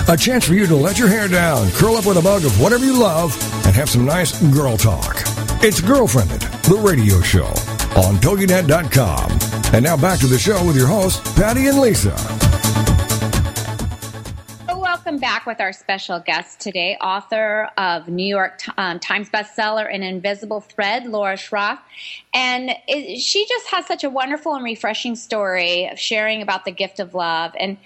A 0.06 0.16
chance 0.16 0.46
for 0.46 0.54
you 0.54 0.68
to 0.68 0.76
let 0.76 0.96
your 0.96 1.08
hair 1.08 1.26
down, 1.26 1.68
curl 1.72 1.96
up 1.96 2.06
with 2.06 2.18
a 2.18 2.22
mug 2.22 2.44
of 2.44 2.60
whatever 2.60 2.84
you 2.84 2.96
love, 2.96 3.36
and 3.66 3.74
have 3.74 3.90
some 3.90 4.04
nice 4.04 4.40
girl 4.54 4.76
talk. 4.76 5.22
It's 5.60 5.80
Girlfriendit, 5.80 6.62
the 6.62 6.76
radio 6.76 7.20
show 7.20 7.48
on 7.96 8.18
TogiNet.com. 8.18 9.43
And 9.74 9.82
now 9.82 9.96
back 9.96 10.20
to 10.20 10.28
the 10.28 10.38
show 10.38 10.64
with 10.64 10.76
your 10.76 10.86
hosts, 10.86 11.34
Patty 11.34 11.66
and 11.66 11.80
Lisa. 11.80 12.14
Welcome 14.68 15.18
back 15.18 15.46
with 15.46 15.60
our 15.60 15.72
special 15.72 16.20
guest 16.20 16.60
today, 16.60 16.96
author 17.00 17.68
of 17.76 18.06
New 18.06 18.24
York 18.24 18.60
um, 18.78 19.00
Times 19.00 19.28
bestseller 19.30 19.92
An 19.92 20.04
Invisible 20.04 20.60
Thread, 20.60 21.06
Laura 21.06 21.34
Schroff. 21.34 21.80
And 22.32 22.70
it, 22.86 23.18
she 23.18 23.44
just 23.48 23.66
has 23.66 23.84
such 23.86 24.04
a 24.04 24.10
wonderful 24.10 24.54
and 24.54 24.62
refreshing 24.64 25.16
story 25.16 25.88
of 25.90 25.98
sharing 25.98 26.40
about 26.40 26.64
the 26.64 26.70
gift 26.70 27.00
of 27.00 27.12
love. 27.12 27.50
And 27.58 27.76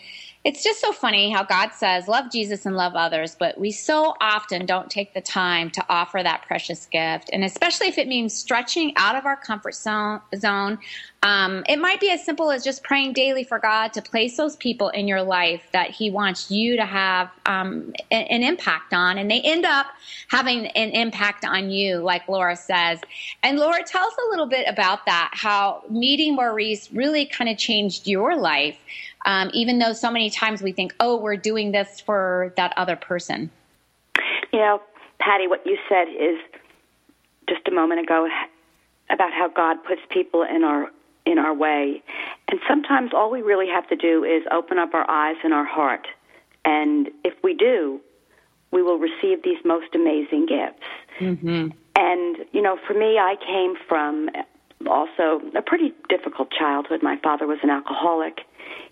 it's 0.45 0.63
just 0.63 0.81
so 0.81 0.93
funny 0.93 1.31
how 1.31 1.43
God 1.43 1.71
says, 1.75 2.07
love 2.07 2.31
Jesus 2.31 2.65
and 2.65 2.77
love 2.77 2.95
others, 2.95 3.37
but 3.39 3.59
we 3.59 3.73
so 3.73 4.15
often 4.21 4.67
don't 4.67 4.89
take 4.89 5.13
the 5.13 5.21
time 5.21 5.69
to 5.71 5.85
offer 5.89 6.23
that 6.23 6.43
precious 6.47 6.87
gift. 6.87 7.29
And 7.33 7.45
especially 7.45 7.89
if 7.89 7.99
it 7.99 8.07
means 8.07 8.35
stretching 8.35 8.93
out 8.97 9.17
of 9.17 9.27
our 9.27 9.37
comfort 9.37 9.75
zone. 9.75 10.79
Um, 11.21 11.65
it 11.69 11.81
might 11.81 11.99
be 11.99 12.11
as 12.11 12.25
simple 12.25 12.53
as 12.53 12.63
just 12.63 12.85
praying 12.85 13.13
daily 13.13 13.43
for 13.43 13.59
God 13.59 13.93
to 13.95 14.03
place 14.03 14.37
those 14.37 14.55
people 14.55 14.91
in 14.91 15.09
your 15.09 15.23
life 15.23 15.63
that 15.73 15.91
He 15.91 16.13
wants 16.13 16.49
you 16.49 16.77
to 16.77 16.85
have 16.85 17.29
um, 17.45 17.93
an, 18.13 18.23
an 18.23 18.43
impact 18.45 18.95
on. 18.95 19.19
And 19.19 19.29
they 19.29 19.41
end 19.41 19.65
up 19.65 19.87
having 20.29 20.67
an 20.69 20.91
impact 20.91 21.45
on 21.45 21.71
you, 21.71 21.99
like 21.99 22.29
Laura 22.29 22.55
says. 22.55 23.01
And 23.43 23.59
Laura, 23.59 23.83
tell 23.83 24.07
us 24.07 24.15
a 24.27 24.31
little 24.31 24.47
bit 24.47 24.69
about 24.69 25.07
that, 25.07 25.31
how 25.33 25.83
meeting 25.91 26.37
Maurice 26.37 26.89
really 26.93 27.27
kind 27.27 27.51
of 27.51 27.59
changed 27.59 28.07
your 28.07 28.37
life 28.37 28.79
um, 29.27 29.51
even 29.53 29.79
though 29.79 29.93
so 29.93 30.11
many 30.11 30.31
times 30.31 30.63
we 30.63 30.73
think, 30.73 30.95
oh, 31.01 31.17
we're 31.17 31.37
doing 31.37 31.73
this 31.73 32.01
for 32.01 32.53
that 32.57 32.73
other 32.77 32.97
person. 32.97 33.51
You 34.53 34.61
know, 34.61 34.83
Patty, 35.19 35.47
what 35.47 35.67
you 35.67 35.77
said 35.89 36.09
is 36.09 36.39
just 37.49 37.67
a 37.69 37.71
moment 37.71 38.01
ago 38.01 38.29
about 39.11 39.33
how 39.33 39.49
God 39.49 39.83
puts 39.85 40.01
people 40.11 40.43
in 40.43 40.65
our 40.65 40.91
in 41.27 41.39
our 41.39 41.53
way, 41.53 42.03
and 42.51 42.59
sometimes 42.67 43.11
all 43.13 43.31
we 43.31 43.43
really 43.43 43.67
have 43.69 43.87
to 43.89 43.97
do 43.97 44.25
is 44.25 44.43
open 44.51 44.79
up 44.79 44.95
our 44.95 45.09
eyes 45.11 45.37
and 45.45 45.53
our 45.53 45.65
heart, 45.65 46.09
and 46.65 47.11
if 47.23 47.35
we 47.45 47.53
do, 47.53 48.01
we 48.71 48.83
will 48.83 48.99
receive 48.99 49.43
these 49.43 49.59
most 49.63 49.95
amazing 49.95 50.47
gifts. 50.47 50.87
Mm-hmm. 51.21 51.69
And 51.97 52.37
you 52.53 52.63
know, 52.63 52.79
for 52.87 52.95
me, 52.95 53.19
I 53.19 53.37
came 53.47 53.75
from 53.89 54.31
also 54.87 55.43
a 55.55 55.61
pretty 55.61 55.93
difficult 56.09 56.51
childhood. 56.51 57.03
My 57.03 57.19
father 57.23 57.47
was 57.47 57.59
an 57.63 57.71
alcoholic 57.71 58.41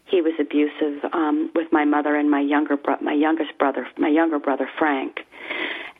he 0.06 0.20
was 0.20 0.34
abusive 0.40 1.04
um, 1.12 1.50
with 1.54 1.68
my 1.72 1.84
mother 1.84 2.14
and 2.16 2.30
my 2.30 2.40
younger 2.40 2.76
bro- 2.76 3.00
my 3.00 3.12
youngest 3.12 3.58
brother, 3.58 3.86
my 3.98 4.08
younger 4.08 4.38
brother 4.38 4.68
Frank. 4.78 5.20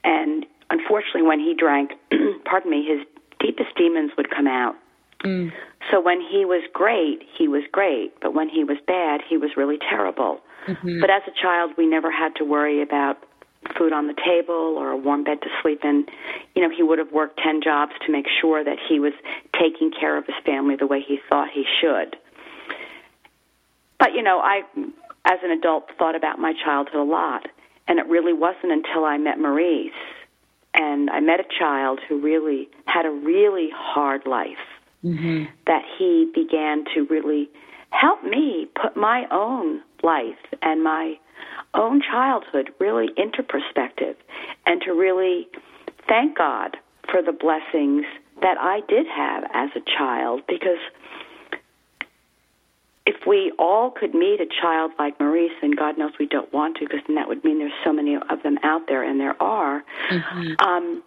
And 0.04 0.46
unfortunately, 0.70 1.22
when 1.22 1.40
he 1.40 1.54
drank, 1.54 1.92
pardon 2.44 2.70
me, 2.70 2.86
his 2.86 3.06
deepest 3.40 3.76
demons 3.76 4.12
would 4.16 4.30
come 4.30 4.46
out. 4.46 4.76
Mm. 5.24 5.52
So 5.90 6.00
when 6.00 6.20
he 6.20 6.44
was 6.44 6.62
great, 6.72 7.22
he 7.36 7.48
was 7.48 7.62
great, 7.72 8.12
but 8.20 8.34
when 8.34 8.48
he 8.48 8.64
was 8.64 8.78
bad, 8.86 9.20
he 9.28 9.36
was 9.36 9.50
really 9.56 9.78
terrible. 9.78 10.40
Mm-hmm. 10.66 11.00
But 11.00 11.10
as 11.10 11.22
a 11.26 11.42
child, 11.42 11.72
we 11.78 11.86
never 11.86 12.10
had 12.10 12.34
to 12.36 12.44
worry 12.44 12.82
about 12.82 13.18
food 13.76 13.92
on 13.92 14.06
the 14.06 14.14
table 14.14 14.76
or 14.76 14.90
a 14.90 14.96
warm 14.96 15.24
bed 15.24 15.38
to 15.42 15.48
sleep 15.62 15.80
in. 15.84 16.06
You 16.54 16.62
know, 16.62 16.70
he 16.74 16.82
would 16.82 16.98
have 16.98 17.12
worked 17.12 17.40
10 17.42 17.62
jobs 17.62 17.92
to 18.04 18.12
make 18.12 18.26
sure 18.40 18.62
that 18.62 18.78
he 18.88 19.00
was 19.00 19.12
taking 19.58 19.90
care 19.90 20.16
of 20.16 20.26
his 20.26 20.36
family 20.44 20.76
the 20.76 20.86
way 20.86 21.00
he 21.06 21.18
thought 21.28 21.48
he 21.52 21.64
should. 21.80 22.16
But 23.98 24.14
you 24.14 24.22
know, 24.22 24.40
I, 24.40 24.62
as 25.24 25.38
an 25.42 25.50
adult, 25.50 25.90
thought 25.98 26.14
about 26.14 26.38
my 26.38 26.52
childhood 26.64 27.00
a 27.00 27.04
lot, 27.04 27.46
and 27.88 27.98
it 27.98 28.06
really 28.06 28.32
wasn't 28.32 28.72
until 28.72 29.04
I 29.04 29.18
met 29.18 29.38
Maurice 29.38 29.92
and 30.76 31.10
I 31.10 31.20
met 31.20 31.40
a 31.40 31.58
child 31.58 32.00
who 32.06 32.20
really 32.20 32.68
had 32.86 33.06
a 33.06 33.10
really 33.10 33.70
hard 33.74 34.26
life 34.26 34.56
mm-hmm. 35.02 35.44
that 35.66 35.82
he 35.98 36.30
began 36.34 36.84
to 36.94 37.06
really 37.08 37.48
help 37.90 38.22
me 38.22 38.68
put 38.80 38.96
my 38.96 39.26
own 39.30 39.80
life 40.02 40.36
and 40.62 40.84
my 40.84 41.18
own 41.74 42.02
childhood 42.02 42.70
really 42.78 43.08
into 43.16 43.42
perspective 43.42 44.16
and 44.66 44.80
to 44.82 44.92
really 44.92 45.48
thank 46.08 46.36
God 46.36 46.76
for 47.10 47.22
the 47.22 47.32
blessings 47.32 48.04
that 48.42 48.58
I 48.58 48.80
did 48.88 49.06
have 49.06 49.44
as 49.54 49.70
a 49.76 49.80
child 49.80 50.42
because 50.46 50.78
if 53.06 53.24
we 53.26 53.52
all 53.58 53.90
could 53.90 54.14
meet 54.14 54.40
a 54.40 54.46
child 54.60 54.90
like 54.98 55.18
Maurice, 55.20 55.52
and 55.62 55.76
God 55.76 55.96
knows 55.96 56.12
we 56.18 56.26
don't 56.26 56.52
want 56.52 56.76
to, 56.78 56.84
because 56.84 57.00
then 57.06 57.14
that 57.16 57.28
would 57.28 57.44
mean 57.44 57.58
there's 57.58 57.72
so 57.84 57.92
many 57.92 58.16
of 58.16 58.42
them 58.42 58.58
out 58.64 58.88
there, 58.88 59.02
and 59.02 59.20
there 59.20 59.40
are, 59.40 59.84
mm-hmm. 60.10 60.66
um, 60.66 61.02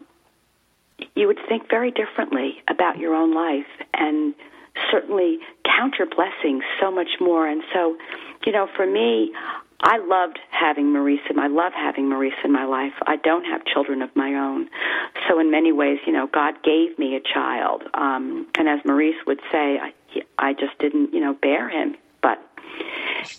you 1.15 1.27
would 1.27 1.39
think 1.47 1.69
very 1.69 1.91
differently 1.91 2.62
about 2.69 2.97
your 2.97 3.13
own 3.13 3.33
life 3.35 3.67
and 3.93 4.33
certainly 4.91 5.39
count 5.65 5.95
your 5.99 6.07
blessings 6.07 6.63
so 6.79 6.89
much 6.89 7.09
more. 7.19 7.47
And 7.47 7.63
so, 7.73 7.97
you 8.45 8.51
know, 8.51 8.67
for 8.75 8.85
me, 8.85 9.33
I 9.81 9.97
loved 9.97 10.39
having 10.51 10.91
Maurice, 10.91 11.21
and 11.29 11.39
I 11.39 11.47
love 11.47 11.73
having 11.73 12.09
Maurice 12.09 12.33
in 12.43 12.51
my 12.51 12.65
life. 12.65 12.93
I 13.07 13.15
don't 13.17 13.45
have 13.45 13.65
children 13.65 14.01
of 14.01 14.09
my 14.15 14.33
own, 14.35 14.69
so 15.27 15.39
in 15.39 15.51
many 15.51 15.71
ways, 15.71 15.99
you 16.05 16.13
know, 16.13 16.27
God 16.27 16.55
gave 16.63 16.97
me 16.97 17.15
a 17.15 17.21
child. 17.21 17.83
Um, 17.93 18.47
and 18.55 18.67
as 18.69 18.79
Maurice 18.85 19.15
would 19.25 19.39
say, 19.51 19.79
I, 19.79 19.91
I 20.39 20.54
just 20.54 20.78
didn't, 20.80 21.13
you 21.13 21.19
know, 21.19 21.34
bear 21.34 21.69
him. 21.69 21.95
But, 22.21 22.39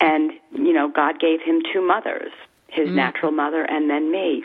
and, 0.00 0.32
you 0.52 0.72
know, 0.72 0.88
God 0.88 1.18
gave 1.18 1.40
him 1.40 1.62
two 1.72 1.86
mothers 1.86 2.32
his 2.70 2.88
mm. 2.88 2.94
natural 2.94 3.32
mother 3.32 3.62
and 3.62 3.90
then 3.90 4.10
me. 4.10 4.44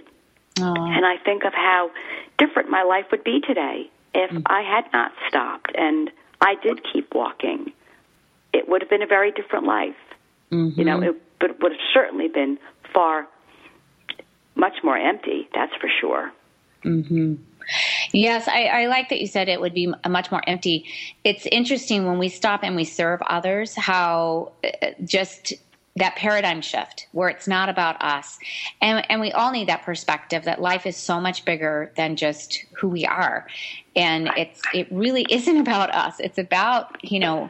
Aww. 0.56 0.98
And 0.98 1.06
I 1.06 1.18
think 1.24 1.44
of 1.44 1.54
how 1.54 1.92
different 2.38 2.70
my 2.70 2.84
life 2.84 3.06
would 3.12 3.24
be 3.24 3.42
today 3.46 3.90
if 4.14 4.32
mm. 4.32 4.42
I 4.46 4.62
had 4.62 4.92
not 4.94 5.12
stopped 5.28 5.72
and 5.76 6.10
I 6.42 6.56
did 6.56 6.82
keep 6.92 7.14
walking. 7.14 7.72
It 8.54 8.68
would 8.68 8.82
have 8.82 8.90
been 8.90 9.02
a 9.02 9.08
very 9.08 9.32
different 9.32 9.66
life. 9.66 9.96
Mm-hmm. 10.52 10.80
You 10.80 10.86
know, 10.86 11.02
it 11.02 11.16
would, 11.42 11.62
would 11.62 11.72
have 11.72 11.82
certainly 11.94 12.28
been 12.28 12.58
far, 12.94 13.28
much 14.56 14.78
more 14.84 14.98
empty, 14.98 15.50
that's 15.54 15.74
for 15.76 15.90
sure. 16.02 16.32
Mm-hmm. 16.84 17.36
Yes, 18.12 18.48
I, 18.48 18.66
I, 18.66 18.86
like 18.88 19.10
that 19.10 19.22
you 19.22 19.28
said 19.28 19.50
it 19.50 19.60
would 19.60 19.74
be 19.74 19.94
much 20.08 20.32
more 20.32 20.42
empty. 20.48 20.86
It's 21.24 21.46
interesting 21.48 22.06
when 22.06 22.20
we 22.20 22.30
stop 22.30 22.64
and 22.64 22.76
we 22.76 22.84
serve 22.84 23.22
others, 23.24 23.76
how 23.76 24.52
uh, 24.64 24.92
just 25.04 25.54
that 25.98 26.16
paradigm 26.18 26.62
shift 26.62 27.08
where 27.14 27.30
it's 27.30 27.48
not 27.48 27.70
about 27.70 28.02
us. 28.02 28.38
And, 28.82 29.10
and 29.10 29.22
we 29.22 29.32
all 29.32 29.52
need 29.52 29.70
that 29.70 29.84
perspective 29.84 30.44
that 30.44 30.62
life 30.62 30.86
is 30.86 30.98
so 30.98 31.22
much 31.22 31.46
bigger 31.46 31.92
than 31.96 32.18
just 32.18 32.66
who 32.74 32.90
we 32.90 33.06
are. 33.06 33.48
And 33.96 34.30
it's, 34.36 34.62
it 34.74 34.92
really 34.92 35.26
isn't 35.30 35.58
about 35.58 35.94
us. 35.96 36.20
It's 36.20 36.38
about, 36.38 37.02
you 37.04 37.20
know, 37.20 37.50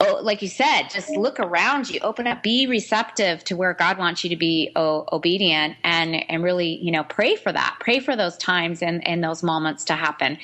oh, 0.00 0.20
like 0.22 0.42
you 0.42 0.48
said, 0.48 0.84
just 0.84 1.10
look 1.10 1.38
around 1.40 1.90
you, 1.90 2.00
open 2.00 2.26
up, 2.26 2.42
be 2.42 2.66
receptive 2.66 3.44
to 3.44 3.56
where 3.56 3.74
God 3.74 3.98
wants 3.98 4.24
you 4.24 4.30
to 4.30 4.36
be 4.36 4.70
oh, 4.76 5.06
obedient, 5.12 5.76
and 5.84 6.16
and 6.30 6.42
really, 6.42 6.76
you 6.76 6.90
know, 6.90 7.04
pray 7.04 7.36
for 7.36 7.52
that. 7.52 7.76
Pray 7.80 8.00
for 8.00 8.16
those 8.16 8.36
times 8.36 8.82
and 8.82 9.06
and 9.06 9.22
those 9.22 9.42
moments 9.42 9.84
to 9.86 9.94
happen. 9.94 10.38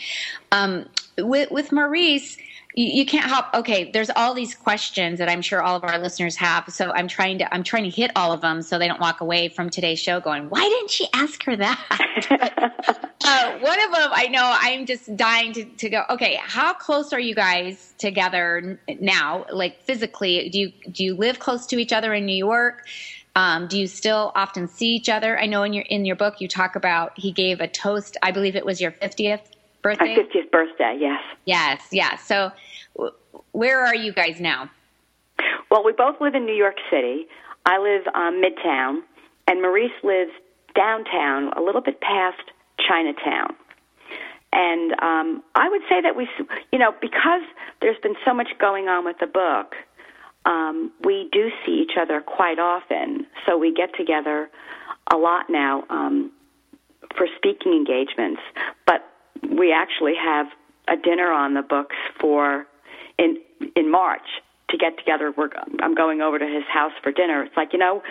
Um, 0.52 0.86
with 1.18 1.50
with 1.50 1.72
Maurice 1.72 2.36
you, 2.76 3.06
can't 3.06 3.24
help 3.24 3.46
okay 3.54 3.90
there's 3.90 4.10
all 4.14 4.34
these 4.34 4.54
questions 4.54 5.18
that 5.18 5.28
i'm 5.28 5.40
sure 5.40 5.62
all 5.62 5.76
of 5.76 5.84
our 5.84 5.98
listeners 5.98 6.36
have 6.36 6.64
so 6.68 6.92
i'm 6.92 7.08
trying 7.08 7.38
to 7.38 7.54
i'm 7.54 7.62
trying 7.62 7.84
to 7.84 7.90
hit 7.90 8.10
all 8.14 8.32
of 8.32 8.42
them 8.42 8.60
so 8.62 8.78
they 8.78 8.86
don't 8.86 9.00
walk 9.00 9.20
away 9.20 9.48
from 9.48 9.70
today's 9.70 9.98
show 9.98 10.20
going 10.20 10.48
why 10.50 10.60
didn't 10.60 10.90
she 10.90 11.08
ask 11.14 11.42
her 11.44 11.56
that 11.56 11.80
uh, 13.24 13.58
one 13.60 13.82
of 13.84 13.92
them 13.92 14.10
i 14.12 14.28
know 14.30 14.54
i'm 14.60 14.84
just 14.84 15.16
dying 15.16 15.52
to, 15.52 15.64
to 15.64 15.88
go 15.88 16.02
okay 16.10 16.38
how 16.42 16.74
close 16.74 17.12
are 17.12 17.20
you 17.20 17.34
guys 17.34 17.94
together 17.98 18.78
now 19.00 19.46
like 19.50 19.80
physically 19.82 20.50
do 20.50 20.58
you 20.58 20.72
do 20.90 21.04
you 21.04 21.16
live 21.16 21.38
close 21.38 21.66
to 21.66 21.78
each 21.78 21.92
other 21.92 22.12
in 22.12 22.26
new 22.26 22.36
york 22.36 22.86
um, 23.34 23.68
do 23.68 23.78
you 23.78 23.86
still 23.86 24.32
often 24.34 24.66
see 24.66 24.94
each 24.94 25.10
other? 25.10 25.38
I 25.38 25.44
know 25.44 25.62
in 25.62 25.74
your 25.74 25.84
in 25.90 26.06
your 26.06 26.16
book 26.16 26.40
you 26.40 26.48
talk 26.48 26.74
about 26.74 27.12
he 27.18 27.32
gave 27.32 27.60
a 27.60 27.68
toast. 27.68 28.16
I 28.22 28.30
believe 28.30 28.56
it 28.56 28.64
was 28.64 28.80
your 28.80 28.92
fiftieth 28.92 29.55
birthday. 29.86 30.16
My 30.16 30.22
fiftieth 30.22 30.50
birthday, 30.50 30.96
yes. 31.00 31.22
Yes, 31.44 31.88
yes. 31.90 32.26
So 32.26 32.52
where 33.52 33.80
are 33.84 33.94
you 33.94 34.12
guys 34.12 34.40
now? 34.40 34.70
Well, 35.70 35.84
we 35.84 35.92
both 35.92 36.20
live 36.20 36.34
in 36.34 36.44
New 36.46 36.54
York 36.54 36.76
City. 36.90 37.26
I 37.64 37.78
live 37.78 38.06
um, 38.14 38.42
midtown, 38.42 39.00
and 39.48 39.60
Maurice 39.60 39.90
lives 40.02 40.32
downtown, 40.74 41.52
a 41.56 41.60
little 41.60 41.80
bit 41.80 42.00
past 42.00 42.42
Chinatown. 42.86 43.56
And 44.52 44.92
um, 45.02 45.42
I 45.54 45.68
would 45.68 45.82
say 45.88 46.00
that 46.00 46.16
we, 46.16 46.28
you 46.72 46.78
know, 46.78 46.92
because 47.00 47.42
there's 47.80 47.98
been 48.02 48.14
so 48.24 48.32
much 48.32 48.48
going 48.58 48.88
on 48.88 49.04
with 49.04 49.18
the 49.18 49.26
book, 49.26 49.74
um, 50.46 50.92
we 51.04 51.28
do 51.32 51.50
see 51.64 51.82
each 51.82 51.96
other 52.00 52.20
quite 52.20 52.58
often. 52.58 53.26
So 53.44 53.58
we 53.58 53.74
get 53.74 53.94
together 53.96 54.48
a 55.12 55.16
lot 55.16 55.50
now 55.50 55.84
um, 55.90 56.30
for 57.16 57.26
speaking 57.36 57.72
engagements. 57.72 58.40
But 58.86 59.04
we 59.42 59.72
actually 59.72 60.14
have 60.14 60.46
a 60.88 60.96
dinner 60.96 61.30
on 61.32 61.54
the 61.54 61.62
books 61.62 61.96
for 62.20 62.66
in 63.18 63.38
in 63.74 63.90
March 63.90 64.26
to 64.70 64.76
get 64.76 64.98
together. 64.98 65.32
We're, 65.36 65.50
I'm 65.80 65.94
going 65.94 66.20
over 66.20 66.38
to 66.38 66.46
his 66.46 66.64
house 66.72 66.92
for 67.02 67.12
dinner. 67.12 67.44
It's 67.44 67.56
like, 67.56 67.72
you 67.72 67.78
know, 67.78 68.02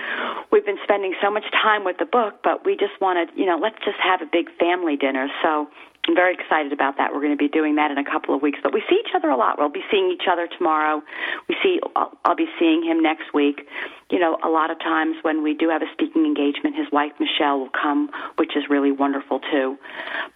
we've 0.51 0.65
been 0.65 0.79
spending 0.83 1.13
so 1.21 1.29
much 1.29 1.43
time 1.51 1.83
with 1.83 1.97
the 1.97 2.05
book, 2.05 2.39
but 2.43 2.65
we 2.65 2.77
just 2.77 2.99
wanted, 3.01 3.29
you 3.35 3.45
know, 3.45 3.57
let's 3.61 3.77
just 3.83 3.97
have 4.01 4.21
a 4.21 4.25
big 4.25 4.47
family 4.57 4.95
dinner. 4.95 5.27
So 5.43 5.67
I'm 6.07 6.15
very 6.15 6.33
excited 6.33 6.71
about 6.71 6.97
that. 6.97 7.13
We're 7.13 7.19
going 7.19 7.35
to 7.35 7.37
be 7.37 7.49
doing 7.49 7.75
that 7.75 7.91
in 7.91 7.97
a 7.97 8.05
couple 8.05 8.35
of 8.35 8.41
weeks. 8.41 8.59
But 8.63 8.73
we 8.73 8.83
see 8.89 9.01
each 9.03 9.11
other 9.15 9.29
a 9.29 9.35
lot. 9.35 9.57
We'll 9.57 9.69
be 9.69 9.83
seeing 9.91 10.11
each 10.11 10.27
other 10.31 10.47
tomorrow. 10.47 11.01
We 11.49 11.55
see, 11.61 11.79
I'll, 11.95 12.11
I'll 12.23 12.35
be 12.35 12.47
seeing 12.59 12.83
him 12.83 13.01
next 13.01 13.33
week. 13.33 13.67
You 14.09 14.19
know, 14.19 14.37
a 14.43 14.49
lot 14.49 14.71
of 14.71 14.79
times 14.79 15.17
when 15.23 15.43
we 15.43 15.53
do 15.55 15.69
have 15.69 15.81
a 15.81 15.91
speaking 15.91 16.25
engagement, 16.25 16.75
his 16.75 16.87
wife 16.91 17.11
Michelle 17.19 17.59
will 17.59 17.73
come, 17.73 18.09
which 18.37 18.55
is 18.55 18.63
really 18.69 18.91
wonderful 18.91 19.39
too. 19.51 19.77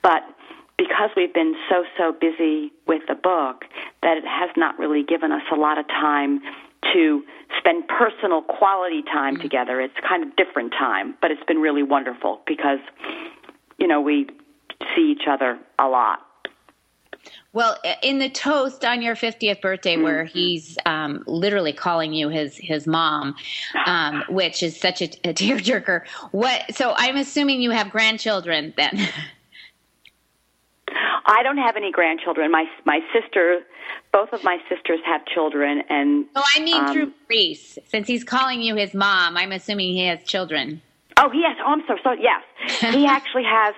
But 0.02 0.24
because 0.80 1.10
we've 1.16 1.34
been 1.34 1.56
so 1.70 1.84
so 1.98 2.14
busy 2.14 2.72
with 2.88 3.04
the 3.08 3.14
book 3.14 3.66
that 4.02 4.18
it 4.18 4.24
has 4.26 4.50
not 4.56 4.80
really 4.80 5.04
given 5.04 5.32
us 5.32 5.44
a 5.52 5.56
lot 5.56 5.78
of 5.78 5.86
time 5.88 6.40
to 6.94 7.22
spend 7.58 7.84
personal 7.90 8.42
quality 8.42 9.04
time 9.04 9.34
mm-hmm. 9.34 9.44
together. 9.44 9.82
It's 9.82 9.94
kind 10.08 10.24
of 10.24 10.36
different 10.38 10.72
time, 10.72 11.16
but 11.22 11.32
it's 11.32 11.44
been 11.44 11.60
really 11.60 11.84
wonderful 11.84 12.42
because 12.48 12.80
you 13.78 13.88
know 13.88 14.00
we 14.00 14.28
see 14.96 15.12
each 15.12 15.28
other 15.30 15.60
a 15.78 15.88
lot. 15.88 16.20
Well, 17.52 17.78
in 18.02 18.20
the 18.20 18.30
toast 18.30 18.86
on 18.86 19.02
your 19.02 19.16
50th 19.16 19.60
birthday, 19.60 19.96
mm-hmm. 19.96 20.04
where 20.04 20.24
he's 20.24 20.78
um, 20.86 21.26
literally 21.28 21.74
calling 21.74 22.14
you 22.14 22.30
his 22.30 22.56
his 22.56 22.88
mom, 22.88 23.36
um, 23.86 24.24
which 24.30 24.64
is 24.64 24.80
such 24.80 25.02
a, 25.02 25.06
a 25.26 25.34
tearjerker. 25.34 26.08
What? 26.32 26.74
So 26.74 26.94
I'm 26.96 27.18
assuming 27.18 27.62
you 27.62 27.72
have 27.72 27.92
grandchildren 27.92 28.74
then. 28.78 29.10
I 31.30 31.44
don't 31.44 31.58
have 31.58 31.78
any 31.78 31.92
grandchildren. 31.92 32.52
My 32.52 32.66
my 32.86 33.02
sister, 33.14 33.60
both 34.12 34.34
of 34.34 34.44
my 34.44 34.58
sisters 34.68 35.00
have 35.06 35.26
children, 35.28 35.84
and 35.88 36.26
oh, 36.36 36.44
I 36.56 36.60
mean 36.62 36.84
um, 36.84 36.94
through 36.94 37.14
Reese, 37.30 37.78
since 37.88 38.08
he's 38.08 38.24
calling 38.24 38.62
you 38.62 38.76
his 38.76 38.96
mom. 38.96 39.38
I'm 39.38 39.52
assuming 39.52 39.94
he 39.94 40.06
has 40.08 40.24
children. 40.24 40.82
Oh, 41.18 41.30
has. 41.30 41.58
Oh, 41.64 41.72
I'm 41.72 41.84
so 41.88 41.98
sorry. 42.02 42.20
Yes, 42.22 42.42
he 42.94 43.06
actually 43.06 43.44
has 43.44 43.76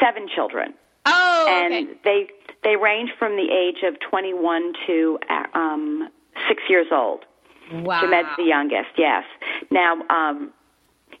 seven 0.00 0.28
children. 0.32 0.74
Oh, 1.04 1.46
and 1.50 1.74
okay. 1.74 1.98
they 2.04 2.28
they 2.62 2.76
range 2.76 3.10
from 3.18 3.32
the 3.32 3.50
age 3.50 3.82
of 3.82 3.98
21 4.08 4.72
to 4.86 5.18
um, 5.54 6.08
six 6.46 6.62
years 6.68 6.86
old. 6.92 7.24
Wow. 7.72 8.02
Jemed's 8.02 8.28
the 8.36 8.44
youngest. 8.44 8.90
Yes. 8.96 9.24
Now 9.72 9.96
um, 10.08 10.52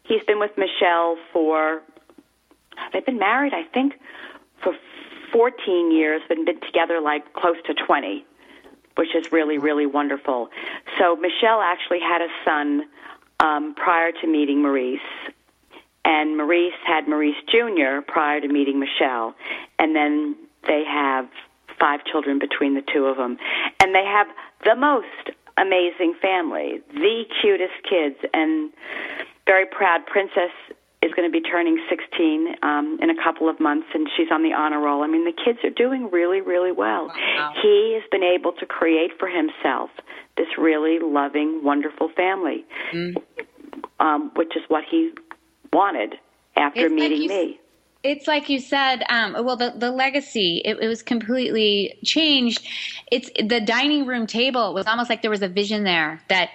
he's 0.04 0.22
been 0.24 0.38
with 0.38 0.52
Michelle 0.56 1.16
for. 1.32 1.82
They've 2.92 3.04
been 3.04 3.18
married, 3.18 3.52
I 3.52 3.64
think, 3.64 3.94
for 4.62 4.74
14 5.32 5.92
years, 5.92 6.22
but 6.28 6.36
been 6.44 6.60
together 6.60 7.00
like 7.00 7.32
close 7.32 7.56
to 7.66 7.74
20, 7.74 8.24
which 8.96 9.14
is 9.14 9.32
really, 9.32 9.58
really 9.58 9.86
wonderful. 9.86 10.48
So 10.98 11.16
Michelle 11.16 11.60
actually 11.62 12.00
had 12.00 12.20
a 12.20 12.28
son 12.44 12.82
um, 13.40 13.74
prior 13.74 14.12
to 14.12 14.26
meeting 14.26 14.62
Maurice, 14.62 15.00
and 16.04 16.36
Maurice 16.36 16.74
had 16.86 17.08
Maurice 17.08 17.36
Jr. 17.50 18.00
prior 18.06 18.40
to 18.40 18.48
meeting 18.48 18.78
Michelle, 18.78 19.34
and 19.78 19.96
then 19.96 20.36
they 20.66 20.84
have 20.86 21.28
five 21.78 22.04
children 22.04 22.38
between 22.38 22.74
the 22.74 22.82
two 22.92 23.06
of 23.06 23.16
them, 23.16 23.38
and 23.80 23.94
they 23.94 24.04
have 24.04 24.26
the 24.64 24.76
most 24.76 25.36
amazing 25.58 26.14
family, 26.20 26.80
the 26.92 27.24
cutest 27.40 27.74
kids, 27.88 28.16
and 28.32 28.70
very 29.46 29.66
proud. 29.66 30.06
Princess 30.06 30.52
is 31.02 31.10
going 31.14 31.30
to 31.30 31.32
be 31.32 31.40
turning 31.42 31.78
16 31.90 32.54
um, 32.62 32.98
in 33.02 33.10
a 33.10 33.22
couple 33.22 33.48
of 33.48 33.58
months, 33.58 33.88
and 33.92 34.08
she's 34.16 34.28
on 34.30 34.42
the 34.42 34.52
honor 34.52 34.80
roll. 34.80 35.02
I 35.02 35.08
mean, 35.08 35.24
the 35.24 35.32
kids 35.32 35.58
are 35.64 35.70
doing 35.70 36.08
really, 36.10 36.40
really 36.40 36.72
well. 36.72 37.08
Wow. 37.08 37.52
He 37.60 37.98
has 38.00 38.08
been 38.10 38.22
able 38.22 38.52
to 38.52 38.66
create 38.66 39.10
for 39.18 39.28
himself 39.28 39.90
this 40.36 40.46
really 40.56 40.98
loving, 41.00 41.62
wonderful 41.64 42.08
family, 42.16 42.64
mm. 42.92 43.14
um, 43.98 44.30
which 44.36 44.56
is 44.56 44.62
what 44.68 44.84
he 44.88 45.10
wanted 45.72 46.14
after 46.56 46.86
it's 46.86 46.94
meeting 46.94 47.22
like 47.22 47.28
me. 47.28 47.60
It's 48.04 48.26
like 48.26 48.48
you 48.48 48.58
said. 48.58 49.04
Um, 49.10 49.32
well, 49.44 49.56
the 49.56 49.74
the 49.76 49.90
legacy 49.90 50.60
it, 50.64 50.78
it 50.80 50.88
was 50.88 51.02
completely 51.02 51.98
changed. 52.04 52.66
It's 53.12 53.30
the 53.38 53.60
dining 53.60 54.06
room 54.06 54.26
table. 54.26 54.74
Was 54.74 54.86
almost 54.86 55.08
like 55.08 55.22
there 55.22 55.30
was 55.30 55.42
a 55.42 55.48
vision 55.48 55.84
there 55.84 56.20
that 56.28 56.50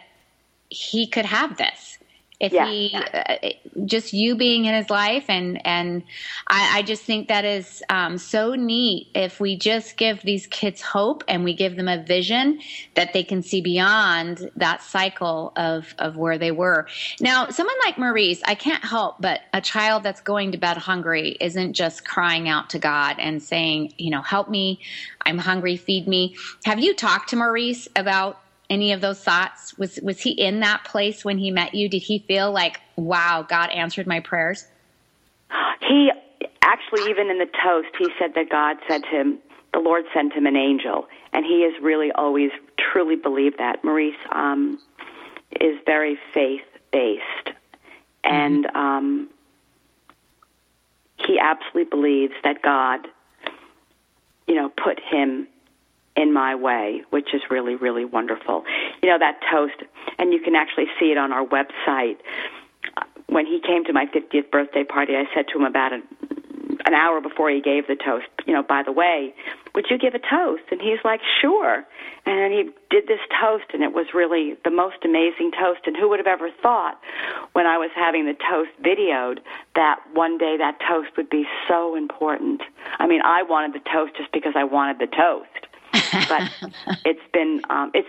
he 0.70 1.08
could 1.08 1.26
have 1.26 1.58
this 1.58 1.97
if 2.40 2.54
yeah. 2.54 2.68
he 2.68 2.96
uh, 2.96 3.86
just 3.86 4.14
you 4.14 4.36
being 4.36 4.66
in 4.66 4.76
his 4.76 4.90
life 4.90 5.26
and 5.28 5.66
and 5.66 6.04
I, 6.48 6.80
I 6.80 6.82
just 6.84 7.04
think 7.04 7.30
that 7.30 7.46
is 7.46 7.84
um, 7.90 8.18
so 8.18 8.54
neat 8.54 9.08
if 9.16 9.40
we 9.40 9.58
just 9.58 9.98
give 9.98 10.22
these 10.22 10.46
kids 10.48 10.82
hope 10.82 11.24
and 11.28 11.44
we 11.44 11.56
give 11.56 11.76
them 11.76 11.88
a 11.88 12.04
vision 12.04 12.60
that 12.96 13.14
they 13.14 13.24
can 13.24 13.42
see 13.42 13.62
beyond 13.62 14.52
that 14.56 14.84
cycle 14.84 15.52
of 15.56 15.96
of 15.98 16.16
where 16.16 16.38
they 16.38 16.52
were. 16.52 16.88
Now 17.20 17.50
someone 17.50 17.76
like 17.86 17.98
maurice 17.98 18.42
i 18.46 18.56
can't 18.56 18.84
help 18.84 19.20
but 19.20 19.42
a 19.54 19.62
child 19.62 20.04
that's 20.04 20.22
going 20.22 20.52
to 20.52 20.58
bed 20.58 20.78
hungry 20.78 21.38
isn't 21.40 21.74
just 21.74 22.06
crying 22.06 22.48
out 22.48 22.70
to 22.70 22.80
god 22.80 23.16
and 23.20 23.42
saying 23.42 23.94
you 23.98 24.12
know 24.12 24.22
help 24.22 24.50
me. 24.50 24.80
I'm 25.26 25.38
hungry. 25.38 25.78
Feed 25.78 26.08
me. 26.08 26.36
Have 26.66 26.80
you 26.80 26.94
talked 26.94 27.30
to 27.30 27.36
maurice 27.36 27.88
about 27.96 28.40
any 28.70 28.92
of 28.92 29.02
those 29.02 29.20
thoughts? 29.24 29.78
Was 29.78 30.00
was 30.02 30.20
he 30.20 30.32
in 30.32 30.60
that 30.62 30.84
place 30.84 31.24
when 31.24 31.38
he 31.38 31.52
met 31.52 31.74
you? 31.74 31.90
Did 31.90 32.02
he 32.02 32.20
feel 32.20 32.52
like, 32.52 32.82
wow, 32.96 33.46
God 33.48 33.70
answered 33.70 34.08
my 34.08 34.20
prayers? 34.20 34.66
He 35.88 36.12
actually, 36.62 37.10
even 37.10 37.30
in 37.30 37.38
the 37.38 37.50
toast, 37.64 37.90
he 37.98 38.08
said 38.20 38.34
that 38.36 38.50
God 38.50 38.78
sent 38.88 39.06
him, 39.06 39.40
the 39.74 39.80
Lord 39.80 40.04
sent 40.14 40.34
him 40.34 40.46
an 40.46 40.56
angel, 40.56 41.08
and 41.32 41.46
he 41.46 41.64
has 41.64 41.82
really 41.82 42.12
always 42.12 42.52
truly 42.78 43.16
believed 43.16 43.58
that. 43.60 43.84
Maurice 43.84 44.16
um, 44.32 44.80
is 45.62 45.78
very 45.86 46.18
faith 46.34 46.62
based, 46.92 47.56
and 48.24 48.66
um, 48.76 49.30
he 51.18 51.40
absolutely 51.40 51.86
believes 51.86 52.34
that 52.44 52.62
God, 52.62 53.08
you 54.48 54.56
know, 54.56 54.70
put 54.70 55.00
him 55.00 55.48
in 56.18 56.34
my 56.34 56.56
way, 56.56 57.04
which 57.12 57.34
is 57.34 57.42
really, 57.50 57.76
really 57.76 58.04
wonderful. 58.04 58.64
You 59.02 59.10
know, 59.10 59.20
that 59.20 59.40
toast, 59.50 59.76
and 60.18 60.34
you 60.34 60.42
can 60.42 60.56
actually 60.56 60.88
see 61.00 61.12
it 61.12 61.18
on 61.18 61.32
our 61.32 61.46
website. 61.46 62.18
When 63.28 63.46
he 63.46 63.62
came 63.66 63.86
to 63.86 63.94
my 63.94 64.08
50th 64.08 64.50
birthday 64.52 64.84
party, 64.84 65.14
I 65.16 65.26
said 65.36 65.46
to 65.54 65.60
him 65.60 65.66
about 65.66 65.94
an, 65.94 66.04
an 66.86 66.94
hour 66.94 67.22
before 67.22 67.52
he 67.52 67.62
gave 67.62 67.88
the 67.88 67.96
toast, 67.96 68.26
you 68.48 68.54
know, 68.54 68.64
by 68.64 68.82
the 68.82 68.92
way, 68.92 69.34
would 69.76 69.86
you 69.92 69.98
give 69.98 70.16
a 70.16 70.20
toast? 70.20 70.64
And 70.72 70.82
he's 70.82 71.00
like, 71.04 71.22
sure. 71.40 71.86
And 72.26 72.52
he 72.54 72.72
did 72.90 73.08
this 73.08 73.20
toast, 73.40 73.66
and 73.74 73.84
it 73.84 73.94
was 73.94 74.08
really 74.14 74.56
the 74.64 74.72
most 74.72 74.98
amazing 75.06 75.52
toast. 75.52 75.82
And 75.86 75.96
who 75.96 76.10
would 76.10 76.20
have 76.20 76.28
ever 76.28 76.50
thought 76.64 77.00
when 77.54 77.68
I 77.68 77.78
was 77.78 77.92
having 77.96 78.26
the 78.26 78.34
toast 78.34 78.72
videoed 78.82 79.40
that 79.76 80.00
one 80.14 80.38
day 80.38 80.56
that 80.58 80.80
toast 80.88 81.10
would 81.16 81.30
be 81.30 81.46
so 81.68 81.96
important? 81.96 82.62
I 82.98 83.06
mean, 83.06 83.22
I 83.24 83.44
wanted 83.44 83.74
the 83.74 83.86
toast 83.92 84.16
just 84.18 84.32
because 84.32 84.54
I 84.56 84.64
wanted 84.64 84.98
the 84.98 85.14
toast 85.16 85.68
but 86.30 86.52
it's 87.06 87.22
been 87.34 87.62
um, 87.70 87.92
it's 87.94 88.08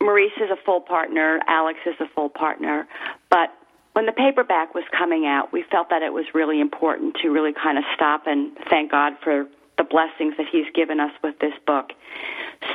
Maurice 0.00 0.32
is 0.36 0.50
a 0.50 0.56
full 0.64 0.80
partner, 0.80 1.40
Alex 1.48 1.80
is 1.86 1.94
a 2.00 2.06
full 2.14 2.28
partner, 2.28 2.86
but 3.30 3.52
when 3.98 4.06
the 4.06 4.12
paperback 4.12 4.74
was 4.76 4.84
coming 4.96 5.26
out, 5.26 5.52
we 5.52 5.64
felt 5.72 5.90
that 5.90 6.02
it 6.02 6.12
was 6.12 6.24
really 6.32 6.60
important 6.60 7.16
to 7.22 7.30
really 7.30 7.52
kind 7.52 7.78
of 7.78 7.84
stop 7.96 8.28
and 8.28 8.56
thank 8.70 8.92
God 8.92 9.14
for 9.24 9.48
the 9.76 9.82
blessings 9.82 10.36
that 10.36 10.46
He's 10.50 10.66
given 10.72 11.00
us 11.00 11.10
with 11.22 11.38
this 11.40 11.54
book. 11.66 11.90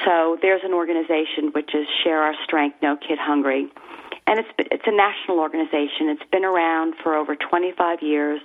So 0.03 0.38
there's 0.41 0.63
an 0.65 0.74
organization 0.74 1.51
which 1.53 1.74
is 1.74 1.88
Share 2.03 2.21
Our 2.21 2.34
Strength, 2.43 2.78
No 2.82 2.97
Kid 2.97 3.19
Hungry, 3.19 3.69
and 4.28 4.39
it's 4.39 4.49
it's 4.57 4.84
a 4.86 4.91
national 4.91 5.39
organization. 5.39 6.09
It's 6.09 6.30
been 6.30 6.43
around 6.43 6.95
for 7.01 7.15
over 7.15 7.36
25 7.36 8.01
years. 8.01 8.41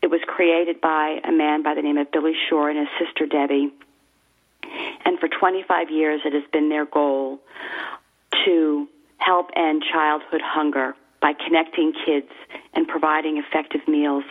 It 0.00 0.06
was 0.06 0.20
created 0.26 0.80
by 0.80 1.18
a 1.24 1.32
man 1.32 1.62
by 1.62 1.74
the 1.74 1.82
name 1.82 1.98
of 1.98 2.12
Billy 2.12 2.34
Shore 2.48 2.70
and 2.70 2.78
his 2.78 2.88
sister 2.98 3.26
Debbie 3.26 3.72
and 5.08 5.18
for 5.18 5.26
25 5.26 5.90
years, 5.90 6.20
it 6.26 6.34
has 6.34 6.42
been 6.52 6.68
their 6.68 6.84
goal 6.84 7.38
to 8.44 8.86
help 9.16 9.48
end 9.56 9.82
childhood 9.90 10.42
hunger 10.44 10.94
by 11.22 11.32
connecting 11.32 11.94
kids 12.04 12.28
and 12.74 12.86
providing 12.86 13.38
effective 13.38 13.80
meals 13.88 14.24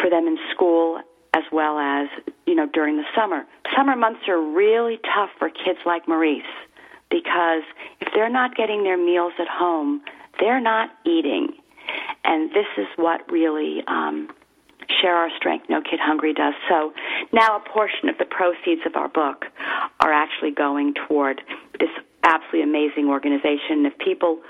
for 0.00 0.08
them 0.08 0.28
in 0.28 0.38
school 0.54 1.00
as 1.34 1.42
well 1.50 1.80
as, 1.80 2.06
you 2.46 2.54
know, 2.54 2.66
during 2.72 2.98
the 2.98 3.04
summer. 3.16 3.44
Summer 3.76 3.96
months 3.96 4.20
are 4.28 4.40
really 4.40 5.00
tough 5.12 5.30
for 5.40 5.50
kids 5.50 5.80
like 5.84 6.06
Maurice 6.06 6.44
because 7.10 7.64
if 8.00 8.06
they're 8.14 8.30
not 8.30 8.54
getting 8.54 8.84
their 8.84 8.96
meals 8.96 9.32
at 9.40 9.48
home, 9.48 10.02
they're 10.38 10.60
not 10.60 10.90
eating. 11.04 11.48
And 12.24 12.50
this 12.50 12.66
is 12.78 12.86
what 12.94 13.28
really 13.28 13.82
um, 13.88 14.28
Share 15.00 15.16
Our 15.16 15.30
Strength, 15.36 15.66
No 15.68 15.80
Kid 15.80 16.00
Hungry 16.00 16.34
does. 16.34 16.54
So 16.68 16.92
now 17.32 17.56
a 17.56 17.60
portion 17.68 18.08
of 18.08 18.18
the 18.18 18.24
proceeds 18.24 18.82
of 18.86 18.94
our 18.96 19.08
book 19.08 19.46
are 20.00 20.12
actually 20.12 20.52
going 20.52 20.94
toward 20.94 21.42
this 21.78 21.90
absolutely 22.22 22.62
amazing 22.62 23.08
organization. 23.08 23.86
If 23.86 23.96
people 23.98 24.40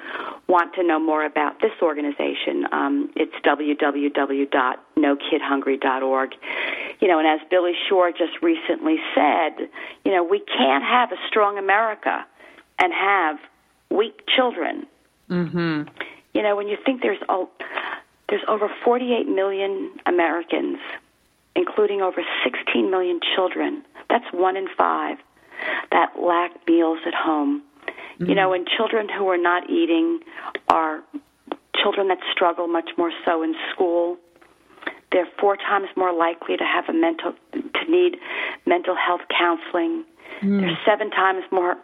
want 0.49 0.75
to 0.75 0.83
know 0.83 0.99
more 0.99 1.25
about 1.25 1.61
this 1.61 1.71
organization, 1.81 2.67
um, 2.73 3.13
it's 3.17 3.33
www.nokidhungry.org. 3.45 6.35
You 7.01 7.09
know, 7.09 7.19
and 7.19 7.29
as 7.29 7.41
Billy 7.49 7.73
Shore 7.89 8.11
just 8.11 8.43
recently 8.43 8.97
said, 9.15 9.71
you 10.05 10.13
know, 10.13 10.23
we 10.25 10.41
can't 10.41 10.85
have 10.85 11.13
a 11.13 11.17
strong 11.29 11.57
America 11.59 12.27
and 12.79 12.93
have 12.93 13.39
weak 13.91 14.21
children. 14.37 14.87
Mm-hmm. 15.31 15.85
You 16.35 16.43
know, 16.43 16.57
when 16.57 16.69
you 16.69 16.77
think 16.85 17.01
there's 17.03 17.23
a 17.29 17.45
there's 18.31 18.43
over 18.49 18.71
48 18.85 19.29
million 19.29 19.91
Americans, 20.07 20.79
including 21.57 22.01
over 22.01 22.23
16 22.45 22.91
million 22.91 23.21
children. 23.35 23.85
That's 24.09 24.25
one 24.33 24.57
in 24.57 24.69
five 24.77 25.19
that 25.93 26.13
lack 26.19 26.53
meals 26.67 26.99
at 27.07 27.15
home. 27.15 27.63
Mm-hmm. 27.87 28.27
You 28.27 28.35
know, 28.35 28.53
and 28.53 28.67
children 28.67 29.09
who 29.09 29.29
are 29.29 29.39
not 29.39 29.69
eating 29.69 30.21
are 30.69 31.03
children 31.83 32.09
that 32.09 32.19
struggle 32.33 32.69
much 32.69 32.91
more 32.97 33.13
so 33.25 33.43
in 33.43 33.55
school. 33.73 34.17
They're 35.13 35.29
four 35.41 35.57
times 35.57 35.89
more 35.97 36.13
likely 36.13 36.57
to 36.57 36.65
have 36.65 36.89
a 36.89 36.93
mental 36.93 37.35
to 37.53 37.91
need 37.91 38.17
mental 38.67 38.95
health 38.95 39.23
counseling. 39.37 40.05
Mm. 40.43 40.61
They're 40.61 40.79
seven 40.87 41.11
times 41.11 41.45
more 41.53 41.77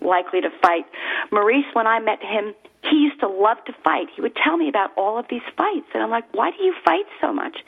likely 0.00 0.40
to 0.40 0.50
fight. 0.62 0.86
Maurice, 1.30 1.66
when 1.72 1.86
I 1.86 2.00
met 2.00 2.22
him, 2.22 2.54
he 2.82 2.96
used 2.96 3.20
to 3.20 3.28
love 3.28 3.58
to 3.66 3.72
fight. 3.84 4.08
He 4.14 4.22
would 4.22 4.36
tell 4.36 4.56
me 4.56 4.68
about 4.68 4.90
all 4.96 5.18
of 5.18 5.26
these 5.28 5.44
fights. 5.56 5.86
And 5.94 6.02
I'm 6.02 6.10
like, 6.10 6.24
why 6.32 6.50
do 6.50 6.62
you 6.62 6.74
fight 6.84 7.04
so 7.20 7.32
much? 7.32 7.58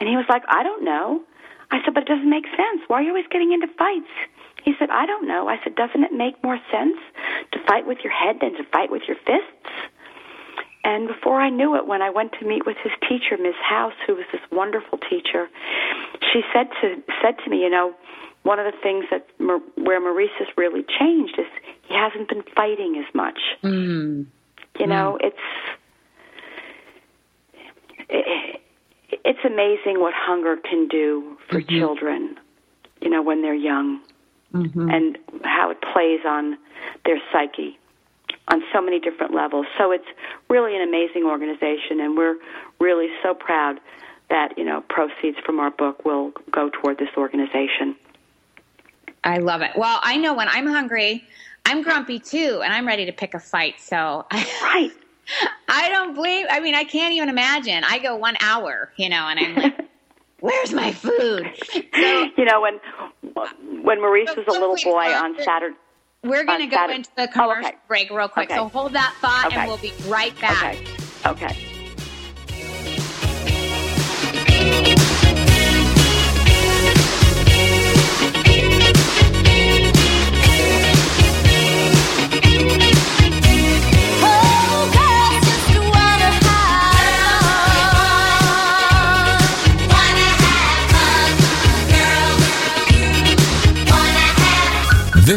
And 0.00 0.08
he 0.08 0.16
was 0.16 0.26
like, 0.28 0.42
I 0.48 0.62
don't 0.62 0.84
know. 0.84 1.22
I 1.70 1.78
said, 1.84 1.94
but 1.94 2.04
it 2.04 2.08
doesn't 2.08 2.28
make 2.28 2.46
sense. 2.46 2.82
Why 2.88 3.00
are 3.00 3.02
you 3.02 3.10
always 3.10 3.26
getting 3.30 3.52
into 3.52 3.68
fights? 3.78 4.10
He 4.64 4.72
said, 4.78 4.88
I 4.90 5.06
don't 5.06 5.28
know. 5.28 5.48
I 5.48 5.58
said, 5.62 5.74
doesn't 5.74 6.02
it 6.02 6.12
make 6.12 6.42
more 6.42 6.58
sense 6.72 6.96
to 7.52 7.58
fight 7.66 7.86
with 7.86 7.98
your 8.02 8.12
head 8.12 8.36
than 8.40 8.54
to 8.56 8.64
fight 8.72 8.90
with 8.90 9.02
your 9.06 9.16
fists? 9.26 9.68
And 10.84 11.08
before 11.08 11.40
I 11.40 11.48
knew 11.48 11.76
it, 11.76 11.86
when 11.86 12.02
I 12.02 12.10
went 12.10 12.32
to 12.40 12.46
meet 12.46 12.66
with 12.66 12.76
his 12.82 12.92
teacher, 13.08 13.40
Ms. 13.40 13.56
House, 13.60 13.94
who 14.06 14.14
was 14.14 14.24
this 14.32 14.40
wonderful 14.52 14.98
teacher, 14.98 15.48
she 16.32 16.42
said 16.52 16.68
to 16.80 17.02
said 17.22 17.36
to 17.44 17.50
me, 17.50 17.60
you 17.60 17.70
know, 17.70 17.94
one 18.44 18.58
of 18.58 18.66
the 18.72 18.78
things 18.82 19.06
that 19.10 19.26
where 19.38 20.00
Maurice 20.00 20.30
has 20.38 20.48
really 20.56 20.84
changed 20.98 21.38
is 21.38 21.46
he 21.82 21.94
hasn't 21.94 22.28
been 22.28 22.44
fighting 22.54 23.02
as 23.06 23.14
much. 23.14 23.38
Mm. 23.62 24.26
You 24.78 24.86
know, 24.86 25.18
mm. 25.20 25.26
it's 25.26 25.36
it, 28.08 28.60
it's 29.24 29.38
amazing 29.44 30.00
what 30.00 30.14
hunger 30.14 30.56
can 30.56 30.88
do 30.88 31.36
for 31.48 31.60
mm-hmm. 31.60 31.78
children. 31.78 32.36
You 33.00 33.10
know, 33.10 33.22
when 33.22 33.42
they're 33.42 33.54
young, 33.54 34.00
mm-hmm. 34.52 34.88
and 34.90 35.18
how 35.42 35.70
it 35.70 35.78
plays 35.80 36.20
on 36.26 36.56
their 37.04 37.20
psyche 37.32 37.78
on 38.48 38.62
so 38.72 38.80
many 38.80 39.00
different 39.00 39.34
levels. 39.34 39.66
So 39.78 39.90
it's 39.90 40.06
really 40.50 40.76
an 40.76 40.82
amazing 40.82 41.24
organization, 41.24 42.00
and 42.00 42.16
we're 42.16 42.36
really 42.78 43.08
so 43.22 43.34
proud 43.34 43.80
that 44.28 44.56
you 44.58 44.64
know 44.64 44.82
proceeds 44.88 45.38
from 45.44 45.60
our 45.60 45.70
book 45.70 46.04
will 46.04 46.32
go 46.50 46.70
toward 46.70 46.98
this 46.98 47.10
organization. 47.16 47.96
I 49.24 49.38
love 49.38 49.62
it. 49.62 49.70
Well, 49.76 49.98
I 50.02 50.16
know 50.16 50.34
when 50.34 50.48
I'm 50.48 50.66
hungry, 50.66 51.24
I'm 51.64 51.82
grumpy 51.82 52.18
too, 52.18 52.60
and 52.62 52.72
I'm 52.72 52.86
ready 52.86 53.06
to 53.06 53.12
pick 53.12 53.34
a 53.34 53.40
fight. 53.40 53.80
So 53.80 54.26
right. 54.32 54.90
I 55.68 55.88
don't 55.88 56.14
believe. 56.14 56.46
I 56.50 56.60
mean, 56.60 56.74
I 56.74 56.84
can't 56.84 57.14
even 57.14 57.28
imagine. 57.28 57.82
I 57.84 57.98
go 57.98 58.16
one 58.16 58.36
hour, 58.40 58.92
you 58.96 59.08
know, 59.08 59.26
and 59.28 59.40
I'm 59.40 59.54
like, 59.54 59.88
"Where's 60.40 60.72
my 60.72 60.92
food?" 60.92 61.50
So, 61.72 61.80
you 62.36 62.44
know, 62.44 62.60
when 62.60 62.80
when 63.82 64.00
Maurice 64.00 64.36
was 64.36 64.46
a 64.46 64.52
little 64.52 64.76
boy 64.84 65.12
on 65.12 65.36
Saturday. 65.42 65.76
We're 66.22 66.44
going 66.44 66.60
to 66.60 66.66
go 66.66 66.76
Saturday. 66.76 66.96
into 66.96 67.10
the 67.16 67.28
oh, 67.28 67.32
commercial 67.32 67.66
oh, 67.66 67.68
okay. 67.68 67.76
break 67.86 68.10
real 68.10 68.28
quick. 68.28 68.50
Okay. 68.50 68.58
So 68.58 68.68
hold 68.68 68.94
that 68.94 69.14
thought, 69.20 69.46
okay. 69.46 69.56
and 69.56 69.68
we'll 69.68 69.76
be 69.76 69.92
right 70.08 70.38
back. 70.40 70.78
Okay. 71.26 71.73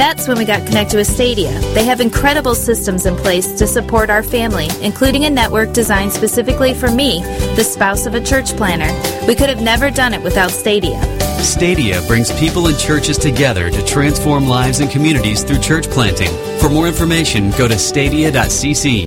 That's 0.00 0.26
when 0.26 0.38
we 0.38 0.46
got 0.46 0.66
connected 0.66 0.96
with 0.96 1.08
Stadia. 1.08 1.50
They 1.74 1.84
have 1.84 2.00
incredible 2.00 2.54
systems 2.54 3.04
in 3.04 3.16
place 3.16 3.52
to 3.58 3.66
support 3.66 4.08
our 4.08 4.22
family, 4.22 4.70
including 4.80 5.26
a 5.26 5.30
network 5.30 5.74
designed 5.74 6.10
specifically 6.10 6.72
for 6.72 6.90
me, 6.90 7.20
the 7.54 7.62
spouse 7.62 8.06
of 8.06 8.14
a 8.14 8.24
church 8.24 8.56
planter. 8.56 8.88
We 9.26 9.34
could 9.34 9.50
have 9.50 9.60
never 9.60 9.90
done 9.90 10.14
it 10.14 10.22
without 10.22 10.52
Stadia. 10.52 10.98
Stadia 11.42 12.00
brings 12.06 12.32
people 12.40 12.68
and 12.68 12.78
churches 12.78 13.18
together 13.18 13.68
to 13.68 13.84
transform 13.84 14.46
lives 14.46 14.80
and 14.80 14.90
communities 14.90 15.44
through 15.44 15.58
church 15.58 15.84
planting. 15.90 16.30
For 16.60 16.70
more 16.70 16.88
information, 16.88 17.50
go 17.50 17.68
to 17.68 17.78
stadia.cc. 17.78 19.04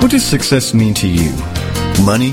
What 0.00 0.10
does 0.10 0.24
success 0.24 0.72
mean 0.72 0.94
to 0.94 1.06
you? 1.06 1.34
Money? 2.06 2.32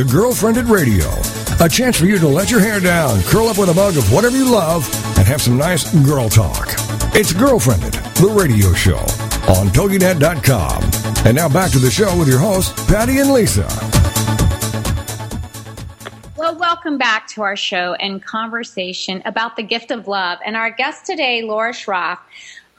To 0.00 0.06
Girlfriendit 0.06 0.66
Radio. 0.70 1.10
A 1.62 1.68
chance 1.68 1.98
for 1.98 2.06
you 2.06 2.16
to 2.16 2.26
let 2.26 2.50
your 2.50 2.58
hair 2.58 2.80
down, 2.80 3.20
curl 3.24 3.48
up 3.48 3.58
with 3.58 3.68
a 3.68 3.74
mug 3.74 3.98
of 3.98 4.10
whatever 4.10 4.34
you 4.34 4.50
love, 4.50 4.88
and 5.18 5.28
have 5.28 5.42
some 5.42 5.58
nice 5.58 5.94
girl 6.06 6.30
talk. 6.30 6.68
It's 7.14 7.34
Girlfriendit, 7.34 7.92
the 8.14 8.28
radio 8.28 8.72
show 8.72 8.96
on 9.52 9.68
TogiNet.com. 9.68 11.26
And 11.26 11.36
now 11.36 11.50
back 11.50 11.70
to 11.72 11.78
the 11.78 11.90
show 11.90 12.18
with 12.18 12.28
your 12.28 12.38
hosts, 12.38 12.72
Patty 12.86 13.18
and 13.18 13.30
Lisa. 13.30 13.68
Well, 16.34 16.56
welcome 16.56 16.96
back 16.96 17.26
to 17.34 17.42
our 17.42 17.54
show 17.54 17.92
and 17.92 18.24
conversation 18.24 19.20
about 19.26 19.56
the 19.56 19.62
gift 19.62 19.90
of 19.90 20.08
love. 20.08 20.38
And 20.46 20.56
our 20.56 20.70
guest 20.70 21.04
today, 21.04 21.42
Laura 21.42 21.72
Schroff, 21.72 22.20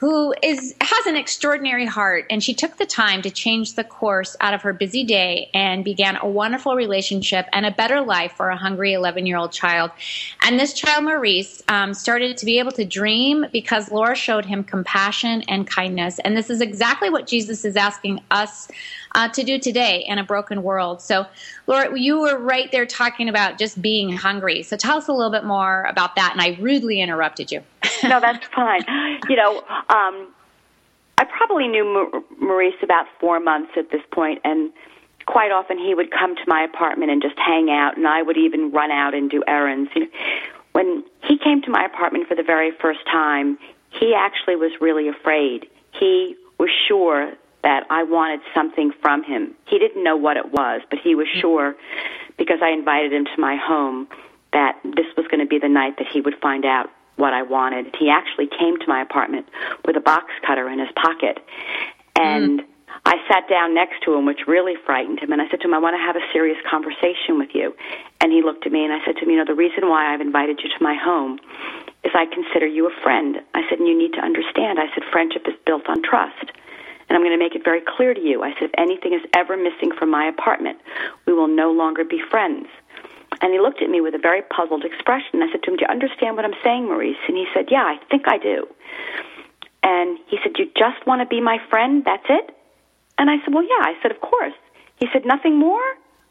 who 0.02 0.34
is 0.42 0.74
has 0.80 1.06
an 1.06 1.14
extraordinary 1.14 1.86
heart 1.86 2.26
and 2.28 2.42
she 2.42 2.54
took 2.54 2.76
the 2.76 2.84
time 2.84 3.22
to 3.22 3.30
change 3.30 3.76
the 3.76 3.84
course 3.84 4.36
out 4.40 4.52
of 4.52 4.60
her 4.62 4.72
busy 4.72 5.04
day 5.04 5.48
and 5.54 5.84
began 5.84 6.16
a 6.16 6.28
wonderful 6.28 6.74
relationship 6.74 7.46
and 7.52 7.64
a 7.64 7.70
better 7.70 8.00
life 8.00 8.32
for 8.32 8.48
a 8.48 8.56
hungry 8.56 8.94
11 8.94 9.26
year 9.26 9.36
old 9.36 9.52
child. 9.52 9.92
And 10.40 10.58
this 10.58 10.72
child 10.72 11.04
maurice 11.04 11.62
um, 11.68 11.94
started 11.94 12.36
to 12.38 12.44
be 12.44 12.58
able 12.58 12.72
to 12.72 12.84
dream 12.84 13.46
because 13.52 13.92
laura 13.92 14.16
showed 14.16 14.44
him 14.44 14.64
compassion 14.64 15.42
and 15.42 15.68
kindness. 15.68 16.18
And 16.18 16.36
this 16.36 16.50
is 16.50 16.60
exactly 16.60 17.08
what 17.08 17.28
jesus 17.28 17.64
is 17.64 17.76
asking 17.76 18.18
us 18.32 18.66
uh, 19.14 19.28
to 19.28 19.42
do 19.42 19.58
today 19.58 20.04
in 20.06 20.18
a 20.18 20.24
broken 20.24 20.62
world 20.62 21.00
so 21.00 21.26
laura 21.66 21.98
you 21.98 22.20
were 22.20 22.38
right 22.38 22.70
there 22.72 22.86
talking 22.86 23.28
about 23.28 23.58
just 23.58 23.80
being 23.80 24.12
hungry 24.12 24.62
so 24.62 24.76
tell 24.76 24.98
us 24.98 25.08
a 25.08 25.12
little 25.12 25.32
bit 25.32 25.44
more 25.44 25.84
about 25.84 26.16
that 26.16 26.32
and 26.32 26.40
i 26.40 26.56
rudely 26.60 27.00
interrupted 27.00 27.50
you 27.50 27.62
no, 28.02 28.20
that's 28.20 28.46
fine. 28.48 28.82
You 29.28 29.36
know, 29.36 29.58
um, 29.88 30.28
I 31.18 31.24
probably 31.24 31.68
knew 31.68 32.24
Maurice 32.40 32.74
about 32.82 33.06
four 33.20 33.40
months 33.40 33.72
at 33.76 33.90
this 33.90 34.02
point, 34.12 34.40
and 34.44 34.72
quite 35.26 35.52
often 35.52 35.78
he 35.78 35.94
would 35.94 36.10
come 36.10 36.34
to 36.36 36.42
my 36.46 36.62
apartment 36.62 37.10
and 37.10 37.22
just 37.22 37.38
hang 37.38 37.70
out, 37.70 37.96
and 37.96 38.06
I 38.06 38.22
would 38.22 38.36
even 38.36 38.72
run 38.72 38.90
out 38.90 39.14
and 39.14 39.30
do 39.30 39.42
errands. 39.46 39.90
You 39.94 40.02
know, 40.02 40.08
when 40.72 41.04
he 41.24 41.38
came 41.38 41.62
to 41.62 41.70
my 41.70 41.84
apartment 41.84 42.28
for 42.28 42.34
the 42.34 42.42
very 42.42 42.72
first 42.80 43.00
time, 43.10 43.58
he 43.90 44.14
actually 44.14 44.56
was 44.56 44.72
really 44.80 45.08
afraid. 45.08 45.66
He 45.92 46.36
was 46.58 46.70
sure 46.88 47.32
that 47.62 47.84
I 47.90 48.02
wanted 48.02 48.40
something 48.54 48.92
from 49.00 49.22
him. 49.22 49.54
He 49.66 49.78
didn't 49.78 50.02
know 50.02 50.16
what 50.16 50.36
it 50.36 50.52
was, 50.52 50.82
but 50.90 50.98
he 51.02 51.14
was 51.14 51.26
sure 51.40 51.74
because 52.36 52.58
I 52.62 52.70
invited 52.70 53.12
him 53.12 53.24
to 53.24 53.40
my 53.40 53.56
home 53.56 54.08
that 54.52 54.78
this 54.84 55.06
was 55.16 55.26
going 55.28 55.40
to 55.40 55.46
be 55.46 55.58
the 55.58 55.68
night 55.68 55.96
that 55.98 56.06
he 56.12 56.20
would 56.20 56.34
find 56.40 56.64
out 56.64 56.90
what 57.16 57.32
I 57.32 57.42
wanted. 57.42 57.94
He 57.98 58.10
actually 58.10 58.48
came 58.48 58.78
to 58.78 58.86
my 58.88 59.00
apartment 59.00 59.46
with 59.86 59.96
a 59.96 60.00
box 60.00 60.26
cutter 60.46 60.68
in 60.68 60.78
his 60.78 60.88
pocket. 60.96 61.38
And 62.16 62.60
mm. 62.60 62.64
I 63.04 63.16
sat 63.28 63.48
down 63.48 63.74
next 63.74 64.02
to 64.04 64.14
him, 64.14 64.26
which 64.26 64.46
really 64.46 64.74
frightened 64.86 65.20
him. 65.20 65.32
And 65.32 65.40
I 65.40 65.48
said 65.50 65.60
to 65.60 65.68
him, 65.68 65.74
I 65.74 65.78
want 65.78 65.94
to 65.94 66.02
have 66.02 66.16
a 66.16 66.24
serious 66.32 66.58
conversation 66.68 67.38
with 67.38 67.50
you. 67.54 67.74
And 68.20 68.32
he 68.32 68.42
looked 68.42 68.66
at 68.66 68.72
me 68.72 68.84
and 68.84 68.92
I 68.92 69.04
said 69.04 69.16
to 69.16 69.24
him, 69.24 69.30
You 69.30 69.38
know, 69.38 69.44
the 69.46 69.54
reason 69.54 69.88
why 69.88 70.12
I've 70.12 70.20
invited 70.20 70.60
you 70.62 70.68
to 70.70 70.82
my 70.82 70.94
home 70.94 71.38
is 72.04 72.12
I 72.14 72.26
consider 72.26 72.66
you 72.66 72.86
a 72.86 73.02
friend. 73.02 73.38
I 73.54 73.62
said, 73.68 73.78
And 73.78 73.88
you 73.88 73.96
need 73.96 74.12
to 74.14 74.20
understand. 74.20 74.78
I 74.78 74.86
said, 74.94 75.04
Friendship 75.10 75.46
is 75.46 75.54
built 75.66 75.88
on 75.88 76.02
trust. 76.02 76.52
And 77.12 77.18
I'm 77.18 77.28
going 77.28 77.38
to 77.38 77.44
make 77.44 77.54
it 77.54 77.62
very 77.62 77.82
clear 77.84 78.14
to 78.14 78.20
you. 78.22 78.42
I 78.42 78.54
said, 78.54 78.72
If 78.72 78.74
anything 78.78 79.12
is 79.12 79.20
ever 79.36 79.54
missing 79.54 79.92
from 79.92 80.08
my 80.08 80.24
apartment, 80.24 80.78
we 81.26 81.34
will 81.34 81.46
no 81.46 81.70
longer 81.70 82.04
be 82.04 82.22
friends. 82.30 82.68
And 83.42 83.52
he 83.52 83.60
looked 83.60 83.82
at 83.82 83.90
me 83.90 84.00
with 84.00 84.14
a 84.14 84.18
very 84.18 84.40
puzzled 84.40 84.82
expression. 84.82 85.44
I 85.44 85.52
said 85.52 85.62
to 85.64 85.70
him, 85.70 85.76
Do 85.76 85.84
you 85.84 85.92
understand 85.92 86.36
what 86.36 86.46
I'm 86.46 86.56
saying, 86.64 86.86
Maurice? 86.86 87.20
And 87.28 87.36
he 87.36 87.44
said, 87.52 87.66
Yeah, 87.70 87.84
I 87.84 88.00
think 88.08 88.28
I 88.28 88.38
do. 88.38 88.66
And 89.82 90.16
he 90.26 90.38
said, 90.42 90.52
You 90.56 90.72
just 90.72 91.06
want 91.06 91.20
to 91.20 91.26
be 91.28 91.42
my 91.42 91.58
friend? 91.68 92.02
That's 92.02 92.24
it? 92.30 92.56
And 93.18 93.28
I 93.28 93.44
said, 93.44 93.52
Well, 93.52 93.64
yeah. 93.64 93.84
I 93.84 93.92
said, 94.00 94.10
Of 94.10 94.22
course. 94.22 94.56
He 94.96 95.06
said, 95.12 95.26
Nothing 95.26 95.58
more? 95.58 95.84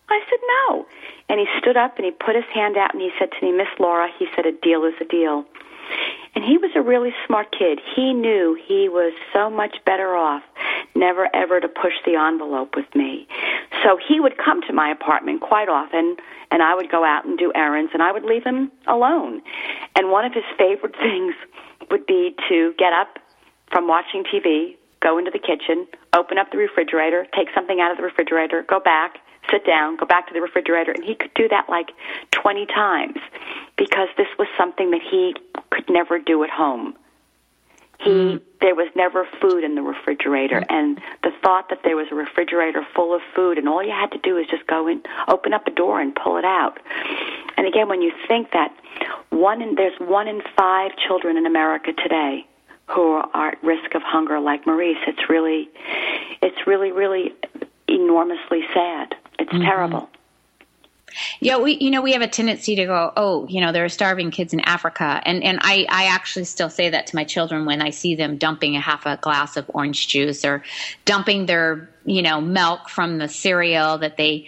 I 0.10 0.20
said, 0.32 0.40
No. 0.66 0.88
And 1.30 1.40
he 1.40 1.46
stood 1.62 1.78
up 1.78 1.98
and 1.98 2.06
he 2.06 2.12
put 2.12 2.34
his 2.34 2.50
hand 2.56 2.76
out 2.76 2.96
and 2.96 3.04
he 3.04 3.12
said 3.20 3.30
to 3.38 3.46
me, 3.46 3.52
Miss 3.56 3.70
Laura, 3.78 4.10
he 4.18 4.26
said, 4.36 4.48
A 4.48 4.52
deal 4.52 4.84
is 4.86 4.96
a 5.00 5.06
deal. 5.06 5.46
And 6.34 6.44
he 6.44 6.58
was 6.58 6.72
a 6.76 6.82
really 6.82 7.14
smart 7.28 7.52
kid. 7.52 7.78
He 7.96 8.14
knew 8.14 8.58
he 8.66 8.90
was 8.90 9.14
so 9.32 9.48
much 9.48 9.78
better 9.86 10.16
off 10.16 10.42
never 11.02 11.28
ever 11.36 11.60
to 11.60 11.68
push 11.68 11.94
the 12.06 12.16
envelope 12.16 12.76
with 12.76 12.86
me. 12.96 13.28
So 13.84 13.98
he 13.98 14.20
would 14.20 14.38
come 14.38 14.62
to 14.68 14.74
my 14.74 14.90
apartment 14.90 15.42
quite 15.42 15.68
often 15.68 16.16
and 16.52 16.62
I 16.62 16.76
would 16.76 16.90
go 16.90 17.04
out 17.04 17.26
and 17.26 17.38
do 17.38 17.52
errands 17.56 17.92
and 17.94 18.04
I 18.04 18.12
would 18.12 18.24
leave 18.24 18.44
him 18.44 18.72
alone. 18.88 19.42
And 19.96 20.12
one 20.12 20.24
of 20.24 20.34
his 20.34 20.46
favorite 20.58 20.96
things 21.02 21.34
would 21.90 22.06
be 22.06 22.36
to 22.48 22.74
get 22.78 22.94
up 22.94 23.20
from 23.72 23.88
watching 23.88 24.24
TV, 24.24 24.78
go 25.02 25.18
into 25.18 25.32
the 25.32 25.40
kitchen, 25.40 25.88
open 26.14 26.38
up 26.38 26.52
the 26.52 26.58
refrigerator, 26.58 27.26
take 27.36 27.48
something 27.56 27.82
out 27.82 27.92
of 27.92 27.98
the 27.98 28.04
refrigerator, 28.04 28.64
go 28.70 28.80
back, 28.80 29.18
sit 29.50 29.66
down, 29.66 29.98
go 29.98 30.06
back 30.06 30.28
to 30.28 30.34
the 30.34 30.42
refrigerator, 30.42 30.92
and 30.92 31.04
he 31.04 31.16
could 31.16 31.34
do 31.34 31.48
that 31.50 31.68
like 31.68 31.92
20 32.32 32.66
times 32.68 33.18
because 33.78 34.10
this 34.18 34.28
was 34.38 34.48
something 34.58 34.92
that 34.92 35.02
he 35.02 35.34
could 35.72 35.90
never 35.90 36.20
do 36.20 36.44
at 36.44 36.50
home. 36.50 36.96
He 38.04 38.40
there 38.62 38.76
was 38.76 38.90
never 38.96 39.28
food 39.42 39.64
in 39.64 39.76
the 39.76 39.82
refrigerator, 39.82 40.62
mm. 40.62 40.66
and 40.70 41.02
the 41.24 41.32
thought 41.44 41.70
that 41.70 41.80
there 41.84 41.96
was 41.96 42.08
a 42.12 42.16
refrigerator 42.16 42.86
full 42.96 43.14
of 43.14 43.22
food, 43.36 43.58
and 43.58 43.68
all 43.68 43.84
you 43.84 43.92
had 43.92 44.12
to 44.12 44.20
do 44.20 44.38
is 44.38 44.48
just 44.48 44.66
go 44.68 44.88
in, 44.88 45.02
open 45.28 45.54
up 45.54 45.68
a 45.68 45.72
door, 45.72 46.00
and 46.00 46.16
pull 46.16 46.38
it 46.38 46.46
out. 46.46 46.80
And 47.58 47.68
again, 47.68 47.90
when 47.90 48.02
you 48.02 48.12
think 48.28 48.52
that 48.52 48.76
one 49.30 49.62
in, 49.62 49.76
there's 49.76 50.00
one 50.00 50.28
in 50.28 50.42
five 50.56 50.92
children 51.08 51.38
in 51.38 51.46
America 51.46 51.94
today 51.94 52.46
who 52.88 53.22
are 53.34 53.50
at 53.50 53.64
risk 53.64 53.96
of 53.96 54.02
hunger, 54.02 54.40
like 54.40 54.66
Maurice, 54.66 54.98
it's 55.08 55.30
really, 55.30 55.70
it's 56.42 56.68
really, 56.68 56.92
really 56.92 57.34
enormously 57.88 58.64
sad. 58.74 59.16
It's 59.40 59.52
mm-hmm. 59.52 59.64
terrible. 59.64 60.10
Yeah, 61.40 61.58
we 61.58 61.78
you 61.80 61.92
know 61.92 62.02
we 62.02 62.14
have 62.14 62.22
a 62.22 62.28
tendency 62.28 62.76
to 62.76 62.86
go, 62.86 63.12
oh, 63.16 63.48
you 63.48 63.62
know, 63.62 63.72
there 63.72 63.86
are 63.86 63.90
starving 63.90 64.32
kids 64.32 64.54
in 64.54 64.60
Africa, 64.62 65.22
and 65.26 65.44
and 65.44 65.60
I 65.62 65.86
I 65.90 66.06
actually 66.06 66.46
still 66.46 66.70
say 66.70 66.90
that 66.90 67.08
to 67.08 67.16
my 67.16 67.24
children 67.24 67.66
when 67.66 67.82
I 67.82 67.90
see 67.90 68.16
them 68.16 68.38
dumping 68.38 68.76
a 68.76 68.80
half 68.80 69.06
a 69.06 69.18
glass 69.18 69.58
of 69.58 69.70
orange 69.74 70.08
juice 70.08 70.46
or 70.46 70.64
dumping 71.06 71.46
their 71.46 71.90
you 72.06 72.22
know 72.22 72.42
milk 72.42 72.90
from 72.90 73.18
the 73.18 73.28
cereal 73.28 73.98
that 74.00 74.18
they. 74.18 74.48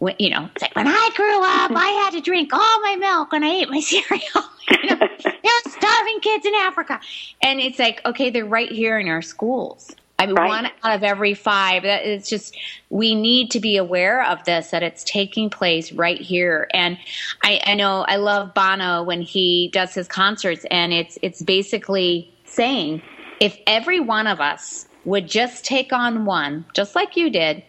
You 0.00 0.30
know, 0.30 0.48
it's 0.54 0.62
like 0.62 0.76
when 0.76 0.86
I 0.86 1.10
grew 1.16 1.42
up, 1.42 1.72
I 1.74 2.04
had 2.04 2.10
to 2.12 2.20
drink 2.20 2.52
all 2.52 2.80
my 2.82 2.94
milk 2.94 3.32
when 3.32 3.42
I 3.42 3.48
ate 3.48 3.68
my 3.68 3.80
cereal. 3.80 4.44
you 4.70 4.90
know, 4.90 5.08
starving 5.66 6.20
kids 6.20 6.46
in 6.46 6.54
Africa, 6.54 7.00
and 7.42 7.58
it's 7.58 7.80
like, 7.80 8.00
okay, 8.06 8.30
they're 8.30 8.46
right 8.46 8.70
here 8.70 9.00
in 9.00 9.08
our 9.08 9.22
schools. 9.22 9.96
I 10.18 10.26
mean, 10.26 10.34
right. 10.34 10.48
one 10.48 10.66
out 10.82 10.96
of 10.96 11.04
every 11.04 11.34
five. 11.34 11.84
That 11.84 12.04
it's 12.04 12.28
just 12.28 12.56
we 12.90 13.14
need 13.14 13.50
to 13.52 13.60
be 13.60 13.76
aware 13.76 14.24
of 14.24 14.44
this 14.44 14.70
that 14.70 14.82
it's 14.82 15.04
taking 15.04 15.48
place 15.48 15.92
right 15.92 16.20
here. 16.20 16.68
And 16.74 16.98
I, 17.42 17.60
I 17.64 17.74
know 17.74 18.04
I 18.08 18.16
love 18.16 18.52
Bono 18.54 19.02
when 19.04 19.22
he 19.22 19.70
does 19.72 19.94
his 19.94 20.08
concerts, 20.08 20.66
and 20.70 20.92
it's 20.92 21.18
it's 21.22 21.42
basically 21.42 22.32
saying 22.44 23.02
if 23.40 23.56
every 23.66 24.00
one 24.00 24.26
of 24.26 24.40
us 24.40 24.86
would 25.04 25.28
just 25.28 25.64
take 25.64 25.92
on 25.92 26.24
one, 26.24 26.64
just 26.74 26.94
like 26.94 27.16
you 27.16 27.30
did, 27.30 27.62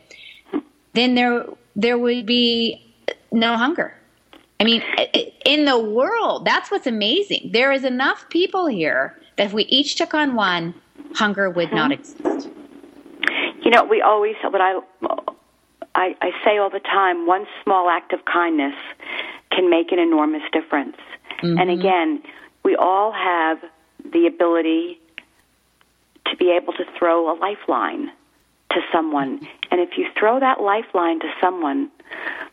then 0.93 1.15
there 1.15 1.45
there 1.75 1.97
would 1.97 2.25
be 2.25 2.83
no 3.31 3.57
hunger. 3.57 3.93
I 4.59 4.65
mean, 4.65 4.83
in 5.45 5.63
the 5.65 5.79
world, 5.79 6.43
that's 6.43 6.69
what's 6.69 6.87
amazing. 6.87 7.51
There 7.53 7.71
is 7.71 7.85
enough 7.85 8.27
people 8.29 8.67
here 8.67 9.17
that 9.37 9.45
if 9.47 9.53
we 9.53 9.63
each 9.65 9.95
took 9.95 10.13
on 10.13 10.35
one, 10.35 10.73
hunger 11.15 11.49
would 11.49 11.71
not 11.71 11.91
Mm-hmm. 11.91 12.27
exist. 12.27 12.49
You 13.63 13.71
know, 13.71 13.83
we 13.83 14.01
always 14.01 14.35
what 14.41 14.61
I, 14.61 14.79
I 15.95 16.15
I 16.21 16.31
say 16.45 16.57
all 16.57 16.69
the 16.69 16.79
time. 16.79 17.27
One 17.27 17.45
small 17.63 17.89
act 17.89 18.13
of 18.13 18.25
kindness 18.25 18.73
can 19.51 19.69
make 19.69 19.91
an 19.91 19.99
enormous 19.99 20.43
difference. 20.51 20.97
And 21.41 21.69
again, 21.69 22.21
we 22.63 22.75
all 22.75 23.11
have 23.13 23.59
the 24.11 24.27
ability 24.27 24.99
to 26.25 26.35
be 26.37 26.51
able 26.51 26.73
to 26.73 26.83
throw 26.97 27.31
a 27.31 27.35
lifeline 27.39 28.11
to 28.71 28.81
someone. 28.91 29.39
And 29.71 29.79
if 29.79 29.97
you 29.97 30.07
throw 30.17 30.39
that 30.39 30.59
lifeline 30.61 31.19
to 31.21 31.27
someone, 31.41 31.89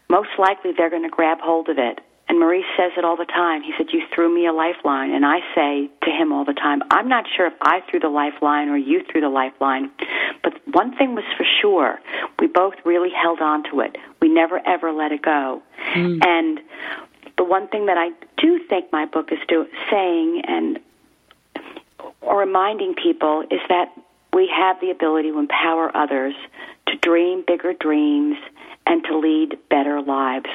most 0.09 0.31
likely 0.39 0.71
they're 0.77 0.91
going 0.91 1.03
to 1.03 1.09
grab 1.09 1.39
hold 1.41 1.69
of 1.69 1.79
it. 1.79 1.99
And 2.29 2.41
Maurice 2.41 2.65
says 2.77 2.93
it 2.97 3.05
all 3.05 3.17
the 3.17 3.25
time. 3.25 3.63
He 3.63 3.73
said, 3.77 3.87
You 3.93 4.03
threw 4.13 4.35
me 4.35 4.47
a 4.47 4.53
lifeline. 4.53 5.13
And 5.13 5.25
I 5.25 5.39
say 5.55 5.89
to 6.03 6.11
him 6.11 6.33
all 6.33 6.45
the 6.45 6.55
time, 6.55 6.83
I'm 6.91 7.09
not 7.09 7.25
sure 7.37 7.47
if 7.47 7.53
I 7.63 7.81
threw 7.89 8.01
the 8.01 8.09
lifeline 8.09 8.69
or 8.69 8.77
you 8.77 9.03
threw 9.11 9.21
the 9.21 9.29
lifeline. 9.29 9.91
But 10.43 10.55
one 10.73 10.97
thing 10.97 11.15
was 11.15 11.25
for 11.37 11.47
sure 11.61 12.01
we 12.41 12.49
both 12.49 12.75
really 12.85 13.11
held 13.11 13.41
on 13.41 13.63
to 13.71 13.81
it. 13.81 13.97
We 14.21 14.29
never, 14.29 14.61
ever 14.67 14.93
let 14.93 15.13
it 15.13 15.23
go. 15.23 15.63
Mm. 15.95 16.25
And 16.27 16.61
the 17.39 17.45
one 17.45 17.69
thing 17.69 17.87
that 17.87 17.99
I 17.99 18.11
do 18.39 18.61
think 18.69 18.93
my 18.93 19.07
book 19.07 19.31
is 19.31 19.39
do, 19.47 19.67
saying 19.91 20.43
and 20.47 20.81
or 22.23 22.39
reminding 22.41 22.95
people 22.95 23.45
is 23.51 23.61
that 23.69 23.93
we 24.33 24.51
have 24.55 24.81
the 24.81 24.91
ability 24.91 25.31
to 25.31 25.39
empower 25.39 25.97
others 25.97 26.35
to 26.89 26.97
dream 26.97 27.45
bigger 27.47 27.73
dreams 27.73 28.37
and 28.87 29.03
to 29.05 29.19
lead 29.19 29.59
better 29.71 30.01
lives. 30.01 30.49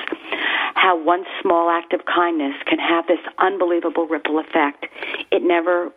How 0.75 1.01
one 1.01 1.25
small 1.41 1.69
act 1.69 1.93
of 1.93 2.05
kindness 2.05 2.55
can 2.65 2.79
have 2.79 3.07
this 3.07 3.19
unbelievable 3.37 4.07
ripple 4.07 4.39
effect. 4.39 4.85
It 5.31 5.43
never 5.43 5.91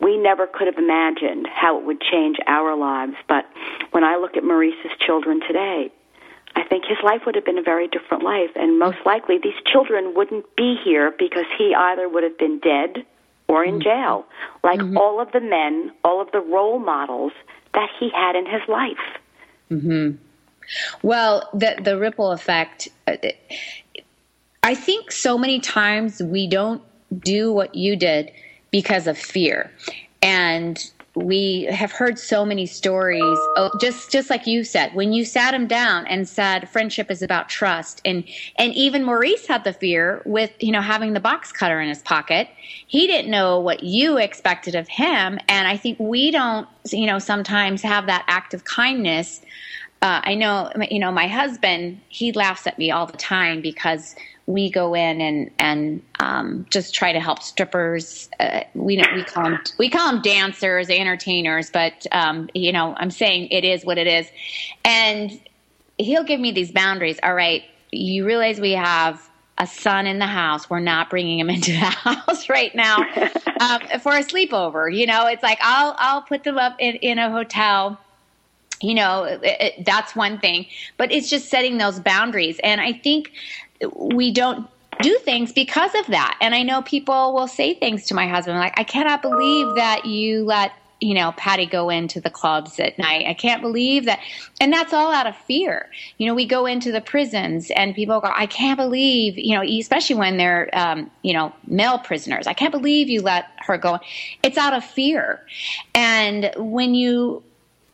we 0.00 0.16
never 0.16 0.46
could 0.46 0.66
have 0.66 0.78
imagined 0.78 1.46
how 1.46 1.78
it 1.78 1.84
would 1.84 2.00
change 2.00 2.38
our 2.46 2.74
lives, 2.74 3.14
but 3.28 3.44
when 3.90 4.02
I 4.02 4.16
look 4.16 4.36
at 4.36 4.42
Maurice's 4.42 4.92
children 4.98 5.40
today, 5.46 5.92
I 6.56 6.64
think 6.64 6.84
his 6.84 6.96
life 7.04 7.22
would 7.26 7.34
have 7.34 7.44
been 7.44 7.58
a 7.58 7.62
very 7.62 7.86
different 7.86 8.22
life, 8.22 8.50
and 8.56 8.78
most 8.78 8.98
likely 9.04 9.38
these 9.42 9.60
children 9.70 10.14
wouldn't 10.14 10.56
be 10.56 10.76
here 10.82 11.12
because 11.16 11.44
he 11.58 11.74
either 11.76 12.08
would 12.08 12.22
have 12.22 12.38
been 12.38 12.58
dead 12.60 13.04
or 13.46 13.64
in 13.64 13.74
mm-hmm. 13.74 13.82
jail, 13.82 14.24
like 14.64 14.80
mm-hmm. 14.80 14.96
all 14.96 15.20
of 15.20 15.30
the 15.32 15.40
men, 15.40 15.92
all 16.02 16.20
of 16.20 16.30
the 16.32 16.40
role 16.40 16.78
models 16.78 17.32
that 17.74 17.88
he 17.98 18.10
had 18.10 18.36
in 18.36 18.46
his 18.46 18.62
life. 18.68 18.96
Hmm. 19.68 20.10
Well, 21.02 21.48
the 21.52 21.76
the 21.82 21.98
ripple 21.98 22.30
effect. 22.30 22.88
Uh, 23.06 23.16
I 24.62 24.74
think 24.74 25.10
so 25.10 25.38
many 25.38 25.58
times 25.58 26.22
we 26.22 26.46
don't 26.46 26.82
do 27.18 27.52
what 27.52 27.74
you 27.74 27.96
did 27.96 28.30
because 28.70 29.06
of 29.06 29.16
fear, 29.18 29.72
and 30.22 30.78
we 31.14 31.64
have 31.64 31.90
heard 31.90 32.18
so 32.18 32.44
many 32.44 32.66
stories. 32.66 33.22
Oh, 33.56 33.70
just 33.80 34.12
just 34.12 34.30
like 34.30 34.46
you 34.46 34.62
said, 34.62 34.94
when 34.94 35.12
you 35.12 35.24
sat 35.24 35.54
him 35.54 35.66
down 35.66 36.06
and 36.06 36.28
said 36.28 36.68
friendship 36.68 37.10
is 37.10 37.22
about 37.22 37.48
trust, 37.48 38.00
and 38.04 38.22
and 38.58 38.74
even 38.74 39.02
Maurice 39.02 39.46
had 39.46 39.64
the 39.64 39.72
fear 39.72 40.22
with 40.26 40.52
you 40.60 40.72
know 40.72 40.82
having 40.82 41.14
the 41.14 41.20
box 41.20 41.52
cutter 41.52 41.80
in 41.80 41.88
his 41.88 42.02
pocket. 42.02 42.48
He 42.86 43.06
didn't 43.06 43.30
know 43.30 43.58
what 43.58 43.82
you 43.82 44.18
expected 44.18 44.74
of 44.74 44.88
him, 44.88 45.38
and 45.48 45.68
I 45.68 45.76
think 45.78 45.98
we 45.98 46.30
don't 46.30 46.68
you 46.92 47.06
know 47.06 47.18
sometimes 47.18 47.82
have 47.82 48.06
that 48.06 48.24
act 48.28 48.52
of 48.52 48.64
kindness 48.64 49.40
uh, 50.02 50.20
I 50.24 50.34
know, 50.34 50.70
you 50.90 50.98
know, 50.98 51.12
my 51.12 51.26
husband, 51.26 52.00
he 52.08 52.32
laughs 52.32 52.66
at 52.66 52.78
me 52.78 52.90
all 52.90 53.06
the 53.06 53.18
time 53.18 53.60
because 53.60 54.16
we 54.46 54.70
go 54.70 54.94
in 54.94 55.20
and, 55.20 55.50
and, 55.58 56.02
um, 56.18 56.66
just 56.70 56.94
try 56.94 57.12
to 57.12 57.20
help 57.20 57.42
strippers. 57.42 58.30
Uh, 58.40 58.62
we, 58.74 58.96
we 59.14 59.24
call 59.24 59.44
them, 59.44 59.58
we 59.78 59.90
call 59.90 60.10
them 60.10 60.22
dancers, 60.22 60.88
entertainers, 60.88 61.70
but, 61.70 62.06
um, 62.12 62.48
you 62.54 62.72
know, 62.72 62.94
I'm 62.96 63.10
saying 63.10 63.48
it 63.50 63.64
is 63.64 63.84
what 63.84 63.98
it 63.98 64.06
is. 64.06 64.26
And 64.84 65.38
he'll 65.98 66.24
give 66.24 66.40
me 66.40 66.52
these 66.52 66.72
boundaries. 66.72 67.18
All 67.22 67.34
right. 67.34 67.62
You 67.92 68.24
realize 68.24 68.58
we 68.58 68.72
have 68.72 69.30
a 69.58 69.66
son 69.66 70.06
in 70.06 70.18
the 70.18 70.26
house. 70.26 70.70
We're 70.70 70.80
not 70.80 71.10
bringing 71.10 71.38
him 71.38 71.50
into 71.50 71.72
the 71.72 71.78
house 71.78 72.48
right 72.48 72.74
now 72.74 72.96
um, 73.60 73.82
for 74.00 74.16
a 74.16 74.24
sleepover. 74.24 74.92
You 74.92 75.06
know, 75.06 75.26
it's 75.26 75.42
like 75.42 75.58
I'll 75.60 75.94
I'll 75.98 76.22
put 76.22 76.42
them 76.42 76.58
up 76.58 76.76
in, 76.78 76.96
in 76.96 77.18
a 77.18 77.30
hotel 77.30 78.00
you 78.80 78.94
know 78.94 79.24
it, 79.24 79.40
it, 79.42 79.84
that's 79.84 80.16
one 80.16 80.38
thing 80.38 80.66
but 80.96 81.12
it's 81.12 81.28
just 81.28 81.48
setting 81.48 81.78
those 81.78 82.00
boundaries. 82.00 82.58
And 82.62 82.80
i 82.80 82.92
think 82.92 83.32
we 83.94 84.30
don't 84.30 84.68
do 85.02 85.16
things 85.20 85.52
because 85.52 85.94
of 85.94 86.06
that. 86.08 86.36
And 86.40 86.54
i 86.54 86.62
know 86.62 86.82
people 86.82 87.34
will 87.34 87.48
say 87.48 87.74
things 87.74 88.06
to 88.06 88.14
my 88.14 88.26
husband 88.26 88.58
like 88.58 88.78
i 88.78 88.84
cannot 88.84 89.22
believe 89.22 89.74
that 89.76 90.06
you 90.06 90.44
let 90.44 90.72
you 91.00 91.14
know 91.14 91.32
patty 91.32 91.64
go 91.64 91.88
into 91.88 92.20
the 92.20 92.28
clubs 92.28 92.78
at 92.78 92.98
night. 92.98 93.26
I 93.26 93.32
can't 93.32 93.62
believe 93.62 94.04
that 94.04 94.20
and 94.60 94.70
that's 94.70 94.92
all 94.92 95.10
out 95.10 95.26
of 95.26 95.34
fear. 95.34 95.88
You 96.18 96.26
know 96.26 96.34
we 96.34 96.46
go 96.46 96.66
into 96.66 96.92
the 96.92 97.00
prisons 97.00 97.70
and 97.70 97.94
people 97.94 98.20
go 98.20 98.30
i 98.36 98.46
can't 98.46 98.76
believe 98.76 99.38
you 99.38 99.54
know 99.56 99.62
especially 99.62 100.16
when 100.16 100.36
they're 100.36 100.68
um, 100.74 101.10
you 101.22 101.32
know 101.32 101.54
male 101.66 101.98
prisoners. 101.98 102.46
I 102.46 102.52
can't 102.52 102.72
believe 102.72 103.08
you 103.08 103.22
let 103.22 103.46
her 103.58 103.78
go. 103.78 103.98
It's 104.42 104.58
out 104.58 104.74
of 104.74 104.84
fear. 104.84 105.44
And 105.94 106.52
when 106.56 106.94
you 106.94 107.42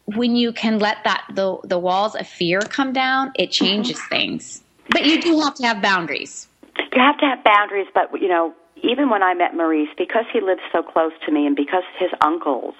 when 0.07 0.37
you 0.37 0.53
can 0.53 0.79
let 0.79 0.99
that 1.05 1.25
the 1.35 1.59
the 1.65 1.79
walls 1.79 2.15
of 2.15 2.27
fear 2.27 2.61
come 2.61 2.93
down, 2.93 3.33
it 3.35 3.51
mm-hmm. 3.51 3.65
changes 3.65 4.01
things. 4.09 4.63
But 4.91 5.05
you 5.05 5.21
do 5.21 5.41
have 5.41 5.55
to 5.55 5.67
have 5.67 5.83
boundaries. 5.83 6.49
You 6.79 7.03
have 7.03 7.19
to 7.19 7.27
have 7.27 7.43
boundaries, 7.43 7.89
but 7.93 8.21
you 8.21 8.29
know, 8.29 8.55
even 8.83 9.11
when 9.11 9.23
I 9.23 9.35
met 9.35 9.55
Maurice, 9.55 9.89
because 9.99 10.25
he 10.33 10.41
lived 10.41 10.61
so 10.73 10.83
close 10.83 11.13
to 11.27 11.33
me, 11.33 11.47
and 11.47 11.57
because 11.57 11.83
his 11.99 12.11
uncles 12.21 12.75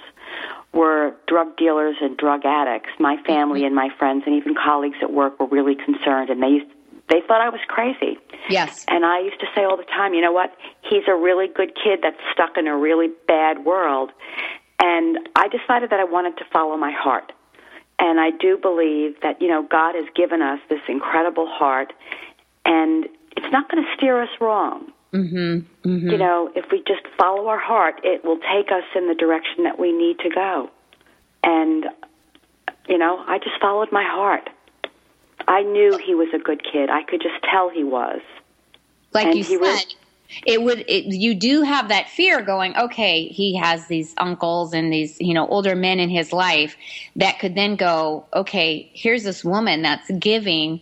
were 0.73 1.15
drug 1.27 1.57
dealers 1.57 1.97
and 2.01 2.17
drug 2.17 2.45
addicts, 2.45 2.91
my 3.01 3.17
family 3.27 3.61
mm-hmm. 3.61 3.67
and 3.67 3.75
my 3.75 3.89
friends 3.99 4.25
and 4.27 4.35
even 4.35 4.55
colleagues 4.55 4.99
at 5.03 5.13
work 5.13 5.41
were 5.41 5.47
really 5.47 5.75
concerned, 5.75 6.31
and 6.31 6.43
they 6.43 6.49
used 6.49 6.67
they 7.09 7.21
thought 7.27 7.41
I 7.41 7.49
was 7.49 7.61
crazy. 7.69 8.19
Yes. 8.49 8.85
And 8.89 9.05
I 9.05 9.21
used 9.21 9.39
to 9.41 9.47
say 9.55 9.65
all 9.65 9.77
the 9.77 9.85
time, 9.85 10.15
you 10.15 10.21
know 10.21 10.33
what? 10.33 10.53
He's 10.83 11.05
a 11.07 11.15
really 11.15 11.47
good 11.47 11.73
kid 11.75 12.01
that's 12.03 12.17
stuck 12.33 12.57
in 12.57 12.67
a 12.67 12.77
really 12.77 13.09
bad 13.29 13.65
world. 13.65 14.11
And 14.79 15.29
I 15.37 15.49
decided 15.49 15.91
that 15.91 16.01
I 16.01 16.05
wanted 16.05 16.37
to 16.39 16.45
follow 16.53 16.77
my 16.77 16.93
heart. 16.93 17.33
And 17.99 18.21
I 18.21 18.31
do 18.31 18.59
believe 18.59 19.21
that, 19.23 19.41
you 19.41 19.49
know, 19.49 19.63
God 19.63 19.95
has 19.95 20.05
given 20.15 20.43
us 20.43 20.61
this 20.69 20.81
incredible 20.87 21.47
heart, 21.47 21.95
and 22.65 23.07
it's 23.37 23.51
not 23.51 23.71
going 23.71 23.83
to 23.83 23.91
steer 23.97 24.23
us 24.23 24.29
wrong. 24.41 24.93
Mm-hmm. 25.13 25.89
mm-hmm. 25.89 26.11
You 26.11 26.19
know, 26.19 26.51
if 26.55 26.67
we 26.71 26.79
just 26.87 27.03
follow 27.19 27.49
our 27.49 27.59
heart, 27.59 28.01
it 28.05 28.23
will 28.25 28.39
take 28.39 28.71
us 28.71 28.85
in 28.95 29.09
the 29.09 29.15
direction 29.15 29.65
that 29.65 29.79
we 29.79 29.93
need 29.93 30.19
to 30.19 30.29
go. 30.29 30.69
And, 31.43 31.87
you 32.87 32.99
know, 32.99 33.25
I 33.27 33.39
just 33.39 33.59
followed 33.61 33.91
my 33.93 34.05
heart. 34.05 34.51
I 35.49 35.63
knew 35.63 35.97
he 36.05 36.15
was 36.15 36.29
a 36.35 36.39
good 36.39 36.63
kid. 36.71 36.91
I 36.91 37.03
could 37.03 37.23
just 37.23 37.43
tell 37.51 37.71
he 37.71 37.85
was. 37.85 38.21
Like 39.15 39.29
And 39.29 39.37
you 39.37 39.45
he 39.45 39.55
said, 39.55 39.61
was- 39.61 39.97
it 40.47 40.63
would. 40.63 40.85
It, 40.89 41.07
you 41.07 41.35
do 41.35 41.63
have 41.63 41.89
that 41.89 42.09
fear 42.09 42.43
going. 42.43 42.77
Okay, 42.77 43.29
he 43.29 43.57
has 43.57 43.87
these 43.87 44.15
uncles 44.19 44.73
and 44.73 44.93
these 44.93 45.17
you 45.21 45.35
know 45.35 45.47
older 45.49 45.75
men 45.77 45.99
in 46.01 46.11
his 46.11 46.33
life 46.33 46.77
that 47.17 47.39
could 47.39 47.55
then 47.55 47.77
go. 47.77 48.27
Okay, 48.35 48.91
here's 48.95 49.25
this 49.25 49.45
woman 49.45 49.83
that's 49.83 50.11
giving. 50.19 50.81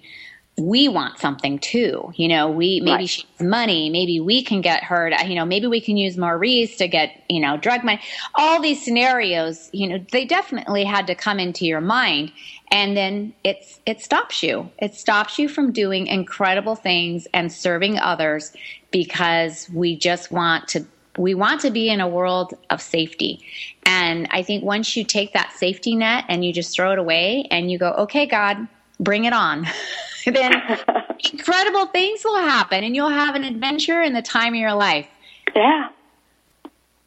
We 0.57 0.87
want 0.89 1.19
something 1.19 1.59
too. 1.59 2.13
You 2.15 2.29
know, 2.29 2.49
we 2.49 2.79
maybe 2.81 2.91
Right. 2.93 3.09
she 3.09 3.25
has 3.39 3.47
money. 3.47 3.91
Maybe 3.91 4.21
we 4.21 4.41
can 4.45 4.61
get 4.61 4.85
her. 4.85 5.11
To, 5.11 5.27
you 5.27 5.35
know, 5.35 5.45
maybe 5.45 5.67
we 5.67 5.81
can 5.81 5.97
use 5.97 6.17
Maurice 6.17 6.77
to 6.77 6.87
get 6.87 7.25
you 7.29 7.41
know 7.41 7.57
drug 7.57 7.83
money. 7.83 8.01
All 8.37 8.61
these 8.63 8.85
scenarios. 8.85 9.69
You 9.73 9.89
know, 9.89 10.05
they 10.13 10.25
definitely 10.25 10.85
had 10.85 11.09
to 11.09 11.17
come 11.17 11.41
into 11.41 11.67
your 11.67 11.81
mind, 11.81 12.31
and 12.71 12.97
then 12.97 13.35
it's 13.43 13.81
it 13.85 14.01
stops 14.01 14.45
you. 14.45 14.71
It 14.79 14.95
stops 14.95 15.41
you 15.41 15.49
from 15.49 15.73
doing 15.73 16.07
incredible 16.07 16.77
things 16.77 17.27
and 17.35 17.53
serving 17.53 17.99
others 17.99 18.53
because 18.95 19.69
we 19.71 19.97
just 19.97 20.31
want 20.31 20.69
to 20.69 20.87
we 21.19 21.35
want 21.35 21.61
to 21.63 21.71
be 21.73 21.89
in 21.89 22.01
a 22.01 22.07
world 22.09 22.55
of 22.71 22.81
safety. 22.81 23.45
And 23.85 24.29
I 24.31 24.45
think 24.45 24.63
once 24.65 24.97
you 24.97 25.05
take 25.05 25.33
that 25.33 25.53
safety 25.53 25.97
net 25.97 26.25
and 26.29 26.45
you 26.45 26.53
just 26.53 26.75
throw 26.75 26.93
it 26.93 26.99
away 27.01 27.47
and 27.51 27.73
you 27.73 27.77
go, 27.77 27.91
"Okay, 28.05 28.25
God, 28.25 28.69
bring 29.01 29.25
it 29.25 29.33
on." 29.33 29.67
then 30.27 30.63
incredible 31.33 31.87
things 31.87 32.23
will 32.25 32.39
happen 32.39 32.85
and 32.85 32.95
you'll 32.95 33.11
have 33.11 33.35
an 33.35 33.43
adventure 33.43 34.01
in 34.01 34.13
the 34.13 34.23
time 34.23 34.55
of 34.55 34.61
your 34.61 34.75
life. 34.75 35.09
Yeah. 35.57 35.89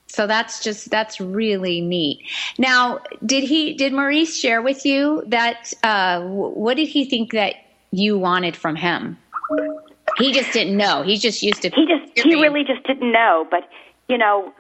So 0.07 0.27
that's 0.27 0.61
just 0.61 0.89
that's 0.89 1.21
really 1.21 1.79
neat. 1.79 2.19
Now, 2.57 2.99
did 3.25 3.45
he 3.45 3.75
did 3.75 3.93
Maurice 3.93 4.37
share 4.37 4.61
with 4.61 4.85
you 4.85 5.23
that 5.27 5.73
uh, 5.83 6.19
w- 6.19 6.53
what 6.53 6.75
did 6.75 6.89
he 6.89 7.05
think 7.05 7.31
that 7.31 7.55
you 7.91 8.17
wanted 8.17 8.57
from 8.57 8.75
him? 8.75 9.17
He 10.17 10.31
just 10.33 10.51
didn't 10.51 10.77
know. 10.77 11.03
He 11.03 11.17
just 11.17 11.43
used 11.43 11.61
to. 11.61 11.69
he 11.69 11.85
just 11.85 12.25
he 12.25 12.35
really 12.35 12.63
just 12.63 12.83
didn't 12.85 13.11
know 13.11 13.47
but 13.49 13.69
you 14.09 14.17
know 14.17 14.53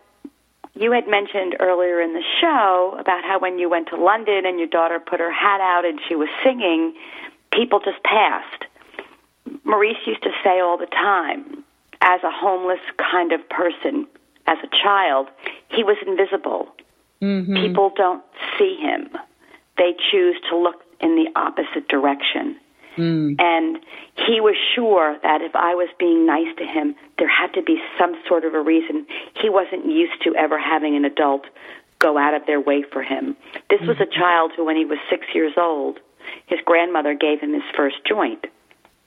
you 0.75 0.91
had 0.91 1.07
mentioned 1.07 1.55
earlier 1.59 1.99
in 1.99 2.13
the 2.13 2.23
show 2.39 2.95
about 2.99 3.23
how 3.23 3.39
when 3.39 3.57
you 3.57 3.67
went 3.69 3.87
to 3.89 3.95
london 3.95 4.45
and 4.45 4.59
your 4.59 4.67
daughter 4.67 4.99
put 4.99 5.19
her 5.19 5.31
hat 5.31 5.59
out 5.59 5.83
and 5.85 5.99
she 6.07 6.15
was 6.15 6.29
singing 6.43 6.93
people 7.51 7.79
just 7.79 8.01
passed 8.03 8.65
maurice 9.63 9.97
used 10.05 10.21
to 10.21 10.29
say 10.43 10.59
all 10.59 10.77
the 10.77 10.85
time 10.85 11.63
as 12.01 12.21
a 12.23 12.29
homeless 12.31 12.79
kind 12.97 13.31
of 13.31 13.41
person 13.49 14.05
as 14.45 14.57
a 14.63 14.67
child 14.83 15.27
he 15.69 15.83
was 15.83 15.97
invisible 16.05 16.67
Mm-hmm. 17.21 17.55
People 17.55 17.91
don't 17.95 18.23
see 18.57 18.77
him. 18.79 19.09
They 19.77 19.95
choose 20.11 20.35
to 20.49 20.57
look 20.57 20.83
in 20.99 21.15
the 21.15 21.29
opposite 21.35 21.87
direction. 21.87 22.57
Mm. 22.97 23.39
And 23.39 23.77
he 24.15 24.41
was 24.41 24.55
sure 24.75 25.17
that 25.23 25.41
if 25.41 25.55
I 25.55 25.75
was 25.75 25.89
being 25.99 26.25
nice 26.25 26.53
to 26.57 26.65
him, 26.65 26.95
there 27.17 27.27
had 27.29 27.53
to 27.53 27.61
be 27.61 27.79
some 27.97 28.15
sort 28.27 28.43
of 28.45 28.53
a 28.53 28.61
reason. 28.61 29.05
He 29.41 29.49
wasn't 29.49 29.85
used 29.85 30.21
to 30.23 30.35
ever 30.35 30.57
having 30.59 30.95
an 30.95 31.05
adult 31.05 31.45
go 31.99 32.17
out 32.17 32.33
of 32.33 32.45
their 32.45 32.59
way 32.59 32.83
for 32.91 33.01
him. 33.01 33.35
This 33.69 33.81
was 33.81 33.97
a 33.99 34.05
child 34.05 34.51
who, 34.55 34.65
when 34.65 34.75
he 34.75 34.85
was 34.85 34.99
six 35.09 35.25
years 35.33 35.53
old, 35.57 35.99
his 36.47 36.59
grandmother 36.65 37.13
gave 37.13 37.39
him 37.39 37.53
his 37.53 37.63
first 37.75 37.97
joint. 38.05 38.45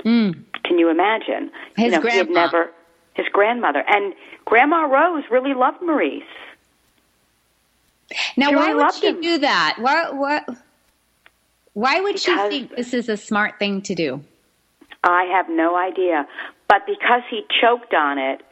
Mm. 0.04 0.42
Can 0.64 0.78
you 0.78 0.88
imagine? 0.88 1.50
His 1.76 1.86
you 1.86 1.90
know, 1.90 2.00
he 2.00 2.16
had 2.16 2.26
grandma. 2.26 2.46
never 2.46 2.70
his 3.14 3.26
grandmother 3.32 3.84
and 3.86 4.14
Grandma 4.44 4.82
Rose 4.84 5.24
really 5.30 5.54
loved 5.54 5.82
Maurice. 5.82 6.22
Now, 8.36 8.48
She 8.48 8.56
why 8.56 8.68
really 8.70 8.84
would 8.84 8.94
she 8.94 9.06
him. 9.08 9.20
do 9.20 9.38
that? 9.38 9.76
Why, 9.78 10.10
why, 10.10 10.42
why 11.80 11.98
would 12.00 12.18
she 12.18 12.36
think 12.48 12.76
this 12.76 12.92
is 12.92 13.08
a 13.08 13.16
smart 13.16 13.58
thing 13.58 13.80
to 13.82 13.94
do? 13.94 14.22
I 15.02 15.24
have 15.32 15.46
no 15.48 15.76
idea. 15.76 16.26
But 16.68 16.86
because 16.86 17.22
he 17.30 17.42
choked 17.60 17.94
on 17.94 18.18
it, 18.18 18.42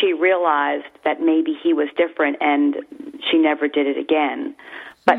she 0.00 0.14
realized 0.14 0.86
that 1.04 1.20
maybe 1.20 1.52
he 1.62 1.74
was 1.74 1.88
different 1.96 2.38
and 2.40 2.76
she 3.30 3.36
never 3.36 3.68
did 3.68 3.86
it 3.86 3.98
again. 3.98 4.56
But 5.04 5.18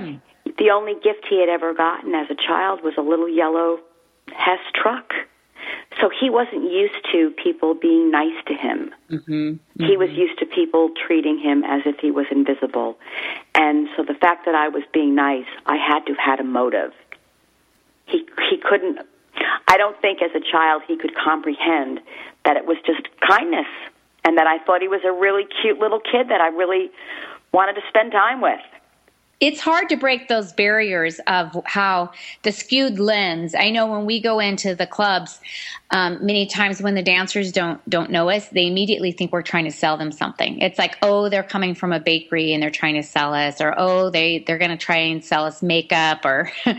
the 0.58 0.72
only 0.72 0.94
gift 0.96 1.28
he 1.30 1.40
had 1.40 1.50
ever 1.50 1.74
gotten 1.74 2.16
as 2.16 2.28
a 2.32 2.36
child 2.36 2.82
was 2.84 2.94
a 2.98 3.02
little 3.02 3.30
yellow 3.30 3.80
Hess 4.36 4.60
truck. 4.74 5.14
So 6.00 6.10
he 6.10 6.30
wasn't 6.30 6.64
used 6.72 7.06
to 7.12 7.32
people 7.44 7.76
being 7.76 8.10
nice 8.10 8.44
to 8.48 8.54
him. 8.56 8.92
Mm-hmm. 9.12 9.86
He 9.86 9.98
was 9.98 10.10
used 10.12 10.40
to 10.40 10.46
people 10.46 10.90
treating 11.06 11.38
him 11.38 11.64
as 11.64 11.82
if 11.86 12.00
he 12.00 12.10
was 12.10 12.26
invisible. 12.32 12.98
And 13.54 13.88
so 13.96 14.04
the 14.04 14.16
fact 14.16 14.46
that 14.46 14.56
I 14.56 14.70
was 14.70 14.84
being 14.94 15.14
nice, 15.14 15.46
I 15.68 15.76
had 15.76 16.06
to 16.08 16.14
have 16.14 16.40
had 16.40 16.40
a 16.40 16.44
motive. 16.44 16.92
He 18.06 18.26
he 18.50 18.58
couldn't 18.58 19.00
I 19.68 19.78
don't 19.78 20.00
think 20.02 20.22
as 20.22 20.32
a 20.36 20.42
child 20.52 20.84
he 20.88 20.98
could 20.98 21.16
comprehend 21.16 22.00
that 22.46 22.58
it 22.58 22.66
was 22.66 22.78
just 22.86 23.08
kindness 23.26 23.68
and 24.24 24.38
that 24.38 24.48
I 24.48 24.60
thought 24.66 24.82
he 24.82 24.88
was 24.88 25.02
a 25.06 25.12
really 25.12 25.44
cute 25.62 25.80
little 25.80 26.00
kid 26.00 26.30
that 26.30 26.42
I 26.42 26.48
really 26.48 26.92
wanted 27.54 27.74
to 27.74 27.82
spend 27.90 28.12
time 28.12 28.42
with. 28.42 28.60
It's 29.42 29.60
hard 29.60 29.90
to 29.90 29.98
break 29.98 30.28
those 30.28 30.54
barriers 30.54 31.20
of 31.26 31.60
how 31.66 32.12
the 32.44 32.52
skewed 32.52 33.00
lens. 33.00 33.56
I 33.56 33.72
know 33.72 33.88
when 33.88 34.06
we 34.06 34.22
go 34.22 34.40
into 34.40 34.76
the 34.76 34.86
clubs, 34.86 35.40
um, 35.90 36.24
many 36.24 36.46
times 36.46 36.80
when 36.80 36.94
the 36.94 37.02
dancers 37.02 37.52
don't 37.52 37.82
don't 37.90 38.12
know 38.12 38.30
us, 38.30 38.48
they 38.50 38.68
immediately 38.68 39.12
think 39.12 39.32
we're 39.32 39.42
trying 39.42 39.66
to 39.66 39.72
sell 39.72 39.98
them 39.98 40.12
something. 40.12 40.60
It's 40.60 40.78
like, 40.78 40.96
oh, 41.02 41.28
they're 41.28 41.42
coming 41.42 41.74
from 41.74 41.92
a 41.92 42.00
bakery 42.00 42.54
and 42.54 42.62
they're 42.62 42.70
trying 42.70 42.94
to 42.94 43.04
sell 43.04 43.34
us, 43.34 43.60
or 43.60 43.74
oh, 43.78 44.12
they 44.12 44.44
they're 44.46 44.60
going 44.60 44.72
to 44.72 44.78
try 44.78 44.98
and 44.98 45.26
sell 45.26 45.44
us 45.44 45.64
makeup, 45.64 46.24
or 46.24 46.52
and 46.66 46.78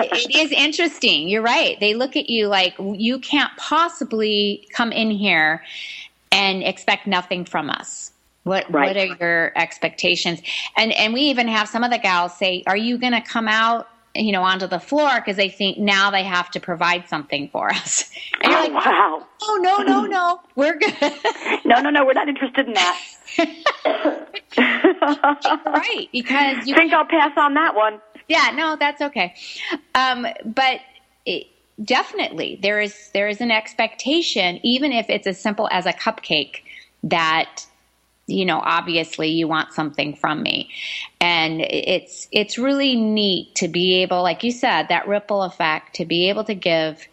it 0.00 0.36
is 0.36 0.50
interesting. 0.50 1.28
You're 1.28 1.42
right. 1.42 1.78
They 1.78 1.94
look 1.94 2.16
at 2.16 2.28
you 2.28 2.48
like 2.48 2.74
you 2.80 3.20
can't 3.20 3.56
possibly 3.56 4.66
come 4.72 4.90
in 4.90 5.12
here 5.12 5.62
and 6.32 6.64
expect 6.64 7.06
nothing 7.06 7.44
from 7.44 7.70
us. 7.70 8.10
What 8.46 8.66
Right. 8.70 8.86
what 8.86 8.96
are 8.96 9.06
your 9.06 9.52
expectations? 9.56 10.40
And 10.76 10.92
and 10.92 11.14
we 11.14 11.22
even 11.22 11.48
have 11.48 11.68
some 11.68 11.84
of 11.84 11.90
the 11.90 11.98
gals 11.98 12.38
say, 12.38 12.62
"Are 12.68 12.76
you 12.76 12.98
going 12.98 13.12
to 13.14 13.20
come 13.22 13.48
out, 13.48 13.88
you 14.14 14.32
know, 14.32 14.42
onto 14.44 14.68
the 14.68 14.80
floor 14.80 15.10
because 15.16 15.36
they 15.36 15.50
think 15.50 15.78
now 15.78 16.12
they 16.12 16.24
have 16.24 16.50
to 16.52 16.60
provide 16.60 17.08
something 17.08 17.50
for 17.52 17.70
us?" 17.70 18.10
And 18.42 18.52
you're 18.52 18.60
Oh, 18.60 18.62
like, 18.62 18.74
wow. 18.86 19.26
"Oh 19.42 19.58
no, 19.62 19.82
no, 19.82 20.06
no, 20.06 20.40
we're 20.56 20.78
good." 20.78 20.94
No, 21.64 21.80
no, 21.80 21.90
no, 21.90 22.04
we're 22.06 22.14
not 22.14 22.28
interested 22.28 22.68
in 22.68 22.74
that. 22.74 23.00
right, 25.66 26.08
because 26.12 26.66
you 26.66 26.74
think 26.76 26.92
I'll 26.94 27.06
pass 27.06 27.32
on 27.36 27.54
that 27.54 27.74
one. 27.74 28.00
Yeah, 28.28 28.52
no, 28.54 28.76
that's 28.78 29.02
okay. 29.02 29.34
Um, 29.94 30.26
but 30.44 30.80
it, 31.26 31.48
definitely, 31.84 32.58
there 32.62 32.80
is 32.80 33.10
there 33.14 33.28
is 33.28 33.40
an 33.42 33.50
expectation, 33.50 34.60
even 34.64 34.92
if 34.92 35.10
it's 35.10 35.26
as 35.26 35.40
simple 35.40 35.68
as 35.72 35.86
a 35.86 35.92
cupcake, 35.92 36.62
that 37.04 37.65
you 38.26 38.44
know, 38.44 38.60
obviously, 38.60 39.28
you 39.30 39.46
want 39.48 39.72
something 39.72 40.14
from 40.14 40.42
me, 40.42 40.70
and 41.20 41.60
it's 41.60 42.28
it's 42.32 42.58
really 42.58 42.96
neat 42.96 43.54
to 43.56 43.68
be 43.68 44.02
able, 44.02 44.22
like 44.22 44.42
you 44.42 44.50
said, 44.50 44.88
that 44.88 45.06
ripple 45.06 45.42
effect, 45.42 45.96
to 45.96 46.04
be 46.04 46.28
able 46.28 46.44
to 46.44 46.54
give 46.54 47.06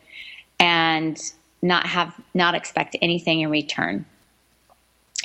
and 0.59 1.19
not 1.61 1.85
have 1.87 2.13
not 2.33 2.55
expect 2.55 2.95
anything 3.01 3.41
in 3.41 3.49
return. 3.49 4.05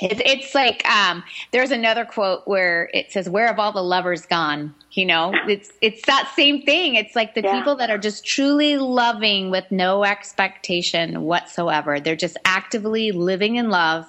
It's, 0.01 0.21
it's 0.25 0.55
like 0.55 0.87
um, 0.87 1.23
there's 1.51 1.71
another 1.71 2.05
quote 2.05 2.47
where 2.47 2.89
it 2.93 3.11
says, 3.11 3.29
"Where 3.29 3.47
have 3.47 3.59
all 3.59 3.73
the 3.73 3.83
lovers 3.83 4.25
gone?" 4.25 4.73
You 4.91 5.05
know, 5.05 5.33
it's 5.47 5.71
it's 5.81 6.05
that 6.05 6.31
same 6.35 6.61
thing. 6.61 6.95
It's 6.95 7.15
like 7.15 7.35
the 7.35 7.41
Yeah. 7.41 7.59
people 7.59 7.75
that 7.77 7.89
are 7.89 7.97
just 7.97 8.25
truly 8.25 8.77
loving 8.77 9.51
with 9.51 9.65
no 9.71 10.03
expectation 10.05 11.23
whatsoever. 11.23 11.99
They're 11.99 12.15
just 12.15 12.37
actively 12.45 13.11
living 13.11 13.57
in 13.57 13.69
love, 13.69 14.05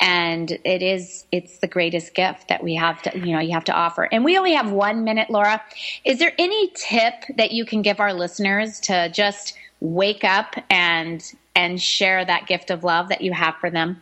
and 0.00 0.50
it 0.64 0.82
is 0.82 1.26
it's 1.30 1.58
the 1.58 1.66
greatest 1.66 2.14
gift 2.14 2.48
that 2.48 2.62
we 2.62 2.74
have 2.74 3.02
to 3.02 3.18
you 3.18 3.32
know 3.32 3.40
you 3.40 3.52
have 3.52 3.64
to 3.64 3.72
offer. 3.72 4.08
And 4.10 4.24
we 4.24 4.36
only 4.38 4.54
have 4.54 4.70
one 4.70 5.04
minute, 5.04 5.30
Laura. 5.30 5.62
Is 6.04 6.18
there 6.18 6.32
any 6.38 6.72
tip 6.74 7.14
that 7.36 7.52
you 7.52 7.64
can 7.64 7.82
give 7.82 8.00
our 8.00 8.12
listeners 8.12 8.80
to 8.80 9.10
just 9.10 9.54
wake 9.80 10.24
up 10.24 10.54
and 10.68 11.22
and 11.54 11.80
share 11.80 12.24
that 12.24 12.46
gift 12.46 12.70
of 12.70 12.84
love 12.84 13.08
that 13.08 13.20
you 13.20 13.32
have 13.32 13.56
for 13.56 13.70
them? 13.70 14.00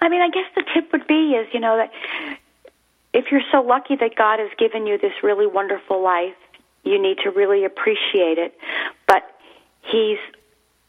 I 0.00 0.08
mean, 0.08 0.20
I 0.20 0.28
guess 0.28 0.46
the 0.54 0.64
tip 0.74 0.92
would 0.92 1.06
be 1.06 1.32
is, 1.32 1.46
you 1.52 1.60
know, 1.60 1.76
that 1.76 1.92
if 3.12 3.30
you're 3.30 3.42
so 3.52 3.60
lucky 3.62 3.96
that 3.96 4.16
God 4.16 4.38
has 4.38 4.50
given 4.58 4.86
you 4.86 4.98
this 4.98 5.12
really 5.22 5.46
wonderful 5.46 6.02
life, 6.02 6.34
you 6.82 7.00
need 7.00 7.18
to 7.24 7.30
really 7.30 7.64
appreciate 7.64 8.38
it. 8.38 8.58
But 9.06 9.22
He's 9.90 10.18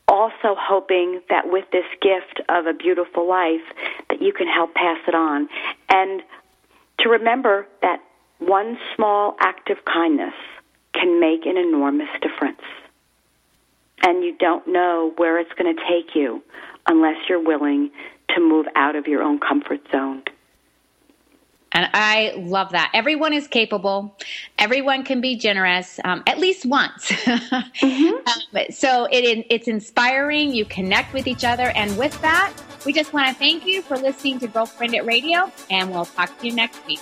also 0.08 0.56
hoping 0.58 1.22
that 1.30 1.50
with 1.50 1.66
this 1.72 1.86
gift 2.02 2.42
of 2.50 2.68
a 2.68 2.74
beautiful 2.74 3.28
life, 3.28 3.62
that 4.10 4.22
you 4.22 4.34
can 4.34 4.48
help 4.48 4.74
pass 4.74 5.00
it 5.08 5.16
on. 5.16 5.50
And 5.90 6.22
to 7.00 7.10
remember 7.10 7.68
that 7.82 8.02
one 8.40 8.78
small 8.96 9.36
act 9.40 9.70
of 9.70 9.78
kindness 9.86 10.34
can 10.94 11.20
make 11.20 11.46
an 11.46 11.58
enormous 11.58 12.10
difference. 12.22 12.62
And 14.02 14.24
you 14.24 14.36
don't 14.38 14.68
know 14.68 15.14
where 15.18 15.40
it's 15.40 15.52
going 15.54 15.76
to 15.76 15.82
take 15.82 16.16
you 16.16 16.44
unless 16.88 17.18
you're 17.28 17.44
willing 17.44 17.90
to 18.30 18.42
move 18.42 18.68
out 18.76 18.96
of 18.96 19.08
your 19.08 19.24
own 19.24 19.40
comfort 19.40 19.82
zone. 19.92 20.24
And 21.76 21.90
I 21.94 22.34
love 22.38 22.72
that. 22.72 22.90
Everyone 22.94 23.34
is 23.34 23.48
capable. 23.48 24.18
Everyone 24.58 25.04
can 25.04 25.20
be 25.20 25.36
generous 25.36 26.00
um, 26.06 26.24
at 26.26 26.40
least 26.40 26.66
once. 26.66 27.12
Um, 27.84 28.22
so 28.72 29.06
it, 29.12 29.46
it's 29.50 29.68
inspiring. 29.68 30.52
You 30.52 30.66
connect 30.66 31.14
with 31.14 31.28
each 31.28 31.44
other. 31.44 31.70
And 31.76 31.96
with 31.98 32.20
that, 32.22 32.54
we 32.86 32.94
just 32.94 33.14
want 33.14 33.28
to 33.28 33.36
thank 33.36 33.66
you 33.66 33.82
for 33.82 33.98
listening 33.98 34.40
to 34.40 34.48
Girlfriendit 34.48 35.06
Radio. 35.06 35.52
And 35.70 35.92
we'll 35.92 36.06
talk 36.06 36.38
to 36.40 36.48
you 36.48 36.54
next 36.54 36.86
week. 36.88 37.02